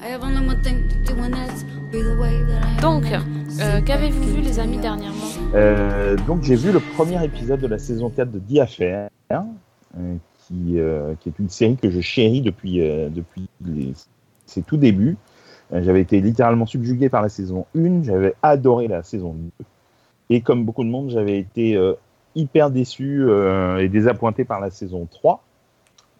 I 0.00 0.12
have 0.12 0.22
only 0.22 0.46
one 0.46 0.62
thing 0.62 0.88
to 0.88 1.12
do, 1.14 1.20
and 1.20 1.32
that's 1.32 1.64
be 1.90 2.02
the 2.02 2.16
wave 2.20 2.46
that 2.46 2.62
I 2.64 2.74
am. 2.76 2.80
Donc, 2.80 3.04
euh, 3.60 3.80
qu'avez-vous 3.80 4.22
vu, 4.34 4.40
les 4.42 4.52
the 4.52 4.58
amis, 4.58 4.78
dernièrement 4.78 5.16
Euh, 5.54 6.16
donc 6.26 6.42
j'ai 6.42 6.56
vu 6.56 6.70
le 6.72 6.80
premier 6.80 7.24
épisode 7.24 7.60
de 7.60 7.66
la 7.66 7.78
saison 7.78 8.10
4 8.10 8.30
de 8.30 8.38
Affair, 8.60 9.08
euh, 9.32 10.16
qui, 10.46 10.78
euh, 10.78 11.14
qui 11.20 11.30
est 11.30 11.38
une 11.38 11.48
série 11.48 11.76
que 11.76 11.90
je 11.90 12.00
chéris 12.00 12.42
depuis, 12.42 12.80
euh, 12.80 13.08
depuis 13.08 13.48
les- 13.64 13.94
ses 14.44 14.62
tout 14.62 14.76
débuts. 14.76 15.16
J'avais 15.72 16.00
été 16.02 16.20
littéralement 16.20 16.66
subjugué 16.66 17.08
par 17.08 17.22
la 17.22 17.28
saison 17.28 17.66
1, 17.76 18.04
j'avais 18.04 18.34
adoré 18.42 18.86
la 18.86 19.02
saison 19.02 19.34
2. 19.34 19.64
Et 20.30 20.40
comme 20.40 20.64
beaucoup 20.64 20.84
de 20.84 20.88
monde, 20.88 21.10
j'avais 21.10 21.38
été 21.38 21.76
euh, 21.76 21.94
hyper 22.36 22.70
déçu 22.70 23.24
euh, 23.24 23.78
et 23.78 23.88
désappointé 23.88 24.44
par 24.44 24.60
la 24.60 24.70
saison 24.70 25.08
3, 25.10 25.42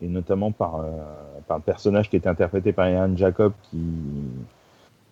et 0.03 0.09
notamment 0.09 0.51
par, 0.51 0.77
euh, 0.77 0.91
par 1.47 1.59
le 1.59 1.63
personnage 1.63 2.11
qui 2.11 2.17
était 2.17 2.29
interprété 2.29 2.73
par 2.73 2.89
Ian 2.89 3.17
Jacob, 3.17 3.53
qui, 3.71 3.79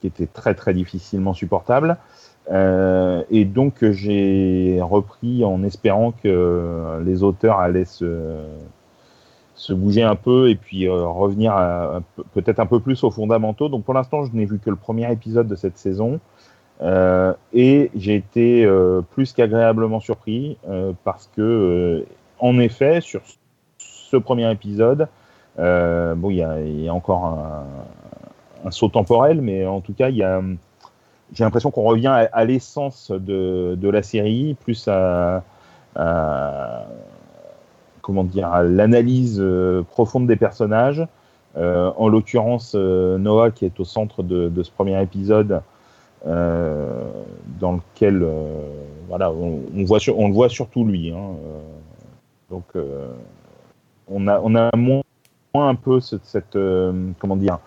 qui 0.01 0.07
était 0.07 0.27
très 0.27 0.55
très 0.55 0.75
difficilement 0.75 1.35
supportable. 1.35 1.97
Euh, 2.51 3.23
et 3.31 3.45
donc 3.45 3.85
j'ai 3.91 4.79
repris 4.83 5.45
en 5.45 5.63
espérant 5.63 6.13
que 6.13 7.01
les 7.05 7.23
auteurs 7.23 7.59
allaient 7.59 7.87
se, 7.87 8.37
se 9.55 9.73
bouger 9.73 10.03
un 10.03 10.15
peu 10.15 10.51
et 10.51 10.55
puis 10.55 10.87
euh, 10.87 11.07
revenir 11.07 11.55
peut-être 12.35 12.61
un 12.61 12.67
peu 12.67 12.81
plus 12.81 13.03
aux 13.05 13.11
fondamentaux. 13.11 13.69
Donc 13.69 13.85
pour 13.85 13.95
l'instant, 13.95 14.25
je 14.25 14.33
n'ai 14.33 14.45
vu 14.45 14.59
que 14.59 14.71
le 14.71 14.77
premier 14.77 15.11
épisode 15.11 15.49
de 15.49 15.55
cette 15.55 15.79
saison. 15.79 16.21
Euh, 16.83 17.33
et 17.53 17.91
j'ai 17.95 18.17
été 18.17 18.65
euh, 18.65 19.01
plus 19.01 19.33
qu'agréablement 19.33 20.01
surpris 20.01 20.59
euh, 20.69 20.93
parce 21.05 21.31
que, 21.37 22.05
en 22.39 22.59
effet, 22.59 23.01
sur 23.01 23.23
ce 23.79 24.17
premier 24.17 24.51
épisode, 24.51 25.09
bon, 25.57 26.31
il 26.31 26.37
y 26.37 26.89
a, 26.89 26.95
encore 26.95 27.39
un, 28.65 28.71
saut 28.71 28.89
temporel, 28.89 29.41
mais 29.41 29.67
en 29.67 29.81
tout 29.81 29.93
cas, 29.93 30.11
j'ai 30.11 31.45
l'impression 31.45 31.71
qu'on 31.71 31.85
revient 31.85 32.27
à, 32.33 32.45
l'essence 32.45 33.11
de, 33.11 33.77
de 33.77 33.89
la 33.89 34.03
série, 34.03 34.57
plus 34.65 34.89
à, 34.89 35.43
comment 38.03 38.25
dire, 38.25 38.63
l'analyse 38.63 39.45
profonde 39.91 40.27
des 40.27 40.37
personnages. 40.37 41.07
En 41.57 42.09
l'occurrence, 42.09 42.75
Noah 42.75 43.53
qui 43.53 43.65
est 43.65 43.79
au 43.79 43.85
centre 43.85 44.23
de, 44.23 44.63
ce 44.63 44.71
premier 44.71 45.01
épisode, 45.01 45.63
dans 46.25 47.73
lequel, 47.73 48.23
euh, 48.23 48.71
voilà, 49.09 49.31
on, 49.31 49.85
voit 49.85 49.99
le 50.07 50.33
voit 50.33 50.49
surtout 50.49 50.85
lui. 50.85 51.11
hein, 51.11 51.17
euh, 51.17 51.61
donc, 52.51 52.65
euh, 52.77 53.09
on 54.09 54.27
a, 54.29 54.71
moins, 54.77 55.03
un 55.55 55.75
peu 55.75 56.01
cette, 56.01 56.57
euh, 56.57 57.11
comment 57.19 57.37
dire, 57.37 57.59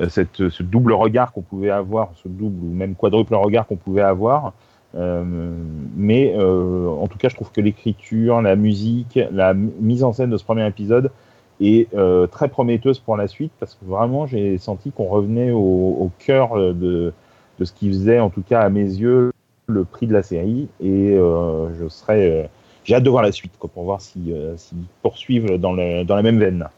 euh, 0.00 0.08
cette, 0.08 0.48
ce 0.48 0.62
double 0.62 0.92
regard 0.92 1.32
qu'on 1.32 1.42
pouvait 1.42 1.70
avoir, 1.70 2.10
ce 2.22 2.28
double 2.28 2.64
ou 2.64 2.72
même 2.72 2.94
quadruple 2.94 3.34
regard 3.34 3.66
qu'on 3.66 3.76
pouvait 3.76 4.02
avoir. 4.02 4.52
Euh, 4.94 5.24
mais 5.96 6.34
euh, 6.36 6.88
en 6.88 7.06
tout 7.08 7.18
cas, 7.18 7.28
je 7.28 7.34
trouve 7.34 7.50
que 7.50 7.60
l'écriture, 7.60 8.40
la 8.40 8.56
musique, 8.56 9.18
la 9.30 9.54
mise 9.54 10.04
en 10.04 10.12
scène 10.12 10.30
de 10.30 10.36
ce 10.36 10.44
premier 10.44 10.66
épisode 10.66 11.10
est 11.60 11.92
euh, 11.94 12.26
très 12.26 12.48
prometteuse 12.48 12.98
pour 12.98 13.16
la 13.16 13.28
suite 13.28 13.52
parce 13.58 13.74
que 13.74 13.84
vraiment, 13.84 14.26
j'ai 14.26 14.58
senti 14.58 14.92
qu'on 14.92 15.06
revenait 15.06 15.50
au, 15.50 16.10
cœur 16.18 16.56
euh, 16.56 16.72
de, 16.72 17.12
de 17.58 17.64
ce 17.64 17.72
qui 17.72 17.88
faisait, 17.88 18.20
en 18.20 18.30
tout 18.30 18.42
cas 18.42 18.60
à 18.60 18.68
mes 18.68 18.82
yeux, 18.84 19.32
le 19.68 19.84
prix 19.84 20.06
de 20.06 20.12
la 20.12 20.22
série. 20.22 20.68
Et 20.80 21.14
euh, 21.14 21.68
je 21.80 21.88
serais, 21.88 22.30
euh, 22.30 22.46
j'ai 22.84 22.94
hâte 22.94 23.02
de 23.02 23.10
voir 23.10 23.22
la 23.22 23.32
suite 23.32 23.52
quoi, 23.58 23.70
pour 23.72 23.84
voir 23.84 24.00
si, 24.00 24.32
euh, 24.32 24.56
s'ils 24.56 24.78
poursuivent 25.02 25.58
dans, 25.58 25.72
le, 25.72 26.04
dans 26.04 26.16
la 26.16 26.22
même 26.22 26.38
veine. 26.38 26.68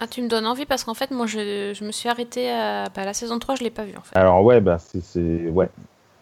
Ah, 0.00 0.06
tu 0.06 0.22
me 0.22 0.28
donnes 0.28 0.46
envie 0.46 0.66
parce 0.66 0.84
qu'en 0.84 0.94
fait, 0.94 1.10
moi, 1.10 1.26
je, 1.26 1.72
je 1.74 1.84
me 1.84 1.92
suis 1.92 2.08
arrêtée 2.08 2.50
à 2.50 2.88
bah, 2.94 3.04
la 3.04 3.14
saison 3.14 3.38
3, 3.38 3.54
je 3.54 3.62
l'ai 3.62 3.70
pas 3.70 3.84
vue, 3.84 3.96
en 3.96 4.00
fait. 4.02 4.18
Alors 4.18 4.42
ouais, 4.44 4.60
bah 4.60 4.78
c'est 4.78 5.02
c'est- 5.02 5.48
ouais. 5.48 5.68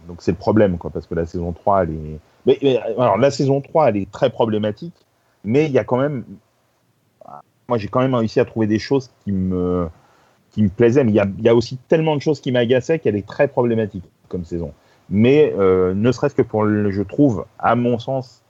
Donc 0.08 0.18
c'est 0.20 0.32
le 0.32 0.36
problème 0.36 0.78
quoi 0.78 0.90
parce 0.90 1.06
que 1.06 1.14
la 1.14 1.26
saison 1.26 1.52
3 1.52 1.84
elle 1.84 1.90
est 1.90 2.18
mais, 2.44 2.58
mais, 2.62 2.76
alors 2.98 3.18
la 3.18 3.30
saison 3.30 3.60
3 3.60 3.88
elle 3.88 3.98
est 3.98 4.10
très 4.10 4.30
problématique 4.30 4.94
mais 5.44 5.66
il 5.66 5.70
y 5.72 5.78
a 5.78 5.84
quand 5.84 5.96
même 5.96 6.24
moi 7.68 7.78
j'ai 7.78 7.88
quand 7.88 8.00
même 8.00 8.14
réussi 8.14 8.40
à 8.40 8.44
trouver 8.44 8.66
des 8.66 8.80
choses 8.80 9.10
qui 9.22 9.32
me 9.32 9.88
qui 10.52 10.62
me 10.62 10.68
plaisaient 10.68 11.02
mais 11.02 11.12
il 11.12 11.44
y 11.44 11.48
a, 11.48 11.54
aussi 11.54 11.78
tellement 11.88 12.14
de 12.14 12.20
choses 12.20 12.40
qui 12.40 12.52
m'agaçaient 12.52 12.98
qu'elle 12.98 13.16
est 13.16 13.26
très 13.26 13.48
problématique 13.48 14.04
comme 14.28 14.44
saison. 14.44 14.72
Mais 15.10 15.52
euh, 15.58 15.94
ne 15.94 16.12
serait-ce 16.12 16.34
que 16.34 16.42
pour 16.42 16.64
le, 16.64 16.90
je 16.90 17.02
trouve 17.02 17.44
à 17.58 17.74
mon 17.74 17.98
sens 17.98 18.42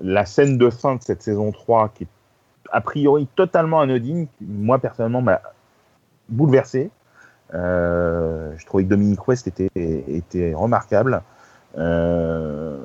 la 0.00 0.24
scène 0.24 0.56
de 0.56 0.70
fin 0.70 0.94
de 0.94 1.02
cette 1.02 1.22
saison 1.22 1.50
3 1.50 1.90
qui 1.94 2.04
est 2.04 2.08
a 2.70 2.80
priori 2.82 3.26
totalement 3.34 3.80
anodine, 3.80 4.26
moi 4.40 4.78
personnellement 4.78 5.22
m'a 5.22 5.40
bouleversé. 6.28 6.90
Euh, 7.54 8.52
je 8.58 8.66
trouvais 8.66 8.84
que 8.84 8.90
Dominique 8.90 9.26
West 9.26 9.48
était, 9.48 9.70
était 9.74 10.52
remarquable. 10.54 11.22
Euh, 11.78 12.76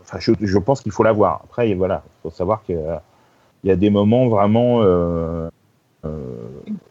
enfin, 0.00 0.18
je, 0.20 0.32
je 0.40 0.58
pense 0.58 0.80
qu'il 0.80 0.92
faut 0.92 1.02
la 1.02 1.10
voir. 1.10 1.40
Après, 1.44 1.74
voilà, 1.74 2.04
il 2.06 2.22
faut 2.22 2.30
savoir 2.30 2.62
qu'il 2.62 2.80
y 3.64 3.70
a 3.72 3.76
des 3.76 3.90
moments 3.90 4.28
vraiment 4.28 4.82
euh, 6.04 6.48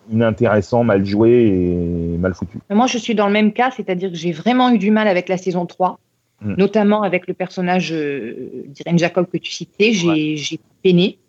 inintéressants, 0.10 0.84
mal 0.84 1.06
joués 1.06 1.48
et 1.48 2.18
mal 2.18 2.34
foutus. 2.34 2.62
Moi, 2.70 2.88
je 2.88 2.98
suis 2.98 3.16
dans 3.16 3.28
le 3.28 3.34
même 3.34 3.52
cas, 3.54 3.72
c'est-à-dire 3.72 4.10
que 4.10 4.16
j'ai 4.18 4.32
vraiment 4.32 4.70
eu 4.72 4.78
du 4.78 4.92
mal 4.92 5.08
avec 5.08 5.28
la 5.30 5.38
saison 5.38 5.66
3, 5.66 6.00
Mm. 6.44 6.56
notamment 6.58 7.04
avec 7.04 7.28
le 7.28 7.36
personnage 7.36 7.94
euh, 7.94 8.64
d'Irene 8.66 8.98
Jacob 8.98 9.28
que 9.32 9.38
tu 9.38 9.52
citais. 9.52 9.94
J'ai 9.94 10.60
peiné. 10.82 11.20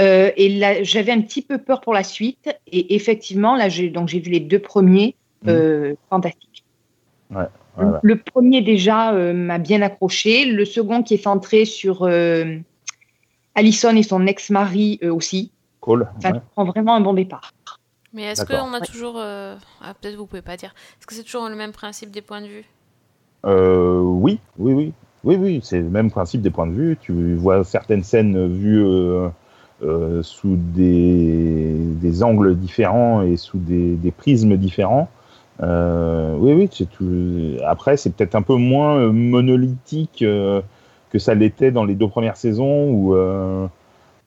Euh, 0.00 0.32
et 0.36 0.48
là, 0.48 0.82
j'avais 0.82 1.12
un 1.12 1.20
petit 1.20 1.40
peu 1.40 1.58
peur 1.58 1.80
pour 1.80 1.94
la 1.94 2.02
suite. 2.02 2.48
Et 2.66 2.96
effectivement, 2.96 3.54
là, 3.54 3.68
j'ai 3.68 3.90
vu 3.90 4.30
les 4.30 4.40
deux 4.40 4.58
premiers, 4.58 5.14
Mm. 5.44 5.48
euh, 5.50 5.94
fantastiques. 6.10 6.64
Ouais. 7.30 7.44
Voilà. 7.76 8.00
Le 8.02 8.16
premier 8.16 8.60
déjà 8.60 9.12
m'a 9.12 9.58
bien 9.58 9.82
accroché. 9.82 10.46
Le 10.46 10.64
second 10.64 11.02
qui 11.04 11.14
est 11.14 11.22
centré 11.22 11.64
sur 11.64 12.08
Allison 13.54 13.96
et 13.96 14.02
son 14.02 14.26
ex-mari 14.26 14.98
aussi. 15.02 15.52
Cool. 15.84 16.08
Ça 16.22 16.30
ouais. 16.30 16.40
prend 16.54 16.64
vraiment 16.64 16.94
un 16.94 17.02
bon 17.02 17.12
départ. 17.12 17.52
Mais 18.14 18.22
est-ce 18.22 18.46
qu'on 18.46 18.72
a 18.72 18.80
toujours. 18.80 19.16
euh, 19.18 19.54
Ah, 19.82 19.92
peut-être 19.92 20.16
vous 20.16 20.24
pouvez 20.24 20.40
pas 20.40 20.56
dire. 20.56 20.74
Est-ce 20.98 21.06
que 21.06 21.14
c'est 21.14 21.24
toujours 21.24 21.46
le 21.46 21.56
même 21.56 21.72
principe 21.72 22.10
des 22.10 22.22
points 22.22 22.40
de 22.40 22.46
vue? 22.46 22.64
Euh, 23.44 23.98
oui, 24.00 24.38
oui, 24.58 24.72
oui. 24.72 24.92
Oui, 25.24 25.36
oui, 25.36 25.60
c'est 25.62 25.80
le 25.80 25.90
même 25.90 26.10
principe 26.10 26.40
des 26.40 26.48
points 26.48 26.66
de 26.66 26.72
vue. 26.72 26.96
Tu 26.98 27.34
vois 27.34 27.64
certaines 27.64 28.02
scènes 28.02 28.46
vues 28.50 28.82
euh, 28.82 29.28
euh, 29.82 30.22
sous 30.22 30.56
des, 30.56 31.74
des 31.76 32.22
angles 32.22 32.56
différents 32.56 33.20
et 33.20 33.36
sous 33.36 33.58
des, 33.58 33.96
des 33.96 34.10
prismes 34.10 34.56
différents. 34.56 35.10
Euh, 35.62 36.34
oui, 36.38 36.54
oui, 36.54 36.70
c'est 36.72 36.88
tout. 36.88 37.58
Après, 37.66 37.98
c'est 37.98 38.08
peut-être 38.08 38.36
un 38.36 38.42
peu 38.42 38.56
moins 38.56 39.12
monolithique 39.12 40.22
euh, 40.22 40.62
que 41.10 41.18
ça 41.18 41.34
l'était 41.34 41.72
dans 41.72 41.84
les 41.84 41.94
deux 41.94 42.08
premières 42.08 42.38
saisons 42.38 42.88
où 42.90 43.14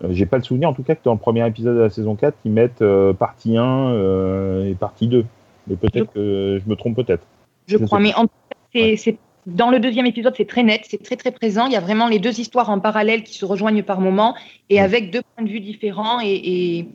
j'ai 0.10 0.26
pas 0.26 0.38
le 0.38 0.44
souvenir, 0.44 0.70
en 0.70 0.74
tout 0.74 0.84
cas, 0.84 0.96
que 0.96 1.04
dans 1.04 1.14
le 1.14 1.20
premier 1.20 1.46
épisode 1.48 1.76
de 1.76 1.82
la 1.82 1.90
saison 1.90 2.16
4, 2.16 2.36
ils 2.46 2.52
mettent 2.52 2.82
euh, 2.82 3.14
partie 3.14 3.58
1 3.58 3.64
euh, 3.94 4.70
et 4.70 4.76
partie 4.76 5.08
2. 5.08 5.26
Mais 5.68 5.76
peut-être 5.76 6.12
que 6.14 6.60
je 6.64 6.70
me 6.70 6.76
trompe 6.76 6.96
peut-être. 6.96 7.26
Je 7.68 7.78
Je 7.78 7.84
crois. 7.84 8.00
Mais 8.00 8.14
en 8.16 8.24
tout 8.24 8.30
cas, 8.74 8.80
c'est- 8.96 9.18
dans 9.48 9.70
le 9.72 9.80
deuxième 9.80 10.06
épisode, 10.06 10.34
c'est 10.36 10.46
très 10.48 10.62
net, 10.64 10.82
c'est 10.90 11.02
très 11.02 11.16
très 11.16 11.32
présent. 11.32 11.68
Il 11.68 11.72
y 11.72 11.78
a 11.78 11.80
vraiment 11.80 12.08
les 12.10 12.20
deux 12.20 12.40
histoires 12.40 12.70
en 12.70 12.80
parallèle 12.80 13.24
qui 13.24 13.34
se 13.34 13.46
rejoignent 13.46 13.82
par 13.82 14.02
moments 14.02 14.36
et 14.70 14.82
avec 14.82 15.10
deux 15.10 15.22
points 15.36 15.46
de 15.46 15.50
vue 15.50 15.62
différents. 15.62 16.20
Et, 16.22 16.34
et 16.80 16.88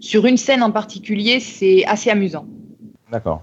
sur 0.00 0.24
une 0.24 0.38
scène 0.38 0.62
en 0.62 0.70
particulier, 0.70 1.38
c'est 1.38 1.84
assez 1.84 2.08
amusant. 2.10 2.46
D'accord. 3.12 3.42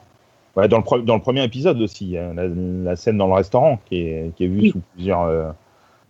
Ouais, 0.56 0.68
dans, 0.68 0.78
le 0.78 0.84
pre- 0.84 1.04
dans 1.06 1.16
le 1.16 1.22
premier 1.22 1.44
épisode 1.44 1.80
aussi, 1.82 2.18
hein, 2.18 2.34
la, 2.36 2.48
la 2.48 2.96
scène 2.96 3.18
dans 3.18 3.28
le 3.28 3.34
restaurant 3.34 3.80
qui 3.88 3.98
est, 3.98 4.36
qui 4.36 4.46
est 4.46 4.48
vue 4.48 4.62
Oui. 4.62 4.70
sous, 4.72 4.82
plusieurs, 4.96 5.22
euh, 5.24 5.52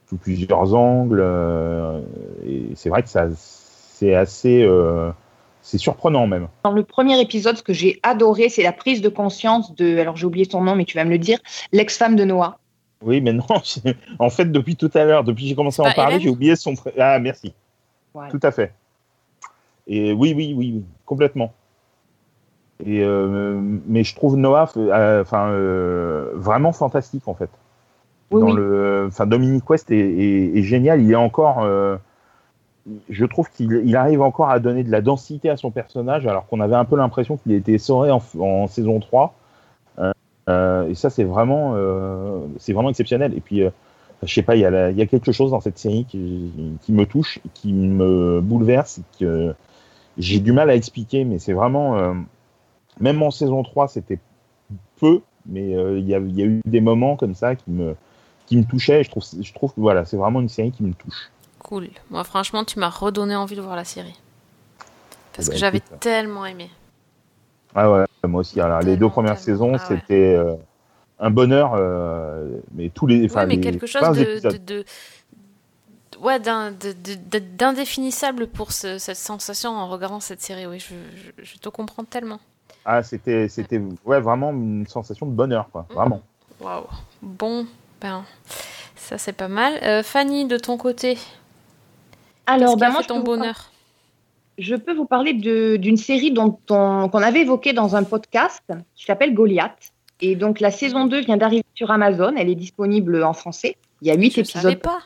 sous 0.08 0.18
plusieurs 0.18 0.74
angles. 0.76 1.22
euh, 1.22 2.02
et 2.46 2.70
c'est 2.76 2.90
vrai 2.90 3.04
que 3.04 3.10
ça, 3.10 3.28
c'est 3.36 4.16
assez. 4.16 4.64
euh, 4.64 5.12
c'est 5.62 5.80
surprenant 5.80 6.28
même. 6.28 6.48
Dans 6.64 6.72
le 6.72 6.84
premier 6.84 7.20
épisode, 7.20 7.58
ce 7.58 7.64
que 7.64 7.74
j'ai 7.74 8.00
adoré, 8.04 8.50
c'est 8.50 8.62
la 8.62 8.72
prise 8.72 9.02
de 9.02 9.10
conscience 9.10 9.74
de, 9.76 9.98
alors 9.98 10.16
j'ai 10.16 10.28
oublié 10.28 10.46
son 10.48 10.62
nom, 10.62 10.76
mais 10.76 10.86
tu 10.86 10.96
vas 10.96 11.06
me 11.06 11.10
le 11.10 11.18
dire, 11.18 11.40
l'ex-femme 11.72 12.16
de 12.16 12.24
Noah. 12.24 12.60
Oui, 13.02 13.20
mais 13.20 13.34
non, 13.34 13.46
en 14.20 14.30
fait, 14.30 14.52
depuis 14.52 14.76
tout 14.76 14.92
à 14.94 15.04
l'heure, 15.06 15.24
depuis 15.24 15.44
que 15.44 15.50
j'ai 15.50 15.56
commencé 15.56 15.82
à 15.82 15.86
en 15.86 15.94
parler, 15.94 16.20
j'ai 16.20 16.30
oublié 16.30 16.56
son. 16.56 16.76
Ah, 17.00 17.18
merci. 17.18 17.54
Voilà. 18.14 18.30
Tout 18.30 18.40
à 18.44 18.52
fait. 18.52 18.74
Et 19.88 20.14
oui, 20.14 20.34
oui, 20.36 20.54
oui, 20.56 20.72
oui, 20.76 20.84
complètement. 21.06 21.52
Et 22.86 23.04
euh, 23.04 23.60
mais 23.88 24.04
je 24.04 24.16
trouve 24.16 24.36
Noah, 24.38 24.72
euh, 24.78 25.22
enfin, 25.22 25.50
euh, 25.50 26.32
vraiment 26.34 26.74
fantastique 26.74 27.28
en 27.28 27.34
fait. 27.34 27.50
Oui, 28.32 28.42
Dans 28.42 28.48
oui. 28.48 28.56
le, 28.56 29.06
enfin, 29.08 29.26
Dominique 29.26 29.70
West 29.70 29.92
est, 29.92 29.98
est- 30.00 30.58
est 30.58 30.64
génial. 30.64 31.02
Il 31.02 31.12
est 31.12 31.16
encore, 31.16 31.64
euh, 31.64 31.98
je 33.10 33.26
trouve 33.26 33.50
qu'il 33.50 33.82
il 33.86 33.96
arrive 33.96 34.22
encore 34.22 34.50
à 34.50 34.60
donner 34.60 34.84
de 34.84 34.92
la 34.92 35.02
densité 35.02 35.50
à 35.50 35.58
son 35.58 35.72
personnage, 35.72 36.28
alors 36.28 36.46
qu'on 36.48 36.60
avait 36.60 36.76
un 36.76 36.86
peu 36.86 36.96
l'impression 36.96 37.38
qu'il 37.38 37.54
était 37.54 37.74
essoré 37.74 38.12
en, 38.12 38.22
en 38.40 38.68
saison 38.68 39.00
3. 39.00 39.34
Euh, 40.00 40.12
euh, 40.50 40.90
et 40.90 40.96
ça, 40.96 41.10
c'est 41.10 41.24
vraiment, 41.24 41.74
euh, 41.76 42.40
c'est 42.60 42.74
vraiment 42.74 42.90
exceptionnel. 42.90 43.34
Et 43.36 43.42
puis, 43.42 43.64
je 44.24 44.34
sais 44.34 44.44
pas, 44.44 44.56
il 44.56 44.62
y, 44.62 44.66
a 44.66 44.72
la- 44.72 44.92
il 44.92 44.98
y 44.98 45.02
a 45.02 45.08
quelque 45.08 45.32
chose 45.32 45.52
dans 45.52 45.62
cette 45.62 45.80
série 45.80 46.06
qui, 46.06 46.52
qui 46.84 46.94
me 46.94 47.06
touche, 47.06 47.40
qui 47.56 47.74
me 47.74 48.42
bouleverse, 48.42 49.02
que 49.20 49.56
j'ai 50.18 50.40
du 50.40 50.54
mal 50.54 50.70
à 50.70 50.76
expliquer, 50.76 51.26
mais 51.26 51.40
c'est 51.40 51.54
vraiment, 51.54 52.16
même 53.00 53.22
en 53.24 53.32
saison 53.32 53.64
3, 53.64 53.88
c'était 53.88 54.20
peu, 55.00 55.22
mais 55.48 55.72
il 55.72 56.08
y, 56.08 56.16
a, 56.16 56.20
il 56.20 56.36
y 56.40 56.44
a 56.44 56.46
eu 56.46 56.62
des 56.66 56.82
moments 56.82 57.16
comme 57.18 57.36
ça 57.36 57.56
qui 57.56 57.72
me, 57.72 57.96
qui 58.46 58.58
me 58.58 58.64
touchaient. 58.64 59.02
Et 59.02 59.04
je 59.04 59.10
trouve, 59.10 59.24
je 59.42 59.54
trouve 59.54 59.74
que 59.74 59.80
voilà, 59.82 60.06
c'est 60.06 60.18
vraiment 60.18 60.42
une 60.42 60.50
série 60.50 60.72
qui 60.72 60.84
me 60.84 60.94
touche. 60.94 61.30
Cool. 61.60 61.90
Moi, 62.12 62.24
franchement, 62.24 62.64
tu 62.64 62.80
m'as 62.80 62.90
redonné 62.90 63.36
envie 63.36 63.56
de 63.56 63.62
voir 63.62 63.76
la 63.76 63.86
série. 63.86 64.16
Parce 65.34 65.48
Eh 65.48 65.50
ben, 65.50 65.54
que 65.54 65.60
j'avais 65.60 65.78
écoute. 65.80 66.00
tellement 66.00 66.46
aimé. 66.46 66.70
Ah 67.74 67.92
ouais, 67.92 68.06
moi 68.28 68.42
aussi. 68.42 68.60
Alors, 68.62 68.80
les 68.82 68.96
deux 68.98 69.10
premières 69.10 69.40
tellement. 69.42 69.46
saisons, 69.46 69.74
Ah 69.76 69.90
ouais. 69.92 69.98
c'était 70.02 70.36
euh, 70.36 70.56
un 71.20 71.30
bonheur, 71.30 71.74
euh, 71.76 72.60
mais 72.74 72.90
tous 72.90 73.08
les, 73.08 73.22
oui, 73.24 73.30
mais 73.48 73.56
les 73.56 73.62
quelque 73.62 73.86
chose 73.88 74.02
15 74.02 74.18
de, 74.18 74.22
épisodes. 74.24 74.66
de, 74.66 74.84
de- 74.84 74.86
ouais, 76.22 76.40
d'indéfinissable 77.58 78.48
pour 78.48 78.72
ce- 78.72 78.98
cette 78.98 79.18
sensation 79.18 79.72
en 79.72 79.88
regardant 79.90 80.20
cette 80.20 80.42
série. 80.42 80.66
Oui, 80.68 80.80
je, 80.80 80.94
je, 81.38 81.44
je 81.44 81.58
te 81.58 81.70
comprends 81.70 82.04
tellement. 82.04 82.40
Ah, 82.86 83.02
c'était, 83.04 83.50
c'était, 83.50 83.82
ouais, 84.06 84.22
vraiment 84.22 84.52
une 84.52 84.86
sensation 84.88 85.26
de 85.26 85.32
bonheur, 85.32 85.70
quoi. 85.72 85.86
Vraiment. 85.90 86.22
Waouh. 86.62 86.86
Bon, 87.22 87.66
ben, 88.02 88.24
ça 88.96 89.18
c'est 89.18 89.34
pas 89.34 89.48
mal. 89.48 89.80
Euh, 89.84 90.04
Fanny, 90.04 90.46
de 90.46 90.58
ton 90.58 90.78
côté, 90.78 91.18
Alors, 92.46 92.78
ben 92.78 92.92
moi, 92.92 93.02
je 93.02 93.08
ton 93.08 93.20
bonheur? 93.20 93.72
Je 94.58 94.76
peux 94.76 94.94
vous 94.94 95.06
parler 95.06 95.34
d'une 95.34 95.98
série 95.98 96.32
dont 96.32 96.58
qu'on 96.68 97.10
avait 97.22 97.42
évoquée 97.42 97.74
dans 97.74 97.96
un 97.96 98.04
podcast 98.04 98.64
qui 98.96 99.06
s'appelle 99.06 99.34
Goliath. 99.34 99.92
Et 100.22 100.36
donc, 100.38 100.62
la 100.62 100.72
saison 100.72 101.06
2 101.08 101.22
vient 101.22 101.36
d'arriver 101.36 101.66
sur 101.74 101.92
Amazon. 101.92 102.34
Elle 102.38 102.50
est 102.50 102.56
disponible 102.56 103.22
en 103.24 103.34
français. 103.34 103.76
Il 104.02 104.08
y 104.08 104.12
a 104.12 104.16
huit 104.16 104.34
Je 104.34 104.44
savais 104.44 104.72
épisodes. 104.74 104.82
pas. 104.82 105.00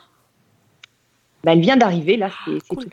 Ben, 1.44 1.54
elle 1.54 1.62
vient 1.62 1.78
d'arriver, 1.78 2.16
là, 2.16 2.30
c'est 2.46 2.60
Cool. 2.68 2.84
tout. 2.84 2.90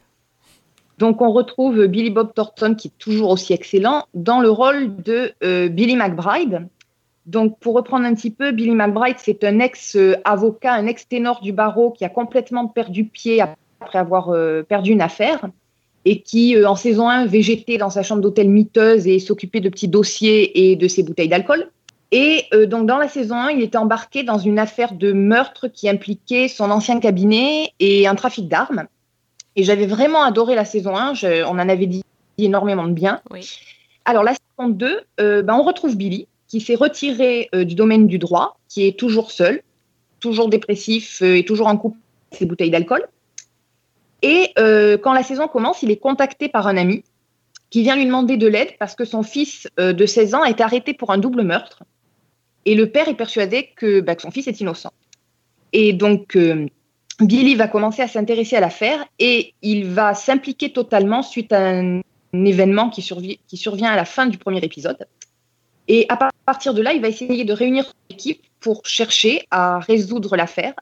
Donc, 0.98 1.20
on 1.20 1.30
retrouve 1.30 1.86
Billy 1.88 2.08
Bob 2.08 2.32
Thornton, 2.32 2.74
qui 2.74 2.88
est 2.88 2.98
toujours 2.98 3.28
aussi 3.30 3.52
excellent, 3.52 4.06
dans 4.14 4.40
le 4.40 4.48
rôle 4.48 4.96
de 5.02 5.34
euh, 5.44 5.68
Billy 5.68 5.94
McBride. 5.94 6.66
Donc, 7.26 7.58
pour 7.58 7.74
reprendre 7.74 8.04
un 8.06 8.14
petit 8.14 8.30
peu, 8.30 8.52
Billy 8.52 8.70
McBride, 8.70 9.16
c'est 9.18 9.42
un 9.44 9.58
ex-avocat, 9.58 10.72
un 10.72 10.86
ex-ténor 10.86 11.40
du 11.40 11.52
barreau 11.52 11.90
qui 11.90 12.04
a 12.04 12.08
complètement 12.08 12.68
perdu 12.68 13.04
pied 13.04 13.40
après 13.80 13.98
avoir 13.98 14.30
euh, 14.30 14.62
perdu 14.62 14.92
une 14.92 15.02
affaire 15.02 15.46
et 16.04 16.20
qui, 16.22 16.54
euh, 16.56 16.68
en 16.68 16.76
saison 16.76 17.08
1, 17.08 17.26
végétait 17.26 17.78
dans 17.78 17.90
sa 17.90 18.04
chambre 18.04 18.22
d'hôtel 18.22 18.48
miteuse 18.48 19.08
et 19.08 19.18
s'occupait 19.18 19.60
de 19.60 19.68
petits 19.68 19.88
dossiers 19.88 20.70
et 20.70 20.76
de 20.76 20.86
ses 20.86 21.02
bouteilles 21.02 21.28
d'alcool. 21.28 21.68
Et 22.12 22.44
euh, 22.54 22.66
donc, 22.66 22.86
dans 22.86 22.98
la 22.98 23.08
saison 23.08 23.34
1, 23.34 23.50
il 23.50 23.62
était 23.62 23.76
embarqué 23.76 24.22
dans 24.22 24.38
une 24.38 24.60
affaire 24.60 24.92
de 24.94 25.12
meurtre 25.12 25.66
qui 25.66 25.88
impliquait 25.88 26.46
son 26.46 26.70
ancien 26.70 27.00
cabinet 27.00 27.72
et 27.80 28.06
un 28.06 28.14
trafic 28.14 28.46
d'armes. 28.46 28.84
Et 29.56 29.64
j'avais 29.64 29.86
vraiment 29.86 30.22
adoré 30.22 30.54
la 30.54 30.64
saison 30.64 30.96
1. 30.96 31.14
Je- 31.14 31.42
on 31.44 31.58
en 31.58 31.68
avait 31.68 31.86
dit 31.86 32.04
énormément 32.38 32.86
de 32.86 32.92
bien. 32.92 33.20
Oui. 33.32 33.58
Alors, 34.04 34.22
la 34.22 34.34
saison 34.34 34.68
2, 34.68 35.00
euh, 35.18 35.42
ben, 35.42 35.54
on 35.54 35.62
retrouve 35.64 35.96
Billy, 35.96 36.28
qui 36.48 36.60
s'est 36.60 36.74
retiré 36.74 37.48
euh, 37.54 37.64
du 37.64 37.74
domaine 37.74 38.06
du 38.06 38.18
droit, 38.18 38.58
qui 38.68 38.86
est 38.86 38.98
toujours 38.98 39.30
seul, 39.30 39.62
toujours 40.20 40.48
dépressif 40.48 41.22
euh, 41.22 41.36
et 41.36 41.44
toujours 41.44 41.66
en 41.66 41.76
couple 41.76 41.98
avec 42.30 42.38
ses 42.38 42.46
bouteilles 42.46 42.70
d'alcool. 42.70 43.06
Et 44.22 44.50
euh, 44.58 44.96
quand 44.98 45.12
la 45.12 45.22
saison 45.22 45.48
commence, 45.48 45.82
il 45.82 45.90
est 45.90 45.98
contacté 45.98 46.48
par 46.48 46.66
un 46.66 46.76
ami 46.76 47.04
qui 47.70 47.82
vient 47.82 47.96
lui 47.96 48.06
demander 48.06 48.36
de 48.36 48.46
l'aide 48.46 48.70
parce 48.78 48.94
que 48.94 49.04
son 49.04 49.22
fils 49.22 49.68
de 49.76 50.06
16 50.06 50.34
ans 50.34 50.44
été 50.44 50.62
arrêté 50.62 50.94
pour 50.94 51.10
un 51.10 51.18
double 51.18 51.42
meurtre. 51.42 51.82
Et 52.64 52.74
le 52.74 52.90
père 52.90 53.08
est 53.08 53.14
persuadé 53.14 53.70
que, 53.76 54.00
bah, 54.00 54.14
son 54.18 54.30
fils 54.30 54.46
est 54.46 54.60
innocent. 54.60 54.92
Et 55.72 55.92
donc, 55.92 56.38
Billy 57.20 57.54
va 57.54 57.66
commencer 57.66 58.02
à 58.02 58.08
s'intéresser 58.08 58.56
à 58.56 58.60
l'affaire 58.60 59.04
et 59.18 59.54
il 59.62 59.86
va 59.86 60.14
s'impliquer 60.14 60.72
totalement 60.72 61.22
suite 61.22 61.52
à 61.52 61.70
un, 61.70 62.00
événement 62.32 62.90
qui, 62.90 63.00
survi- 63.00 63.38
qui 63.48 63.56
survient 63.56 63.90
à 63.90 63.96
la 63.96 64.04
fin 64.04 64.26
du 64.26 64.36
premier 64.36 64.60
épisode. 64.60 65.06
Et 65.88 66.04
à 66.08 66.16
partir 66.46 66.74
de 66.74 66.82
là, 66.82 66.92
il 66.92 67.02
va 67.02 67.08
essayer 67.08 67.44
de 67.44 67.52
réunir 67.52 67.84
son 67.84 68.14
équipe 68.14 68.42
pour 68.60 68.86
chercher 68.86 69.46
à 69.50 69.78
résoudre 69.80 70.36
l'affaire. 70.36 70.74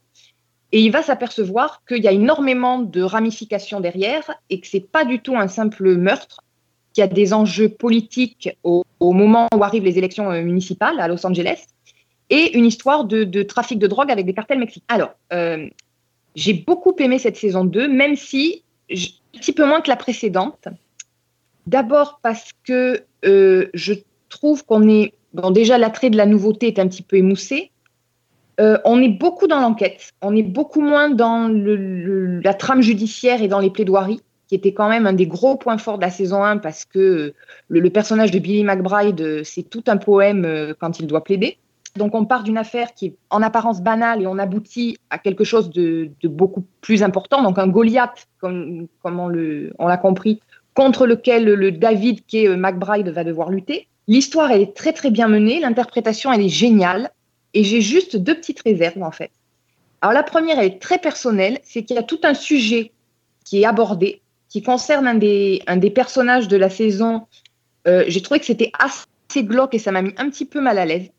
Et 0.73 0.81
il 0.81 0.91
va 0.91 1.03
s'apercevoir 1.03 1.83
qu'il 1.87 2.03
y 2.03 2.09
a 2.09 2.13
énormément 2.13 2.81
de 2.81 3.03
ramifications 3.03 3.81
derrière 3.81 4.31
et 4.51 4.61
que 4.61 4.67
c'est 4.67 4.81
pas 4.81 5.05
du 5.05 5.21
tout 5.21 5.37
un 5.37 5.49
simple 5.49 5.97
meurtre, 5.97 6.41
qu'il 6.93 7.03
y 7.03 7.05
a 7.05 7.09
des 7.09 7.33
enjeux 7.33 7.69
politiques 7.69 8.51
au, 8.63 8.85
moment 9.01 9.49
où 9.55 9.63
arrivent 9.63 9.85
les 9.85 9.99
élections 9.99 10.31
euh, 10.31 10.43
municipales 10.43 10.99
à 10.99 11.09
Los 11.09 11.27
Angeles 11.27 11.65
et 12.31 12.57
une 12.57 12.65
histoire 12.65 13.05
de, 13.05 13.43
trafic 13.43 13.79
de 13.79 13.87
drogue 13.87 14.11
avec 14.11 14.27
des 14.27 14.35
cartels 14.35 14.59
mexicains. 14.59 14.87
Alors, 14.89 15.11
euh, 15.33 15.69
j'ai 16.35 16.55
beaucoup 16.55 16.95
aimé 16.99 17.19
cette 17.19 17.37
saison 17.37 17.65
2, 17.65 17.89
même 17.89 18.17
si 18.17 18.63
un 18.91 19.39
petit 19.39 19.53
peu 19.53 19.67
moins 19.67 19.81
que 19.81 19.89
la 19.89 19.97
précédente. 19.97 20.69
D'abord 21.67 22.21
parce 22.23 22.51
que 22.65 23.05
euh, 23.25 23.71
je 23.75 23.95
trouve 24.29 24.65
qu'on 24.65 24.89
est. 24.89 25.13
Bon, 25.35 25.51
déjà, 25.51 25.79
l'attrait 25.79 26.11
de 26.11 26.17
la 26.17 26.27
nouveauté 26.27 26.69
est 26.69 26.79
un 26.79 26.87
petit 26.87 27.03
peu 27.03 27.17
émoussé. 27.17 27.73
Euh, 28.61 28.79
on 28.85 29.03
est 29.03 29.09
beaucoup 29.09 29.49
dans 29.49 29.61
l'enquête, 29.61 30.13
on 30.23 30.37
est 30.37 30.45
beaucoup 30.45 30.81
moins 30.81 31.11
dans 31.11 31.49
la 31.49 32.55
trame 32.55 32.83
judiciaire 32.83 33.43
et 33.43 33.49
dans 33.49 33.59
les 33.59 33.71
plaidoiries, 33.71 34.21
qui 34.47 34.55
était 34.55 34.73
quand 34.73 34.89
même 34.89 35.09
un 35.09 35.13
des 35.13 35.27
gros 35.27 35.57
points 35.57 35.77
forts 35.77 35.99
de 35.99 36.05
la 36.05 36.11
saison 36.11 36.45
1, 36.45 36.59
parce 36.59 36.85
que 36.85 37.35
le, 37.67 37.81
le 37.81 37.91
personnage 37.91 38.31
de 38.31 38.39
Billy 38.39 38.63
McBride, 38.63 39.21
euh, 39.21 39.41
c'est 39.43 39.65
tout 39.65 39.83
un 39.89 39.97
poème 39.97 40.45
euh, 40.45 40.73
quand 40.79 41.01
il 41.01 41.09
doit 41.09 41.25
plaider. 41.25 41.59
Donc 41.97 42.15
on 42.15 42.25
part 42.27 42.45
d'une 42.45 42.59
affaire 42.59 42.95
qui 42.95 43.07
est 43.07 43.17
en 43.31 43.43
apparence 43.43 43.83
banale 43.83 44.23
et 44.23 44.27
on 44.29 44.39
aboutit 44.39 44.99
à 45.11 45.19
quelque 45.19 45.43
chose 45.43 45.71
de, 45.71 46.11
beaucoup 46.23 46.65
plus 46.81 47.03
important, 47.03 47.43
donc 47.43 47.59
un 47.59 47.67
Goliath, 47.67 48.29
comme, 48.39 48.87
comme 49.03 49.19
on 49.19 49.87
l'a 49.89 49.97
compris, 49.97 50.41
contre 50.75 51.07
lequel 51.07 51.45
le 51.45 51.73
David 51.73 52.25
qui 52.27 52.45
est 52.45 52.49
euh, 52.49 52.57
McBride 52.57 53.09
va 53.09 53.25
devoir 53.25 53.51
lutter. 53.51 53.89
L'histoire, 54.07 54.53
est 54.53 54.75
très 54.75 54.93
très 54.93 55.11
bien 55.11 55.29
menée, 55.29 55.61
l'interprétation, 55.61 56.33
elle 56.33 56.43
est 56.43 56.49
géniale. 56.49 57.11
Et 57.55 57.63
j'ai 57.65 57.81
juste 57.81 58.17
deux 58.17 58.35
petites 58.35 58.61
réserves 58.63 59.03
en 59.03 59.13
fait. 59.13 59.31
Alors 60.01 60.13
la 60.13 60.23
première, 60.23 60.59
elle 60.59 60.67
est 60.67 60.83
très 60.83 60.99
personnelle, 60.99 61.61
c'est 61.63 61.85
qu'il 61.85 61.97
y 61.97 61.99
a 61.99 62.03
tout 62.03 62.21
un 62.25 62.35
sujet 62.35 62.93
qui 63.45 63.63
est 63.63 63.65
abordé, 63.65 64.21
qui 64.49 64.63
concerne 64.63 65.07
un 65.07 65.15
des, 65.15 65.93
personnages 65.95 66.49
de 66.49 66.57
la 66.57 66.69
saison. 66.69 67.27
Euh, 67.87 68.05
j'ai 68.09 68.21
trouvé 68.21 68.41
que 68.41 68.47
c'était 68.47 68.73
assez 68.79 69.45
glauque 69.45 69.75
et 69.75 69.79
ça 69.79 69.93
m'a 69.93 70.03
mis 70.03 70.13
un 70.17 70.29
petit 70.29 70.45
peu 70.45 70.61
mal 70.61 70.79
à 70.79 70.85
l'aise. 70.85 71.11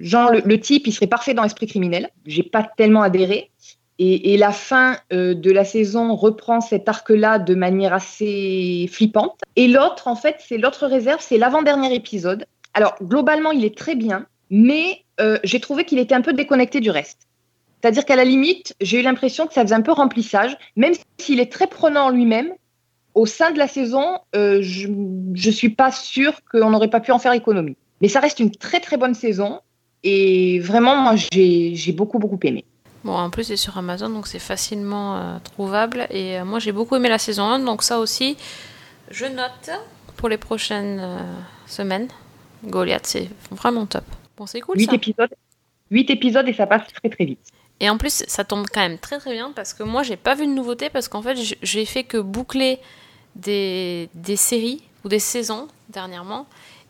Genre, 0.00 0.32
le, 0.44 0.60
type, 0.60 0.86
il 0.86 0.92
serait 0.92 1.06
parfait 1.06 1.34
dans 1.34 1.44
Esprit 1.44 1.66
criminel. 1.66 2.10
J'ai 2.26 2.42
pas 2.42 2.62
tellement 2.76 3.02
adhéré. 3.02 3.50
Et, 3.98 4.34
et 4.34 4.36
la 4.36 4.50
fin 4.50 4.96
euh, 5.12 5.34
de 5.34 5.50
la 5.50 5.64
saison 5.64 6.16
reprend 6.16 6.60
cet 6.60 6.88
arc-là 6.88 7.38
de 7.38 7.54
manière 7.54 7.92
assez 7.92 8.88
flippante. 8.90 9.40
Et 9.56 9.68
l'autre, 9.68 10.08
en 10.08 10.16
fait, 10.16 10.36
c'est 10.40 10.58
l'autre 10.58 10.86
réserve, 10.86 11.20
c'est 11.20 11.38
l'avant-dernier 11.38 11.94
épisode. 11.94 12.44
Alors, 12.74 12.96
globalement, 13.00 13.52
il 13.52 13.64
est 13.64 13.76
très 13.76 13.94
bien, 13.94 14.26
mais 14.50 15.04
euh, 15.20 15.38
j'ai 15.44 15.60
trouvé 15.60 15.84
qu'il 15.84 15.98
était 16.00 16.14
un 16.14 16.22
peu 16.22 16.32
déconnecté 16.32 16.80
du 16.80 16.90
reste. 16.90 17.28
C'est-à-dire 17.80 18.04
qu'à 18.04 18.16
la 18.16 18.24
limite, 18.24 18.74
j'ai 18.80 19.00
eu 19.00 19.02
l'impression 19.02 19.46
que 19.46 19.54
ça 19.54 19.62
faisait 19.62 19.74
un 19.74 19.82
peu 19.82 19.92
remplissage, 19.92 20.56
même 20.74 20.94
s'il 21.18 21.38
est 21.38 21.52
très 21.52 21.66
prenant 21.66 22.06
en 22.06 22.10
lui-même. 22.10 22.52
Au 23.14 23.26
sein 23.26 23.52
de 23.52 23.58
la 23.58 23.68
saison, 23.68 24.18
euh, 24.34 24.58
je 24.60 24.88
ne 24.88 25.52
suis 25.52 25.68
pas 25.68 25.92
sûre 25.92 26.32
qu'on 26.50 26.70
n'aurait 26.70 26.90
pas 26.90 27.00
pu 27.00 27.12
en 27.12 27.20
faire 27.20 27.32
économie. 27.32 27.76
Mais 28.00 28.08
ça 28.08 28.18
reste 28.18 28.40
une 28.40 28.50
très 28.50 28.80
très 28.80 28.96
bonne 28.96 29.14
saison. 29.14 29.60
Et 30.02 30.58
vraiment, 30.58 30.96
moi, 30.96 31.14
j'ai 31.14 31.92
beaucoup 31.92 32.18
beaucoup 32.18 32.40
aimé. 32.42 32.64
Bon, 33.04 33.12
en 33.12 33.28
plus, 33.28 33.44
c'est 33.44 33.56
sur 33.56 33.76
Amazon, 33.76 34.08
donc 34.08 34.26
c'est 34.26 34.38
facilement 34.38 35.16
euh, 35.16 35.38
trouvable. 35.44 36.06
Et 36.10 36.38
euh, 36.38 36.44
moi, 36.46 36.58
j'ai 36.58 36.72
beaucoup 36.72 36.96
aimé 36.96 37.10
la 37.10 37.18
saison 37.18 37.44
1, 37.44 37.58
donc 37.58 37.82
ça 37.82 37.98
aussi, 37.98 38.38
je 39.10 39.26
note 39.26 39.70
pour 40.16 40.30
les 40.30 40.38
prochaines 40.38 40.98
euh, 41.00 41.18
semaines. 41.66 42.08
Goliath, 42.64 43.04
c'est 43.04 43.28
vraiment 43.50 43.84
top. 43.84 44.04
Bon, 44.38 44.46
c'est 44.46 44.62
cool 44.62 44.78
8 44.78 44.86
ça. 44.86 44.94
épisodes, 44.94 45.34
8 45.90 46.10
épisodes 46.10 46.48
et 46.48 46.54
ça 46.54 46.66
passe 46.66 46.90
très 46.94 47.10
très 47.10 47.26
vite. 47.26 47.40
Et 47.80 47.90
en 47.90 47.98
plus, 47.98 48.24
ça 48.26 48.42
tombe 48.42 48.66
quand 48.72 48.80
même 48.80 48.98
très 48.98 49.18
très 49.18 49.32
bien 49.32 49.52
parce 49.54 49.74
que 49.74 49.82
moi, 49.82 50.02
j'ai 50.02 50.16
pas 50.16 50.34
vu 50.34 50.46
de 50.46 50.52
nouveauté 50.52 50.88
parce 50.88 51.08
qu'en 51.08 51.20
fait, 51.20 51.36
j'ai 51.60 51.84
fait 51.84 52.04
que 52.04 52.16
boucler 52.16 52.78
des, 53.36 54.08
des 54.14 54.36
séries 54.36 54.82
ou 55.04 55.08
des 55.08 55.18
saisons 55.18 55.68
dernièrement. 55.90 56.46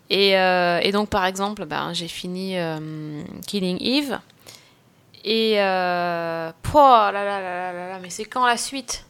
Et, 0.09 0.33
et 0.33 0.91
donc, 0.93 1.09
par 1.09 1.25
exemple, 1.25 1.65
ben, 1.65 1.91
j'ai 1.93 2.07
fini 2.07 2.55
Killing 3.47 3.79
Eve. 3.81 4.19
Et. 5.25 5.55
Euh, 5.61 6.51
pouah, 6.63 7.11
là, 7.11 7.25
là, 7.25 7.41
là, 7.41 7.71
là, 7.71 7.73
là, 7.73 7.89
là, 7.89 7.99
mais 8.01 8.09
c'est 8.09 8.25
quand 8.25 8.45
la 8.45 8.57
suite 8.57 9.05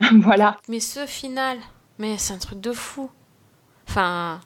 voilà. 0.22 0.56
Mais 0.68 0.80
ce 0.80 1.06
final, 1.06 1.58
mais 1.98 2.18
c'est 2.18 2.34
un 2.34 2.38
truc 2.38 2.60
de 2.60 2.72
fou. 2.72 3.10
Enfin, 3.88 4.40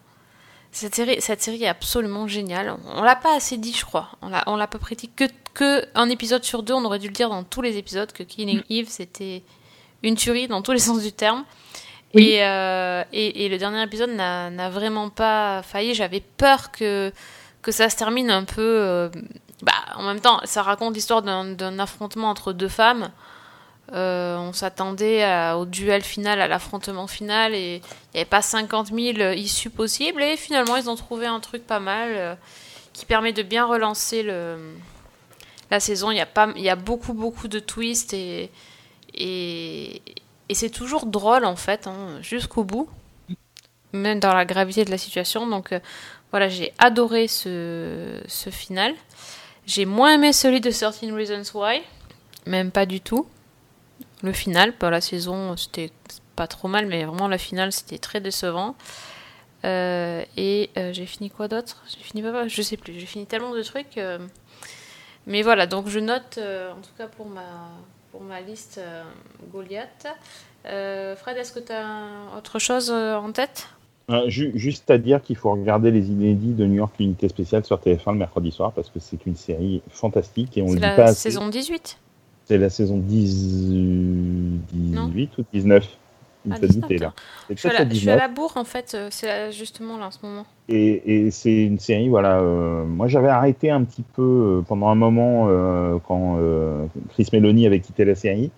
cette 0.73 0.95
série, 0.95 1.21
cette 1.21 1.41
série 1.43 1.65
est 1.65 1.69
absolument 1.69 2.27
géniale. 2.29 2.77
On 2.95 3.03
l'a 3.03 3.17
pas 3.17 3.37
assez 3.37 3.57
dit, 3.57 3.73
je 3.73 3.85
crois. 3.85 4.11
On 4.23 4.29
l'a, 4.29 4.45
on 4.47 4.57
l'a 4.57 4.67
pas 4.67 4.79
prédit 4.79 5.09
que, 5.09 5.25
que 5.55 5.85
un 5.95 6.11
épisode 6.11 6.45
sur 6.45 6.63
deux. 6.63 6.75
On 6.75 6.85
aurait 6.85 6.99
dû 6.99 7.09
le 7.09 7.15
dire 7.15 7.31
dans 7.31 7.45
tous 7.45 7.63
les 7.63 7.77
épisodes 7.79 8.13
que 8.13 8.23
Killing 8.23 8.63
Eve 8.71 8.89
c'était 8.89 9.43
une 10.03 10.17
tuerie 10.17 10.49
dans 10.49 10.63
tous 10.63 10.73
les 10.73 10.79
sens 10.79 11.03
du 11.03 11.13
terme. 11.13 11.45
Oui. 12.15 12.35
Et, 12.35 12.45
euh, 12.45 13.05
et, 13.13 13.45
et 13.45 13.49
le 13.49 13.59
dernier 13.59 13.83
épisode 13.83 14.11
n'a, 14.11 14.51
n'a 14.51 14.71
vraiment 14.71 15.11
pas 15.11 15.63
failli. 15.63 15.95
J'avais 15.95 16.21
peur 16.21 16.71
que 16.73 17.13
que 17.63 17.73
ça 17.73 17.89
se 17.91 17.97
termine 17.97 18.31
un 18.31 18.45
peu. 18.45 18.61
euh, 18.63 19.09
bah, 19.63 19.73
en 19.97 20.03
même 20.03 20.21
temps, 20.21 20.41
ça 20.45 20.63
raconte 20.63 20.95
l'histoire 20.95 21.23
d'un, 21.23 21.79
affrontement 21.79 22.31
entre 22.31 22.53
deux 22.53 22.69
femmes. 22.69 23.11
Euh, 23.93 24.37
on 24.37 24.53
s'attendait 24.53 25.53
au 25.55 25.65
duel 25.65 26.03
final, 26.03 26.41
à 26.41 26.49
l'affrontement 26.49 27.07
final, 27.07 27.55
et 27.55 27.77
il 27.77 28.15
n'y 28.15 28.21
avait 28.21 28.25
pas 28.25 28.43
50 28.43 28.89
000 28.89 29.33
issues 29.33 29.71
possibles. 29.71 30.23
Et 30.23 30.37
finalement, 30.37 30.77
ils 30.77 30.89
ont 30.89 30.97
trouvé 30.97 31.27
un 31.27 31.41
truc 31.41 31.67
pas 31.67 31.81
mal 31.81 32.11
euh, 32.13 32.35
qui 32.93 33.07
permet 33.07 33.33
de 33.33 33.43
bien 33.43 33.65
relancer 33.65 34.23
la 35.71 35.81
saison. 35.81 36.11
Il 36.11 36.19
y, 36.19 36.21
a 36.21 36.49
y 36.57 36.69
a 36.69 36.77
beaucoup, 36.77 37.15
beaucoup 37.15 37.49
de 37.49 37.59
twists 37.59 38.15
et, 38.15 38.51
c'est 40.51 40.71
toujours 40.71 41.07
drôle 41.07 41.45
en 41.45 41.57
fait, 41.57 41.87
hein, 41.87 42.19
jusqu'au 42.23 42.65
bout, 42.65 42.89
même 43.93 44.19
dans 44.19 44.35
la 44.35 44.45
gravité 44.45 44.85
de 44.85 44.91
la 44.91 44.99
situation. 44.99 45.47
Donc 45.47 45.73
euh, 45.73 45.81
voilà, 46.31 46.49
j'ai 46.49 46.73
adoré 46.79 47.27
ce 47.27 48.21
final. 48.51 48.95
J'ai 49.69 49.85
moins 49.85 50.15
aimé 50.15 50.33
celui 50.33 50.63
de 50.63 50.71
13 50.71 51.13
Reasons 51.13 51.43
Why, 51.53 51.83
même 52.47 52.71
pas 52.71 52.87
du 52.87 53.03
tout. 53.03 53.27
Le 54.23 54.33
final, 54.33 54.73
pas 54.73 54.89
la 54.89 55.03
saison, 55.03 55.59
c'était 55.59 55.93
pas 56.37 56.47
trop 56.47 56.69
mal, 56.69 56.87
mais 56.87 57.05
vraiment 57.05 57.29
la 57.29 57.37
finale, 57.37 57.71
c'était 57.71 57.99
très 57.99 58.23
décevant. 58.23 58.77
Euh, 59.67 60.25
et 60.39 60.71
euh, 60.79 60.95
j'ai 60.95 61.05
fini 61.05 61.29
quoi 61.29 61.49
d'autre? 61.49 61.83
J'ai 61.87 62.03
fini 62.03 62.23
pas, 62.23 62.49
je 62.49 62.63
sais 62.63 62.79
plus. 62.79 62.99
J'ai 62.99 63.05
fini 63.05 63.27
tellement 63.27 63.51
de 63.51 63.63
trucs. 63.63 63.99
euh, 63.99 64.19
Mais 65.27 65.43
voilà, 65.43 65.67
donc 65.67 65.89
je 65.89 65.99
note, 65.99 66.39
en 66.39 66.81
tout 66.81 66.95
cas 66.97 67.07
pour 67.07 67.27
ma, 67.27 67.69
pour 68.11 68.23
ma 68.23 68.41
liste 68.41 68.81
Goliath. 69.53 70.07
Fred, 70.65 71.37
est-ce 71.37 71.53
que 71.53 71.61
tu 71.61 71.73
as 71.73 72.09
autre 72.39 72.59
chose 72.59 72.91
en 72.91 73.33
tête? 73.33 73.69
Euh, 74.11 74.29
ju- 74.31 74.53
juste 74.55 74.91
à 74.91 74.97
dire 74.97 75.21
qu'il 75.23 75.37
faut 75.37 75.51
regarder 75.53 75.91
les 75.91 76.09
inédits 76.11 76.55
de 76.55 76.65
New 76.65 76.77
York 76.77 76.95
Unité 76.99 77.29
Spéciale 77.29 77.65
sur 77.65 77.79
TF1 77.79 78.13
le 78.13 78.19
mercredi 78.19 78.51
soir 78.51 78.73
parce 78.73 78.89
que 78.89 79.01
c'est 79.01 79.27
une 79.27 79.37
série 79.37 79.83
fantastique 79.91 80.57
et 80.57 80.63
on 80.63 80.69
C'est 80.69 80.75
le 80.75 80.81
dit 80.81 80.87
la 80.87 80.97
pas 80.97 81.05
assez. 81.09 81.31
saison 81.31 81.49
18 81.49 81.99
C'est 82.47 82.57
la 82.57 82.71
saison 82.71 82.97
10, 82.97 84.63
18 84.73 85.39
ou 85.39 85.45
19 85.53 85.99
Il 86.47 86.51
me 86.53 86.55
Ah, 86.57 86.59
fait 86.59 86.67
19, 86.69 86.83
douter 86.83 86.99
là. 86.99 87.13
Je 87.51 87.55
suis, 87.57 87.69
la, 87.69 87.75
je 87.75 87.95
suis 87.95 88.11
à 88.11 88.17
19. 88.17 88.17
la 88.17 88.29
bourre 88.29 88.53
en 88.57 88.65
fait, 88.65 88.93
euh, 88.95 89.09
c'est 89.11 89.27
là, 89.27 89.51
justement 89.51 89.99
là 89.99 90.07
en 90.07 90.11
ce 90.11 90.19
moment. 90.23 90.47
Et, 90.71 91.27
et 91.27 91.31
c'est 91.31 91.65
une 91.65 91.79
série, 91.79 92.09
voilà. 92.09 92.41
euh, 92.41 92.85
moi, 92.85 93.09
j'avais 93.09 93.29
arrêté 93.29 93.71
un 93.71 93.85
petit 93.85 94.03
peu 94.15 94.23
euh, 94.23 94.63
pendant 94.67 94.89
un 94.89 94.95
moment 94.95 95.47
euh, 95.49 95.99
quand 96.07 96.37
euh, 96.39 96.87
Chris 97.11 97.27
Meloni 97.33 97.67
avait 97.67 97.81
quitté 97.81 98.05
la 98.07 98.15
série. 98.15 98.51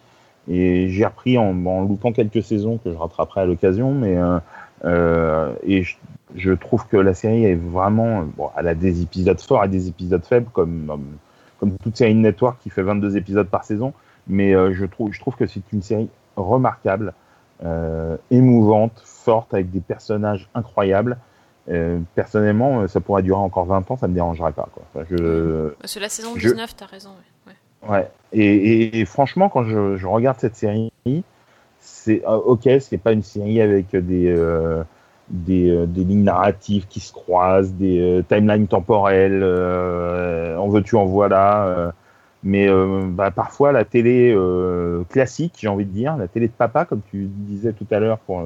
Et 0.48 0.88
j'ai 0.88 1.04
repris 1.04 1.38
en, 1.38 1.64
en 1.66 1.82
loupant 1.82 2.12
quelques 2.12 2.42
saisons 2.42 2.78
que 2.78 2.90
je 2.92 2.96
rattraperai 2.96 3.42
à 3.42 3.46
l'occasion. 3.46 3.92
Mais 3.92 4.16
euh, 4.16 4.36
euh, 4.36 4.38
et 4.84 5.82
je, 5.82 5.96
je 6.36 6.52
trouve 6.52 6.86
que 6.86 6.96
la 6.96 7.14
série 7.14 7.44
est 7.44 7.54
vraiment. 7.54 8.22
Bon, 8.36 8.50
elle 8.56 8.68
a 8.68 8.74
des 8.74 9.02
épisodes 9.02 9.40
forts 9.40 9.64
et 9.64 9.68
des 9.68 9.88
épisodes 9.88 10.24
faibles, 10.24 10.48
comme, 10.52 10.98
comme, 11.58 11.76
toute 11.78 11.96
série 11.96 12.14
network 12.14 12.58
qui 12.60 12.70
fait 12.70 12.82
22 12.82 13.16
épisodes 13.16 13.48
par 13.48 13.64
saison. 13.64 13.92
Mais 14.26 14.54
euh, 14.54 14.72
je, 14.72 14.84
trouve, 14.84 15.12
je 15.12 15.20
trouve 15.20 15.34
que 15.36 15.46
c'est 15.46 15.62
une 15.72 15.82
série 15.82 16.08
remarquable, 16.36 17.14
euh, 17.64 18.16
émouvante, 18.30 19.02
forte, 19.04 19.52
avec 19.54 19.70
des 19.70 19.80
personnages 19.80 20.48
incroyables. 20.54 21.18
Euh, 21.68 21.98
personnellement, 22.14 22.80
euh, 22.80 22.86
ça 22.88 23.00
pourrait 23.00 23.22
durer 23.22 23.38
encore 23.40 23.66
20 23.66 23.90
ans, 23.90 23.96
ça 23.96 24.08
me 24.08 24.14
dérangerait 24.14 24.52
pas. 24.52 24.68
Quoi. 24.72 24.82
Enfin, 24.94 25.04
je, 25.10 25.68
Parce 25.80 25.94
que 25.94 26.00
la 26.00 26.08
saison 26.08 26.30
je- 26.36 26.48
19, 26.48 26.74
t'as 26.76 26.86
raison. 26.86 27.10
ouais. 27.46 27.52
Ouais. 27.88 27.90
Ouais. 27.90 28.10
Et, 28.32 28.44
et- 28.44 29.00
et 29.00 29.04
franchement, 29.04 29.48
quand 29.48 29.64
je, 29.64 29.96
je 29.96 30.06
regarde 30.06 30.38
cette 30.40 30.56
série, 30.56 30.90
c'est 31.80 32.22
euh, 32.26 32.36
ok, 32.36 32.68
c'est 32.80 32.98
pas 32.98 33.12
une 33.12 33.22
série 33.22 33.60
avec 33.60 33.96
des 33.96 34.28
euh, 34.28 34.82
des, 35.30 35.70
euh, 35.70 35.86
des 35.86 36.04
lignes 36.04 36.24
narratives 36.24 36.86
qui 36.88 37.00
se 37.00 37.12
croisent, 37.12 37.72
des 37.72 38.00
euh, 38.00 38.22
timelines 38.22 38.66
temporelles, 38.66 39.42
en 40.58 40.68
veux-tu, 40.68 40.96
en 40.96 41.06
voilà. 41.06 41.92
mais 42.42 42.68
bah, 43.08 43.30
parfois 43.30 43.72
la 43.72 43.84
télé 43.84 44.36
classique, 45.08 45.54
j'ai 45.58 45.68
envie 45.68 45.86
de 45.86 45.92
dire, 45.92 46.16
la 46.16 46.28
télé 46.28 46.48
de 46.48 46.52
papa, 46.52 46.84
comme 46.84 47.00
tu 47.10 47.28
disais 47.28 47.72
tout 47.72 47.86
à 47.90 47.98
l'heure 47.98 48.18
pour 48.18 48.42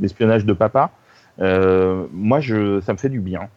l'espionnage 0.00 0.44
de 0.46 0.52
papa, 0.52 0.90
moi 1.38 2.40
ça 2.40 2.92
me 2.92 2.98
fait 2.98 3.08
du 3.08 3.20
bien. 3.20 3.48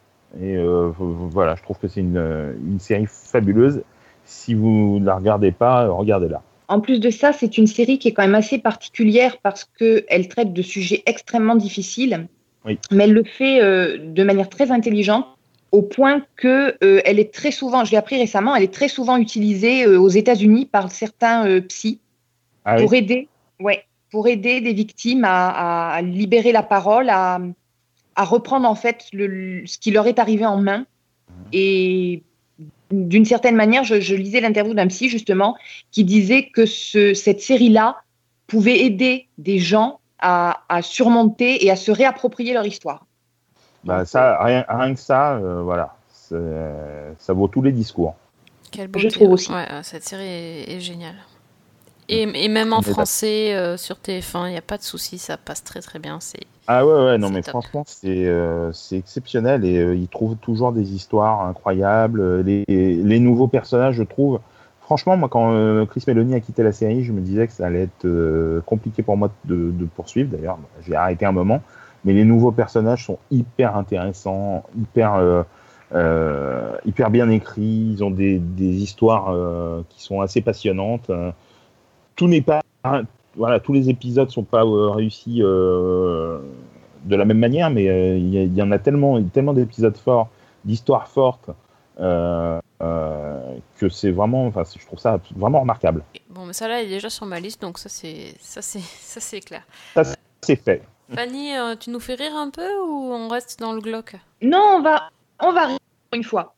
Et 0.42 0.58
voilà, 0.98 1.56
je 1.56 1.64
trouve 1.64 1.78
que 1.78 1.88
c'est 1.88 2.02
une, 2.02 2.56
une 2.66 2.80
série 2.80 3.08
fabuleuse. 3.08 3.84
Si 4.26 4.54
vous 4.54 5.00
ne 5.00 5.06
la 5.06 5.16
regardez 5.16 5.52
pas, 5.52 5.88
regardez-la. 5.88 6.42
En 6.68 6.80
plus 6.80 7.00
de 7.00 7.10
ça, 7.10 7.34
c'est 7.34 7.58
une 7.58 7.68
série 7.68 8.00
qui 8.00 8.08
est 8.08 8.14
quand 8.14 8.24
même 8.24 8.36
assez 8.36 8.58
particulière 8.58 9.38
parce 9.42 9.66
qu'elle 9.66 10.28
traite 10.28 10.54
de 10.54 10.62
sujets 10.62 11.04
extrêmement 11.06 11.56
difficiles, 11.56 12.28
Oui. 12.66 12.80
mais 12.92 13.04
elle 13.06 13.14
le 13.14 13.24
fait 13.24 13.62
euh, 13.62 13.98
de 14.00 14.24
manière 14.24 14.50
très 14.50 14.72
intelligente 14.72 15.26
au 15.72 15.82
point 15.82 16.24
que 16.36 16.76
euh, 16.84 17.02
elle 17.04 17.20
est 17.20 17.34
très 17.34 17.52
souvent, 17.52 17.84
je 17.84 17.92
l'ai 17.92 17.98
appris 17.98 18.18
récemment, 18.18 18.56
elle 18.56 18.64
est 18.64 18.74
très 18.74 18.88
souvent 18.88 19.18
utilisée 19.18 19.86
euh, 19.86 20.00
aux 20.00 20.10
États-Unis 20.10 20.68
par 20.68 20.92
certains 20.92 21.48
euh, 21.48 21.62
psys 21.62 22.00
Ah 22.64 22.76
oui 22.78 22.84
pour 22.84 22.94
aider, 22.94 23.28
ouais, 23.60 23.84
pour 24.12 24.28
aider 24.28 24.62
des 24.62 24.74
victimes 24.74 25.26
à, 25.26 25.50
à- 25.50 25.94
à 25.96 26.02
libérer 26.04 26.52
la 26.52 26.62
parole, 26.64 27.10
à, 27.10 27.40
à 28.16 28.24
reprendre 28.24 28.70
en 28.70 28.76
fait 28.76 29.06
le, 29.14 29.64
ce 29.66 29.80
qui 29.80 29.90
leur 29.92 30.06
est 30.08 30.20
arrivé 30.20 30.46
en 30.46 30.62
main. 30.62 30.86
Et 31.52 32.22
d'une 32.92 33.26
certaine 33.26 33.56
manière, 33.56 33.84
je, 33.84 34.00
je 34.02 34.16
lisais 34.16 34.42
l'interview 34.42 34.74
d'un 34.74 34.88
psy 34.88 35.10
justement 35.10 35.56
qui 35.92 36.04
disait 36.04 36.50
que 36.50 36.66
ce, 36.66 37.14
cette 37.14 37.42
série-là 37.42 37.98
pouvait 38.48 38.80
aider 38.82 39.28
des 39.38 39.60
gens 39.60 40.00
à, 40.20 40.64
à 40.70 40.82
surmonter 40.82 41.66
et 41.66 41.72
à 41.72 41.76
se 41.76 41.92
réapproprier 41.92 42.54
leur 42.54 42.66
histoire. 42.66 43.06
Bah, 43.84 44.06
ça, 44.06 44.42
rien, 44.44 44.64
rien 44.70 44.94
que 44.94 45.00
ça, 45.00 45.34
euh, 45.36 45.62
voilà, 45.62 45.96
C'est- 46.14 46.36
ça 47.20 47.34
vaut 47.34 47.48
tous 47.48 47.62
les 47.62 47.72
discours. 47.72 48.16
Quelle 48.72 48.88
Je 48.88 48.92
beauté. 48.92 49.08
trouve 49.10 49.32
aussi. 49.32 49.52
Ouais, 49.52 49.66
euh, 49.72 49.82
cette 49.84 50.04
série 50.04 50.24
est, 50.26 50.72
est 50.76 50.80
géniale. 50.80 51.16
Et, 52.14 52.46
et 52.46 52.48
même 52.50 52.74
en 52.74 52.82
français 52.82 53.54
euh, 53.56 53.78
sur 53.78 53.96
TF1, 53.98 54.48
il 54.48 54.52
n'y 54.52 54.58
a 54.58 54.62
pas 54.62 54.78
de 54.78 54.84
souci, 54.84 55.18
ça 55.18 55.38
passe 55.38 55.64
très 55.64 55.82
très 55.82 56.00
bien. 56.00 56.20
C'est 56.20 56.42
Ah 56.68 56.86
ouais, 56.86 56.94
ouais, 56.94 57.18
non, 57.18 57.30
mais 57.30 57.42
top. 57.42 57.52
franchement, 57.52 57.84
c'est 57.88 58.26
euh, 58.28 58.72
exceptionnel 58.92 59.66
et 59.66 59.78
euh, 59.80 59.96
ils 59.96 60.08
trouvent 60.08 60.38
toujours 60.38 60.72
des 60.72 60.94
histoires 60.94 61.42
incroyables. 61.46 62.20
Euh, 62.22 62.44
Les, 62.44 62.64
les 62.68 63.20
nouveaux 63.20 63.48
personnages, 63.48 63.96
je 63.96 64.04
trouve. 64.04 64.40
Franchement, 64.82 65.16
moi, 65.18 65.30
quand 65.30 65.52
euh, 65.54 65.86
Chris 65.86 66.04
Meloni 66.08 66.36
a 66.36 66.40
quitté 66.40 66.62
la 66.62 66.72
série, 66.72 67.04
je 67.04 67.12
me 67.14 67.22
disais 67.22 67.48
que 67.48 67.54
ça 67.54 67.66
allait 67.68 67.84
être 67.84 68.62
compliqué 68.66 69.02
pour 69.02 69.18
moi 69.18 69.32
de, 69.46 69.72
de 69.72 69.86
poursuivre. 69.86 70.30
D'ailleurs, 70.36 70.58
Bon, 70.58 70.68
j'ai 70.86 70.96
arrêté 70.96 71.26
un 71.26 71.32
moment. 71.32 71.62
Mais 72.06 72.12
les 72.14 72.26
nouveaux 72.26 72.52
personnages 72.52 73.06
sont 73.06 73.18
hyper 73.32 73.78
intéressants, 73.78 74.66
hyper, 74.78 75.46
hyper 76.86 77.10
bien 77.10 77.30
écrits. 77.30 77.94
Ils 77.94 78.04
ont 78.04 78.12
des, 78.12 78.40
des 78.40 78.76
histoires 78.84 79.34
qui 79.88 80.04
sont 80.04 80.20
assez 80.20 80.42
passionnantes. 80.42 81.10
Tout 82.16 82.28
n'est 82.28 82.42
pas 82.42 82.62
voilà, 83.36 83.60
tous 83.60 83.74
les 83.74 83.90
épisodes 83.90 84.30
sont 84.30 84.44
pas 84.44 84.64
euh, 84.64 84.90
réussis 84.90 85.40
euh, 85.42 86.40
de 87.06 87.16
la 87.16 87.26
même 87.26 87.40
manière, 87.40 87.70
mais 87.70 87.90
euh, 87.90 88.18
il 88.18 88.34
y, 88.34 88.44
il 88.44 88.62
en 88.62 88.72
a 88.72 88.80
tellement, 88.80 89.22
tellement 89.24 89.54
d'épisodes 89.54 89.98
forts, 89.98 90.30
d'histoires 90.64 91.08
fortes, 91.08 91.50
euh, 92.00 92.60
euh, 92.82 93.56
que 93.78 93.90
c'est 93.90 94.12
vraiment, 94.12 94.46
enfin, 94.46 94.64
je 94.78 94.86
trouve 94.86 95.00
ça 95.00 95.20
vraiment 95.36 95.62
remarquable. 95.62 96.04
bon, 96.30 96.46
mais 96.46 96.54
ça 96.54 96.68
là 96.68 96.82
est 96.82 96.88
déjà 96.88 97.10
sur 97.10 97.26
ma 97.26 97.40
liste, 97.40 97.62
donc 97.62 97.78
ça 97.78 97.90
c'est 97.90 98.36
ça 98.40 98.62
c'est 98.62 98.80
ça 98.82 99.20
c'est 99.20 99.40
clair. 99.40 99.64
Ça, 99.94 100.04
c'est 100.42 100.56
fait. 100.56 100.84
Fanny, 101.14 101.56
euh, 101.56 101.76
tu 101.76 101.90
nous 101.90 102.00
fais 102.00 102.16
rire 102.16 102.36
un 102.36 102.50
peu 102.50 102.68
ou 102.82 103.14
on 103.14 103.28
reste 103.28 103.60
dans 103.60 103.74
le 103.74 103.82
glauque 103.82 104.16
Non, 104.42 104.76
on 104.78 104.82
va, 104.82 105.10
on 105.42 105.52
va 105.52 105.68
rire 105.68 105.80
une 106.14 106.24
fois. 106.24 106.56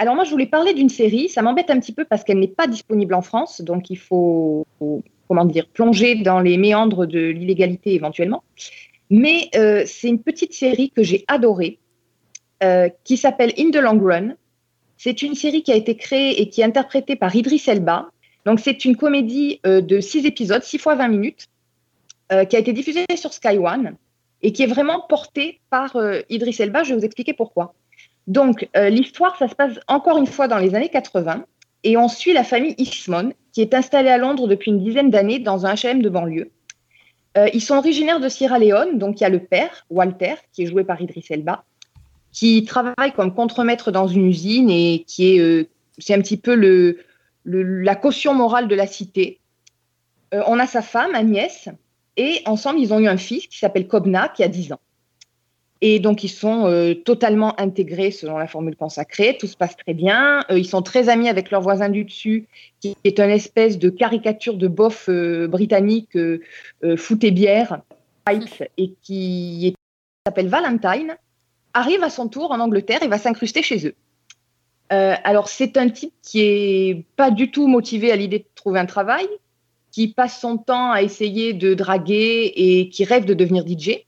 Alors 0.00 0.14
moi, 0.14 0.24
je 0.24 0.30
voulais 0.30 0.46
parler 0.46 0.72
d'une 0.72 0.88
série. 0.88 1.28
Ça 1.28 1.42
m'embête 1.42 1.68
un 1.68 1.78
petit 1.78 1.92
peu 1.92 2.06
parce 2.06 2.24
qu'elle 2.24 2.38
n'est 2.38 2.48
pas 2.48 2.66
disponible 2.66 3.12
en 3.12 3.20
France, 3.20 3.60
donc 3.60 3.90
il 3.90 3.98
faut, 3.98 4.66
comment 5.28 5.44
dire, 5.44 5.68
plonger 5.68 6.14
dans 6.14 6.40
les 6.40 6.56
méandres 6.56 7.06
de 7.06 7.20
l'illégalité 7.20 7.92
éventuellement. 7.92 8.42
Mais 9.10 9.50
euh, 9.56 9.82
c'est 9.84 10.08
une 10.08 10.22
petite 10.22 10.54
série 10.54 10.88
que 10.88 11.02
j'ai 11.02 11.26
adorée, 11.28 11.80
euh, 12.62 12.88
qui 13.04 13.18
s'appelle 13.18 13.52
In 13.58 13.72
the 13.72 13.76
Long 13.76 14.00
Run. 14.02 14.36
C'est 14.96 15.20
une 15.20 15.34
série 15.34 15.62
qui 15.62 15.70
a 15.70 15.76
été 15.76 15.94
créée 15.98 16.40
et 16.40 16.48
qui 16.48 16.62
est 16.62 16.64
interprétée 16.64 17.16
par 17.16 17.36
Idris 17.36 17.62
Elba. 17.66 18.08
Donc 18.46 18.58
c'est 18.58 18.86
une 18.86 18.96
comédie 18.96 19.60
euh, 19.66 19.82
de 19.82 20.00
6 20.00 20.24
épisodes, 20.24 20.62
6 20.62 20.78
fois 20.78 20.94
20 20.94 21.08
minutes, 21.08 21.46
qui 22.48 22.54
a 22.56 22.60
été 22.60 22.72
diffusée 22.72 23.04
sur 23.16 23.32
Sky 23.32 23.58
One 23.58 23.96
et 24.40 24.52
qui 24.52 24.62
est 24.62 24.68
vraiment 24.68 25.00
portée 25.08 25.58
par 25.68 25.96
Idris 26.28 26.54
Elba. 26.60 26.84
Je 26.84 26.90
vais 26.90 27.00
vous 27.00 27.04
expliquer 27.04 27.32
pourquoi. 27.32 27.74
Donc, 28.30 28.68
euh, 28.76 28.90
l'histoire, 28.90 29.36
ça 29.36 29.48
se 29.48 29.56
passe 29.56 29.80
encore 29.88 30.16
une 30.16 30.28
fois 30.28 30.46
dans 30.46 30.58
les 30.58 30.76
années 30.76 30.88
80, 30.88 31.44
et 31.82 31.96
on 31.96 32.06
suit 32.06 32.32
la 32.32 32.44
famille 32.44 32.76
Eastman, 32.78 33.32
qui 33.52 33.60
est 33.60 33.74
installée 33.74 34.08
à 34.08 34.18
Londres 34.18 34.46
depuis 34.46 34.70
une 34.70 34.78
dizaine 34.78 35.10
d'années 35.10 35.40
dans 35.40 35.66
un 35.66 35.74
HLM 35.74 36.00
de 36.00 36.08
banlieue. 36.08 36.52
Euh, 37.36 37.48
ils 37.52 37.60
sont 37.60 37.74
originaires 37.74 38.20
de 38.20 38.28
Sierra 38.28 38.60
Leone, 38.60 38.98
donc 38.98 39.20
il 39.20 39.24
y 39.24 39.26
a 39.26 39.30
le 39.30 39.40
père, 39.40 39.84
Walter, 39.90 40.34
qui 40.52 40.62
est 40.62 40.66
joué 40.66 40.84
par 40.84 41.00
Idris 41.00 41.24
Elba, 41.28 41.64
qui 42.30 42.64
travaille 42.64 43.12
comme 43.16 43.34
contremaître 43.34 43.90
dans 43.90 44.06
une 44.06 44.26
usine 44.26 44.70
et 44.70 45.02
qui 45.08 45.34
est, 45.34 45.40
euh, 45.40 45.68
un 46.10 46.20
petit 46.20 46.36
peu 46.36 46.54
le, 46.54 46.98
la 47.44 47.96
caution 47.96 48.32
morale 48.32 48.68
de 48.68 48.76
la 48.76 48.86
cité. 48.86 49.40
On 50.30 50.60
a 50.60 50.68
sa 50.68 50.82
femme, 50.82 51.16
Agnès, 51.16 51.68
et 52.16 52.42
ensemble, 52.46 52.78
ils 52.78 52.94
ont 52.94 53.00
eu 53.00 53.08
un 53.08 53.16
fils 53.16 53.48
qui 53.48 53.58
s'appelle 53.58 53.88
Kobna, 53.88 54.28
qui 54.28 54.44
a 54.44 54.48
10 54.48 54.74
ans. 54.74 54.80
Et 55.82 55.98
donc, 55.98 56.24
ils 56.24 56.28
sont 56.28 56.66
euh, 56.66 56.94
totalement 56.94 57.58
intégrés 57.58 58.10
selon 58.10 58.36
la 58.36 58.46
formule 58.46 58.76
consacrée. 58.76 59.36
Tout 59.38 59.46
se 59.46 59.56
passe 59.56 59.76
très 59.76 59.94
bien. 59.94 60.44
Euh, 60.50 60.58
ils 60.58 60.66
sont 60.66 60.82
très 60.82 61.08
amis 61.08 61.28
avec 61.28 61.50
leur 61.50 61.62
voisin 61.62 61.88
du 61.88 62.04
dessus, 62.04 62.46
qui 62.80 62.96
est 63.04 63.18
une 63.18 63.30
espèce 63.30 63.78
de 63.78 63.88
caricature 63.88 64.56
de 64.56 64.68
bof 64.68 65.08
euh, 65.08 65.48
britannique, 65.48 66.16
euh, 66.16 66.42
euh, 66.84 66.96
foot 66.96 67.24
et 67.24 67.30
bière, 67.30 67.80
White, 68.28 68.64
et 68.76 68.92
qui 69.02 69.74
s'appelle 70.26 70.48
Valentine, 70.48 71.16
arrive 71.72 72.02
à 72.02 72.10
son 72.10 72.28
tour 72.28 72.50
en 72.50 72.60
Angleterre 72.60 73.02
et 73.02 73.08
va 73.08 73.16
s'incruster 73.18 73.62
chez 73.62 73.86
eux. 73.86 73.94
Euh, 74.92 75.14
alors, 75.24 75.48
c'est 75.48 75.76
un 75.76 75.88
type 75.88 76.12
qui 76.22 76.40
est 76.40 77.04
pas 77.16 77.30
du 77.30 77.50
tout 77.50 77.68
motivé 77.68 78.10
à 78.10 78.16
l'idée 78.16 78.40
de 78.40 78.46
trouver 78.54 78.80
un 78.80 78.86
travail, 78.86 79.26
qui 79.92 80.08
passe 80.08 80.40
son 80.40 80.56
temps 80.56 80.90
à 80.92 81.02
essayer 81.02 81.52
de 81.52 81.74
draguer 81.74 82.52
et 82.54 82.88
qui 82.90 83.04
rêve 83.04 83.24
de 83.24 83.34
devenir 83.34 83.64
DJ. 83.66 84.04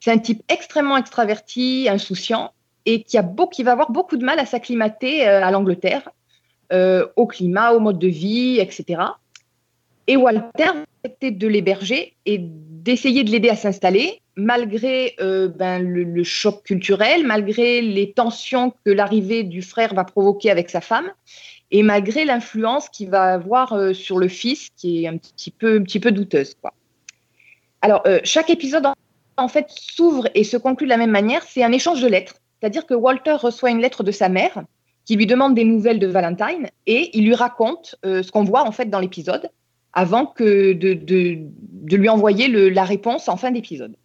C'est 0.00 0.10
un 0.10 0.18
type 0.18 0.42
extrêmement 0.48 0.96
extraverti, 0.96 1.86
insouciant, 1.90 2.52
et 2.86 3.02
qui, 3.02 3.18
a 3.18 3.22
beau, 3.22 3.46
qui 3.46 3.62
va 3.62 3.72
avoir 3.72 3.90
beaucoup 3.90 4.16
de 4.16 4.24
mal 4.24 4.38
à 4.38 4.46
s'acclimater 4.46 5.28
euh, 5.28 5.44
à 5.44 5.50
l'Angleterre, 5.50 6.08
euh, 6.72 7.06
au 7.16 7.26
climat, 7.26 7.72
au 7.72 7.80
mode 7.80 7.98
de 7.98 8.08
vie, 8.08 8.58
etc. 8.58 9.02
Et 10.06 10.16
Walter 10.16 10.70
accepter 11.04 11.30
de 11.30 11.46
l'héberger 11.46 12.14
et 12.26 12.38
d'essayer 12.40 13.24
de 13.24 13.30
l'aider 13.30 13.50
à 13.50 13.56
s'installer, 13.56 14.20
malgré 14.36 15.14
euh, 15.20 15.48
ben, 15.48 15.82
le, 15.82 16.24
choc 16.24 16.62
culturel, 16.64 17.26
malgré 17.26 17.82
les 17.82 18.12
tensions 18.12 18.72
que 18.84 18.90
l'arrivée 18.90 19.44
du 19.44 19.62
frère 19.62 19.94
va 19.94 20.04
provoquer 20.04 20.50
avec 20.50 20.70
sa 20.70 20.80
femme, 20.80 21.10
et 21.70 21.82
malgré 21.82 22.24
l'influence 22.24 22.88
qu'il 22.88 23.10
va 23.10 23.34
avoir 23.34 23.94
sur 23.94 24.18
le 24.18 24.28
fils, 24.28 24.70
qui 24.76 25.04
est 25.04 25.08
un 25.08 25.18
petit 25.18 25.50
peu, 25.50 25.76
un 25.76 25.82
petit 25.84 26.00
peu 26.00 26.10
douteuse. 26.10 26.54
Quoi. 26.60 26.72
Alors, 27.80 28.02
chaque 28.24 28.50
épisode 28.50 28.86
en 29.40 29.48
fait 29.48 29.66
s'ouvre 29.70 30.28
et 30.34 30.44
se 30.44 30.56
conclut 30.56 30.86
de 30.86 30.90
la 30.90 30.96
même 30.96 31.10
manière, 31.10 31.42
c'est 31.42 31.62
un 31.62 31.72
échange 31.72 32.00
de 32.00 32.08
lettres. 32.08 32.34
C'est-à-dire 32.60 32.86
que 32.86 32.94
Walter 32.94 33.32
reçoit 33.32 33.70
une 33.70 33.80
lettre 33.80 34.02
de 34.02 34.12
sa 34.12 34.28
mère 34.28 34.62
qui 35.04 35.16
lui 35.16 35.26
demande 35.26 35.54
des 35.54 35.64
nouvelles 35.64 35.98
de 35.98 36.06
Valentine 36.06 36.68
et 36.86 37.16
il 37.18 37.24
lui 37.24 37.34
raconte 37.34 37.96
euh, 38.04 38.22
ce 38.22 38.30
qu'on 38.30 38.44
voit 38.44 38.66
en 38.66 38.72
fait 38.72 38.90
dans 38.90 39.00
l'épisode 39.00 39.50
avant 39.92 40.26
que 40.26 40.72
de, 40.72 41.96
lui 41.96 42.08
envoyer 42.08 42.48
la 42.48 42.84
réponse 42.84 43.28
en 43.28 43.36
fin 43.36 43.50
d'épisode. 43.50 43.96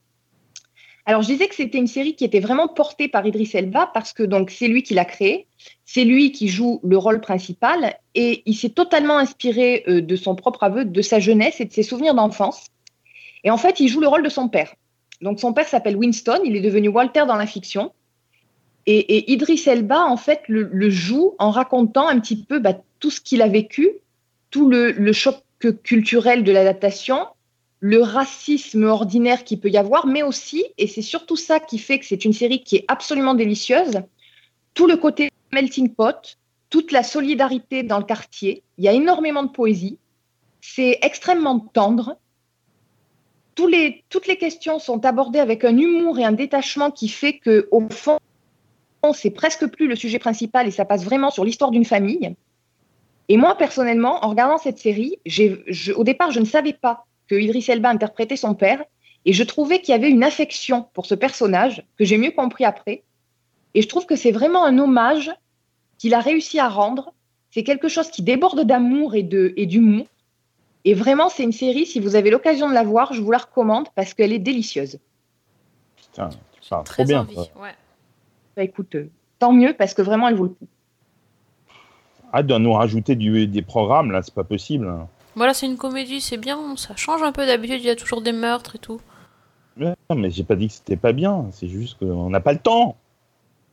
Alors 1.05 1.21
je 1.21 1.27
disais 1.27 1.47
que 1.47 1.53
c'était 1.53 1.77
une 1.77 1.85
série 1.85 2.15
qui 2.15 2.25
était 2.25 2.39
vraiment 2.39 2.67
portée 2.67 3.07
par 3.07 3.27
Idris 3.27 3.51
Elba 3.53 3.91
parce 3.93 4.11
que 4.11 4.23
donc 4.23 4.49
c'est 4.49 4.67
lui 4.67 4.81
qui 4.81 4.95
l'a 4.95 5.05
créée, 5.05 5.45
c'est 5.85 6.03
lui 6.03 6.31
qui 6.31 6.47
joue 6.47 6.79
le 6.83 6.97
rôle 6.97 7.21
principal 7.21 7.99
et 8.15 8.41
il 8.47 8.55
s'est 8.55 8.69
totalement 8.69 9.19
inspiré 9.19 9.83
euh, 9.87 10.01
de 10.01 10.15
son 10.15 10.33
propre 10.33 10.63
aveu, 10.63 10.85
de 10.85 11.01
sa 11.03 11.19
jeunesse 11.19 11.61
et 11.61 11.65
de 11.65 11.73
ses 11.73 11.83
souvenirs 11.83 12.15
d'enfance. 12.15 12.65
Et 13.43 13.51
en 13.51 13.57
fait, 13.57 13.79
il 13.79 13.87
joue 13.87 13.99
le 13.99 14.07
rôle 14.07 14.23
de 14.23 14.29
son 14.29 14.49
père. 14.49 14.73
Donc 15.25 15.39
son 15.39 15.53
père 15.53 15.67
s'appelle 15.67 15.97
Winston, 15.97 16.41
il 16.45 16.55
est 16.55 16.61
devenu 16.61 16.87
Walter 16.87 17.23
dans 17.27 17.35
la 17.35 17.47
fiction. 17.47 17.91
Et, 18.85 18.99
et 18.99 19.31
Idris 19.31 19.63
Elba, 19.65 20.05
en 20.05 20.17
fait, 20.17 20.43
le, 20.47 20.89
joue 20.91 21.33
en 21.39 21.49
racontant 21.49 22.07
un 22.07 22.19
petit 22.19 22.35
peu 22.43 22.59
bah, 22.59 22.77
tout 22.99 23.09
ce 23.09 23.19
qu'il 23.19 23.41
a 23.41 23.47
vécu, 23.47 23.89
tout 24.51 24.69
le, 24.69 24.91
le 24.91 25.13
choc 25.13 25.37
culturel 25.81 26.43
de 26.43 26.51
l'adaptation, 26.51 27.25
le 27.79 28.03
racisme 28.03 28.83
ordinaire 28.83 29.43
qu'il 29.43 29.59
peut 29.59 29.71
y 29.71 29.77
avoir, 29.77 30.05
mais 30.05 30.21
aussi, 30.21 30.63
et 30.77 30.85
c'est 30.85 31.01
surtout 31.01 31.37
ça 31.37 31.59
qui 31.59 31.79
fait 31.79 31.97
que 31.97 32.05
c'est 32.05 32.23
une 32.23 32.33
série 32.33 32.63
qui 32.63 32.75
est 32.75 32.85
absolument 32.87 33.33
délicieuse, 33.33 34.01
tout 34.75 34.85
le 34.85 34.95
côté 34.95 35.31
melting 35.51 35.89
pot, 35.89 36.37
toute 36.69 36.91
la 36.91 37.01
solidarité 37.01 37.81
dans 37.81 37.97
le 37.97 38.05
quartier. 38.05 38.61
Il 38.77 38.83
y 38.83 38.87
a 38.87 38.93
énormément 38.93 39.41
de 39.41 39.49
poésie. 39.49 39.97
C'est 40.61 40.99
extrêmement 41.01 41.59
tendre 41.59 42.19
toutes 43.55 44.27
les 44.27 44.37
questions 44.37 44.79
sont 44.79 45.05
abordées 45.05 45.39
avec 45.39 45.63
un 45.63 45.77
humour 45.77 46.19
et 46.19 46.23
un 46.23 46.33
détachement 46.33 46.91
qui 46.91 47.07
fait 47.07 47.39
que, 47.39 47.67
au 47.71 47.89
fond, 47.89 48.19
c'est 49.13 49.31
presque 49.31 49.67
plus 49.67 49.87
le 49.87 49.95
sujet 49.95 50.19
principal 50.19 50.67
et 50.67 50.71
ça 50.71 50.85
passe 50.85 51.03
vraiment 51.03 51.31
sur 51.31 51.45
l'histoire 51.45 51.71
d'une 51.71 51.85
famille. 51.85 52.35
Et 53.29 53.37
moi, 53.37 53.55
personnellement, 53.55 54.23
en 54.23 54.29
regardant 54.29 54.57
cette 54.57 54.77
série, 54.77 55.17
au 55.95 56.03
départ, 56.03 56.31
je 56.31 56.39
ne 56.39 56.45
savais 56.45 56.73
pas 56.73 57.05
que 57.27 57.35
Idris 57.35 57.65
Elba 57.67 57.89
interprétait 57.89 58.35
son 58.35 58.53
père 58.53 58.83
et 59.25 59.33
je 59.33 59.43
trouvais 59.43 59.79
qu'il 59.79 59.93
y 59.93 59.95
avait 59.95 60.09
une 60.09 60.23
affection 60.23 60.87
pour 60.93 61.05
ce 61.05 61.15
personnage 61.15 61.83
que 61.97 62.05
j'ai 62.05 62.17
mieux 62.17 62.31
compris 62.31 62.65
après. 62.65 63.03
Et 63.73 63.81
je 63.81 63.87
trouve 63.87 64.05
que 64.05 64.15
c'est 64.15 64.31
vraiment 64.31 64.63
un 64.63 64.77
hommage 64.77 65.31
qu'il 65.97 66.13
a 66.13 66.19
réussi 66.19 66.59
à 66.59 66.69
rendre. 66.69 67.13
C'est 67.49 67.63
quelque 67.63 67.87
chose 67.87 68.11
qui 68.11 68.21
déborde 68.21 68.61
d'amour 68.61 69.15
et 69.15 69.23
d'humour. 69.23 70.05
Et 70.85 70.93
vraiment, 70.93 71.29
c'est 71.29 71.43
une 71.43 71.51
série, 71.51 71.85
si 71.85 71.99
vous 71.99 72.15
avez 72.15 72.29
l'occasion 72.29 72.69
de 72.69 72.73
la 72.73 72.83
voir, 72.83 73.11
je 73.13 73.21
vous 73.21 73.31
la 73.31 73.39
recommande 73.39 73.87
parce 73.95 74.13
qu'elle 74.13 74.31
est 74.31 74.39
délicieuse. 74.39 74.99
Putain, 75.97 76.29
ça, 76.61 76.83
Très 76.85 77.03
trop 77.03 77.09
bien. 77.09 77.21
envie, 77.21 77.35
ouais. 77.37 77.73
Bah, 78.55 78.63
écoute, 78.63 78.93
euh, 78.95 79.09
tant 79.39 79.51
mieux 79.51 79.73
parce 79.77 79.93
que 79.95 80.01
vraiment, 80.03 80.27
elle 80.27 80.35
vaut 80.35 80.43
le 80.43 80.49
coup. 80.49 80.67
Arrête 82.31 82.47
de 82.47 82.57
nous 82.57 82.73
rajouter 82.73 83.15
du- 83.15 83.47
des 83.47 83.61
programmes, 83.63 84.11
là, 84.11 84.21
c'est 84.21 84.33
pas 84.33 84.43
possible. 84.43 84.93
Voilà, 85.35 85.53
c'est 85.53 85.65
une 85.65 85.77
comédie, 85.77 86.21
c'est 86.21 86.37
bien, 86.37 86.75
ça 86.77 86.95
change 86.95 87.23
un 87.23 87.31
peu 87.31 87.45
d'habitude, 87.45 87.79
il 87.81 87.85
y 87.87 87.89
a 87.89 87.95
toujours 87.95 88.21
des 88.21 88.31
meurtres 88.31 88.75
et 88.75 88.79
tout. 88.79 89.01
Non, 89.77 89.93
mais 90.15 90.29
j'ai 90.31 90.43
pas 90.43 90.55
dit 90.55 90.67
que 90.67 90.73
c'était 90.73 90.95
pas 90.95 91.11
bien, 91.13 91.47
c'est 91.51 91.67
juste 91.67 91.97
qu'on 91.99 92.29
n'a 92.29 92.39
pas 92.39 92.53
le 92.53 92.59
temps. 92.59 92.95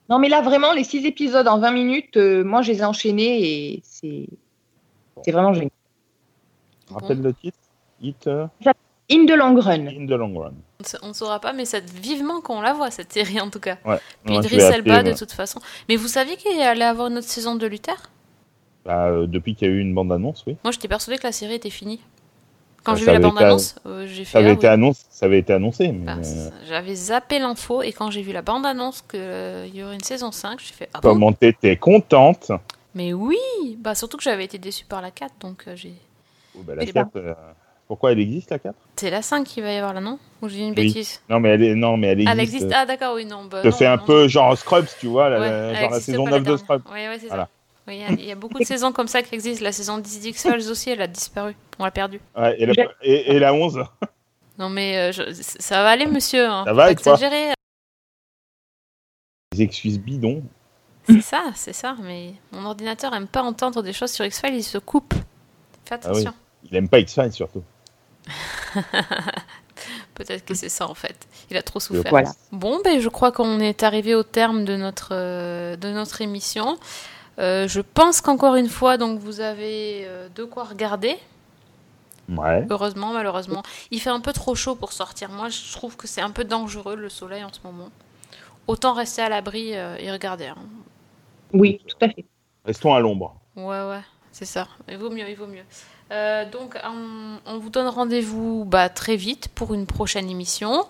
Non, 0.08 0.18
mais 0.18 0.28
là, 0.28 0.40
vraiment, 0.42 0.72
les 0.72 0.82
six 0.82 1.04
épisodes 1.06 1.46
en 1.46 1.58
20 1.58 1.70
minutes, 1.72 2.16
euh, 2.16 2.42
moi, 2.42 2.62
je 2.62 2.72
les 2.72 2.78
ai 2.80 2.84
enchaînés 2.84 3.42
et 3.74 3.80
c'est 3.84 4.26
c'est 5.22 5.30
vraiment 5.30 5.52
génial. 5.52 5.70
Rappelle 6.95 7.22
le 7.22 7.34
titre 7.34 7.59
Hit 8.01 8.26
euh, 8.26 8.47
In 9.11 9.26
the 9.26 9.32
long 9.36 9.55
run. 9.61 9.86
in 9.86 10.07
the 10.07 10.11
long 10.12 10.38
run. 10.38 10.53
On 11.03 11.09
ne 11.09 11.12
saura 11.12 11.38
pas, 11.40 11.53
mais 11.53 11.64
c'est 11.64 11.88
vivement 11.90 12.40
qu'on 12.40 12.61
la 12.61 12.72
voit, 12.72 12.90
cette 12.90 13.12
série 13.12 13.40
en 13.40 13.51
tout 13.51 13.61
cas. 13.61 13.76
Ouais. 13.84 13.99
Puis 14.24 14.36
appeler, 14.36 14.62
Elba, 14.62 15.03
de 15.03 15.11
ouais. 15.11 15.14
toute 15.14 15.32
façon. 15.32 15.61
Mais 15.88 15.97
vous 15.97 16.09
saviez 16.09 16.36
qu'il 16.36 16.61
allait 16.61 16.84
avoir 16.84 17.09
une 17.09 17.18
autre 17.18 17.28
saison 17.28 17.55
de 17.57 17.66
Luther? 17.66 17.95
Bah, 18.84 19.07
euh, 19.07 19.26
depuis 19.26 19.55
qu'il 19.55 19.68
y 19.68 19.70
a 19.70 19.74
eu 19.74 19.80
une 19.80 19.95
bande-annonce, 19.95 20.45
oui. 20.47 20.57
Moi, 20.64 20.72
j'étais 20.72 20.88
persuadée 20.88 21.18
que 21.18 21.26
la 21.26 21.32
série 21.32 21.55
était 21.55 21.70
finie. 21.70 22.01
Quand 22.82 22.95
Ça, 22.97 22.99
j'ai 23.01 23.07
vu 23.07 23.12
la 23.12 23.20
bande-annonce, 23.20 23.76
euh, 23.86 24.07
j'ai 24.09 24.24
fait. 24.24 24.32
Ça 24.32 24.38
avait, 24.38 24.49
ah 24.49 24.53
été 24.55 24.66
oui. 24.66 24.72
annoncé, 24.72 25.05
ça 25.11 25.26
avait 25.26 25.38
été 25.38 25.53
annoncé. 25.53 25.93
Mais, 25.93 26.07
Ah, 26.09 26.16
euh, 26.18 26.22
ça. 26.22 26.51
J'avais 26.68 26.95
zappé 26.97 27.38
l'info 27.38 27.82
et 27.82 27.93
quand 27.93 28.11
j'ai 28.11 28.22
vu 28.22 28.32
la 28.32 28.43
bande-annonce 28.43 29.03
qu'il 29.03 29.70
y 29.72 29.84
aurait 29.84 29.95
une 29.95 30.03
saison 30.03 30.32
5, 30.32 30.59
j'ai 30.59 30.72
fait 30.74 30.88
Ah 30.95 31.01
bon? 31.01 31.11
Comment 31.11 31.32
t'étais 31.32 31.76
contente? 31.76 32.51
Mais 32.97 33.12
oui 33.12 33.36
Bah, 33.78 33.95
surtout 33.95 34.16
que 34.16 34.24
j'avais 34.24 34.45
été 34.45 34.59
déçue 34.59 34.84
par 34.84 35.01
la 35.01 35.11
4, 35.12 35.32
donc 35.40 35.64
euh, 35.68 35.76
j'ai. 35.76 35.95
Oh, 36.57 36.62
bah, 36.62 36.74
la 36.74 36.82
Eh 36.82 36.92
ben. 36.92 37.05
4, 37.05 37.16
euh, 37.16 37.34
Pourquoi 37.88 38.12
elle 38.12 38.20
existe, 38.20 38.50
la 38.50 38.59
4 38.59 38.74
C'est 38.96 39.11
la 39.11 39.22
5 39.22 39.44
qui 39.44 39.61
va 39.61 39.72
y 39.72 39.76
avoir 39.76 39.92
là, 39.94 40.00
non? 40.00 40.18
Ou 40.40 40.48
j'ai 40.48 40.61
une 40.61 40.70
Oui. 40.70 40.74
bêtise? 40.86 41.20
Non, 41.28 41.40
mais 41.40 41.50
elle, 41.50 41.62
est... 41.62 41.74
non, 41.74 41.96
mais 41.96 42.09
elle 42.09 42.20
existe. 42.20 42.32
Elle 42.32 42.40
existe 42.40 42.72
Ah, 42.74 42.86
d'accord, 42.86 43.14
oui, 43.14 43.24
non. 43.24 43.44
Bah, 43.44 43.61
Je 43.62 43.68
non, 43.68 43.74
fais 43.76 43.86
un 43.86 43.96
non, 43.96 44.05
peu 44.05 44.22
non. 44.22 44.28
genre 44.28 44.57
Scrubs, 44.59 44.86
tu 45.00 45.07
vois, 45.07 45.28
la, 45.30 45.40
Ouais, 45.40 45.48
la- 45.50 45.57
elle 45.70 45.76
genre 45.80 45.90
la 45.90 46.00
saison 46.00 46.24
pas, 46.24 46.30
9 46.30 46.42
de. 46.44 46.57
Scrubs. 46.57 46.82
Oui, 46.92 46.92
ouais, 47.09 47.18
c'est 47.20 47.26
Voilà. 47.28 47.44
ça. 47.44 47.50
Oui, 47.88 47.96
il 47.96 48.00
y 48.00 48.05
a- 48.05 48.11
il 48.12 48.24
y, 48.26 48.32
a 48.32 48.36
beaucoup 48.36 48.59
de 48.61 48.64
saisons 48.64 48.92
comme 48.92 49.09
ça 49.09 49.22
qui 49.22 49.34
existent. 49.34 49.64
La 49.64 49.72
saison 49.72 49.98
10 49.98 50.20
d'X-Files 50.20 50.70
aussi, 50.70 50.90
elle 50.90 51.03
a 51.03 51.07
disparu. 51.09 51.55
On 51.78 51.84
l'a 51.84 51.90
perdue. 51.90 52.20
Ouais, 52.36 52.55
et, 52.61 52.66
la... 52.66 52.72
J'ai- 52.74 52.88
et, 53.03 53.32
et 53.36 53.38
la 53.38 53.53
11 53.55 53.82
Non, 54.59 54.68
mais 54.68 54.96
euh, 54.98 55.12
je- 55.12 55.32
ça 55.32 55.82
va 55.82 55.90
aller, 55.90 56.07
monsieur. 56.07 56.46
Hein. 56.46 56.64
Ça 56.66 56.72
va, 56.72 56.90
exagérer. 56.92 57.53
Les 59.53 59.62
excuses 59.62 59.98
bidons. 59.98 60.42
C'est 61.09 61.20
ça, 61.20 61.44
c'est 61.57 61.72
ça. 61.72 61.96
Mais 62.03 62.34
mon 62.53 62.64
ordinateur 62.64 63.12
aime 63.14 63.26
pas 63.26 63.42
entendre 63.42 63.82
des 63.82 63.92
choses 63.92 64.12
sur 64.12 64.24
X-Files, 64.24 64.55
il 64.55 64.62
se 64.62 64.78
coupe. 64.78 65.14
Fais 65.84 65.94
Ah 65.94 65.98
oui. 66.12 66.20
attention. 66.20 66.34
Il 66.70 66.76
aime 66.76 66.88
pas 66.88 66.98
X-Files 67.00 67.32
surtout. 67.32 67.62
Peut-être 70.14 70.44
que 70.44 70.54
c'est 70.54 70.68
ça 70.68 70.88
en 70.88 70.94
fait. 70.94 71.26
Il 71.50 71.56
a 71.56 71.62
trop 71.62 71.80
souffert. 71.80 72.10
Voilà. 72.10 72.32
Bon, 72.52 72.80
ben 72.84 73.00
je 73.00 73.08
crois 73.08 73.32
qu'on 73.32 73.58
est 73.60 73.82
arrivé 73.82 74.14
au 74.14 74.22
terme 74.22 74.64
de 74.64 74.76
notre 74.76 75.08
euh, 75.12 75.76
de 75.76 75.88
notre 75.90 76.20
émission. 76.20 76.78
Euh, 77.38 77.66
je 77.66 77.80
pense 77.80 78.20
qu'encore 78.20 78.56
une 78.56 78.68
fois, 78.68 78.98
donc 78.98 79.18
vous 79.18 79.40
avez 79.40 80.02
euh, 80.06 80.28
de 80.34 80.44
quoi 80.44 80.64
regarder. 80.64 81.16
Ouais. 82.28 82.64
Heureusement, 82.70 83.12
malheureusement, 83.12 83.62
il 83.90 84.00
fait 84.00 84.10
un 84.10 84.20
peu 84.20 84.32
trop 84.32 84.54
chaud 84.54 84.74
pour 84.76 84.92
sortir. 84.92 85.30
Moi, 85.30 85.48
je 85.48 85.72
trouve 85.72 85.96
que 85.96 86.06
c'est 86.06 86.20
un 86.20 86.30
peu 86.30 86.44
dangereux 86.44 86.94
le 86.94 87.08
soleil 87.08 87.42
en 87.42 87.52
ce 87.52 87.58
moment. 87.64 87.88
Autant 88.68 88.92
rester 88.92 89.22
à 89.22 89.28
l'abri 89.28 89.74
euh, 89.74 89.96
et 89.98 90.12
regarder. 90.12 90.46
hein. 90.46 90.56
Oui, 91.52 91.80
tout 91.86 91.96
à 92.00 92.08
fait. 92.08 92.24
Restons 92.64 92.94
à 92.94 93.00
l'ombre. 93.00 93.34
Ouais, 93.56 93.64
ouais, 93.64 94.00
c'est 94.30 94.44
ça. 94.44 94.68
Il 94.88 94.98
vaut 94.98 95.10
mieux, 95.10 95.28
il 95.28 95.34
vaut 95.36 95.48
mieux. 95.48 95.64
Euh, 96.12 96.44
donc, 96.50 96.76
on, 96.84 97.38
on 97.46 97.58
vous 97.58 97.70
donne 97.70 97.88
rendez-vous 97.88 98.64
bah, 98.66 98.88
très 98.88 99.16
vite 99.16 99.48
pour 99.54 99.72
une 99.72 99.86
prochaine 99.86 100.28
émission. 100.28 100.84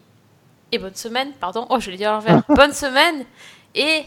et 0.72 0.78
bonne 0.78 0.96
semaine, 0.96 1.34
pardon. 1.40 1.68
Oh, 1.70 1.80
je 1.80 1.92
l'ai 1.92 1.98
dit 1.98 2.06
à 2.06 2.12
l'envers. 2.14 2.44
bonne 2.50 2.72
semaine 2.72 3.26
et 3.76 4.06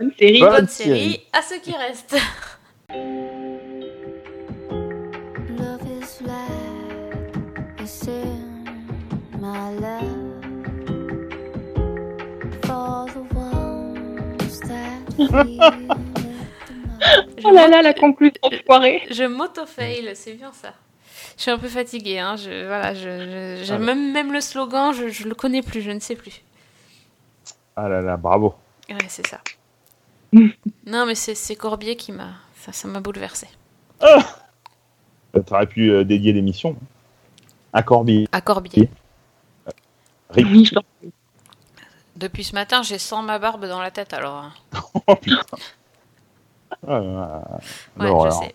une 0.00 0.10
série. 0.18 0.40
Bonne 0.40 0.50
bonne 0.50 0.68
série. 0.68 0.88
série 0.90 1.20
à 1.32 1.42
ceux 1.42 1.58
qui 1.58 1.72
restent. 1.76 2.16
Love 5.58 5.86
is 6.00 6.20
like 6.22 7.80
a 7.80 7.86
sin, 7.86 8.64
my 9.38 9.74
love. 9.74 10.42
For 12.64 13.06
the 13.12 13.24
ones 13.34 14.60
that 14.60 15.12
feel 15.16 15.34
it 15.34 15.58
the 15.58 17.44
Oh 17.44 17.50
là 17.52 17.68
là, 17.68 17.82
la 17.82 17.92
conclusion 17.92 18.40
foirée. 18.66 19.02
Je 19.10 19.24
m'auto-fail, 19.24 20.10
c'est 20.14 20.32
bien 20.32 20.52
ça. 20.52 20.72
Je 21.36 21.42
suis 21.42 21.50
un 21.50 21.58
peu 21.58 21.68
fatiguée, 21.68 22.18
hein. 22.18 22.36
Je, 22.36 22.66
voilà, 22.66 22.94
je, 22.94 23.62
je- 23.64 23.72
Ah 23.74 23.78
même, 23.78 24.12
même 24.12 24.32
le 24.32 24.40
slogan, 24.40 24.92
je, 24.94 25.08
je 25.08 25.28
le 25.28 25.34
connais 25.34 25.60
plus, 25.62 25.82
je 25.82 25.90
ne 25.90 26.00
sais 26.00 26.16
plus. 26.16 26.42
Ah 27.76 27.88
là 27.88 28.00
là, 28.00 28.16
bravo. 28.16 28.54
Ouais, 28.88 28.96
c'est 29.08 29.26
ça. 29.26 29.40
non, 30.32 31.04
mais 31.06 31.14
c'est, 31.14 31.34
c'est 31.34 31.54
Corbier 31.54 31.96
qui 31.96 32.12
m'a. 32.12 32.30
Ça, 32.68 32.72
ça 32.82 32.88
m'a 32.88 33.00
bouleversé. 33.00 33.48
Tu 34.00 35.40
aurais 35.50 35.66
pu 35.66 35.90
euh, 35.90 36.04
dédier 36.04 36.34
l'émission 36.34 36.76
à 37.72 37.82
Corbier. 37.82 38.28
À 38.30 38.42
Corbier. 38.42 38.90
Rip. 40.30 40.46
Oui, 40.50 40.64
je 40.66 40.74
pense. 40.74 40.84
Depuis 42.16 42.44
ce 42.44 42.54
matin, 42.54 42.82
j'ai 42.82 42.98
sans 42.98 43.22
ma 43.22 43.38
barbe 43.38 43.64
dans 43.66 43.80
la 43.80 43.90
tête 43.90 44.12
alors. 44.12 44.50
Oh 45.06 45.14
putain. 45.16 45.40
Ah. 46.86 47.40
Ouais, 47.96 48.06
L'horreur. 48.06 48.42
je 48.42 48.46
sais. 48.46 48.54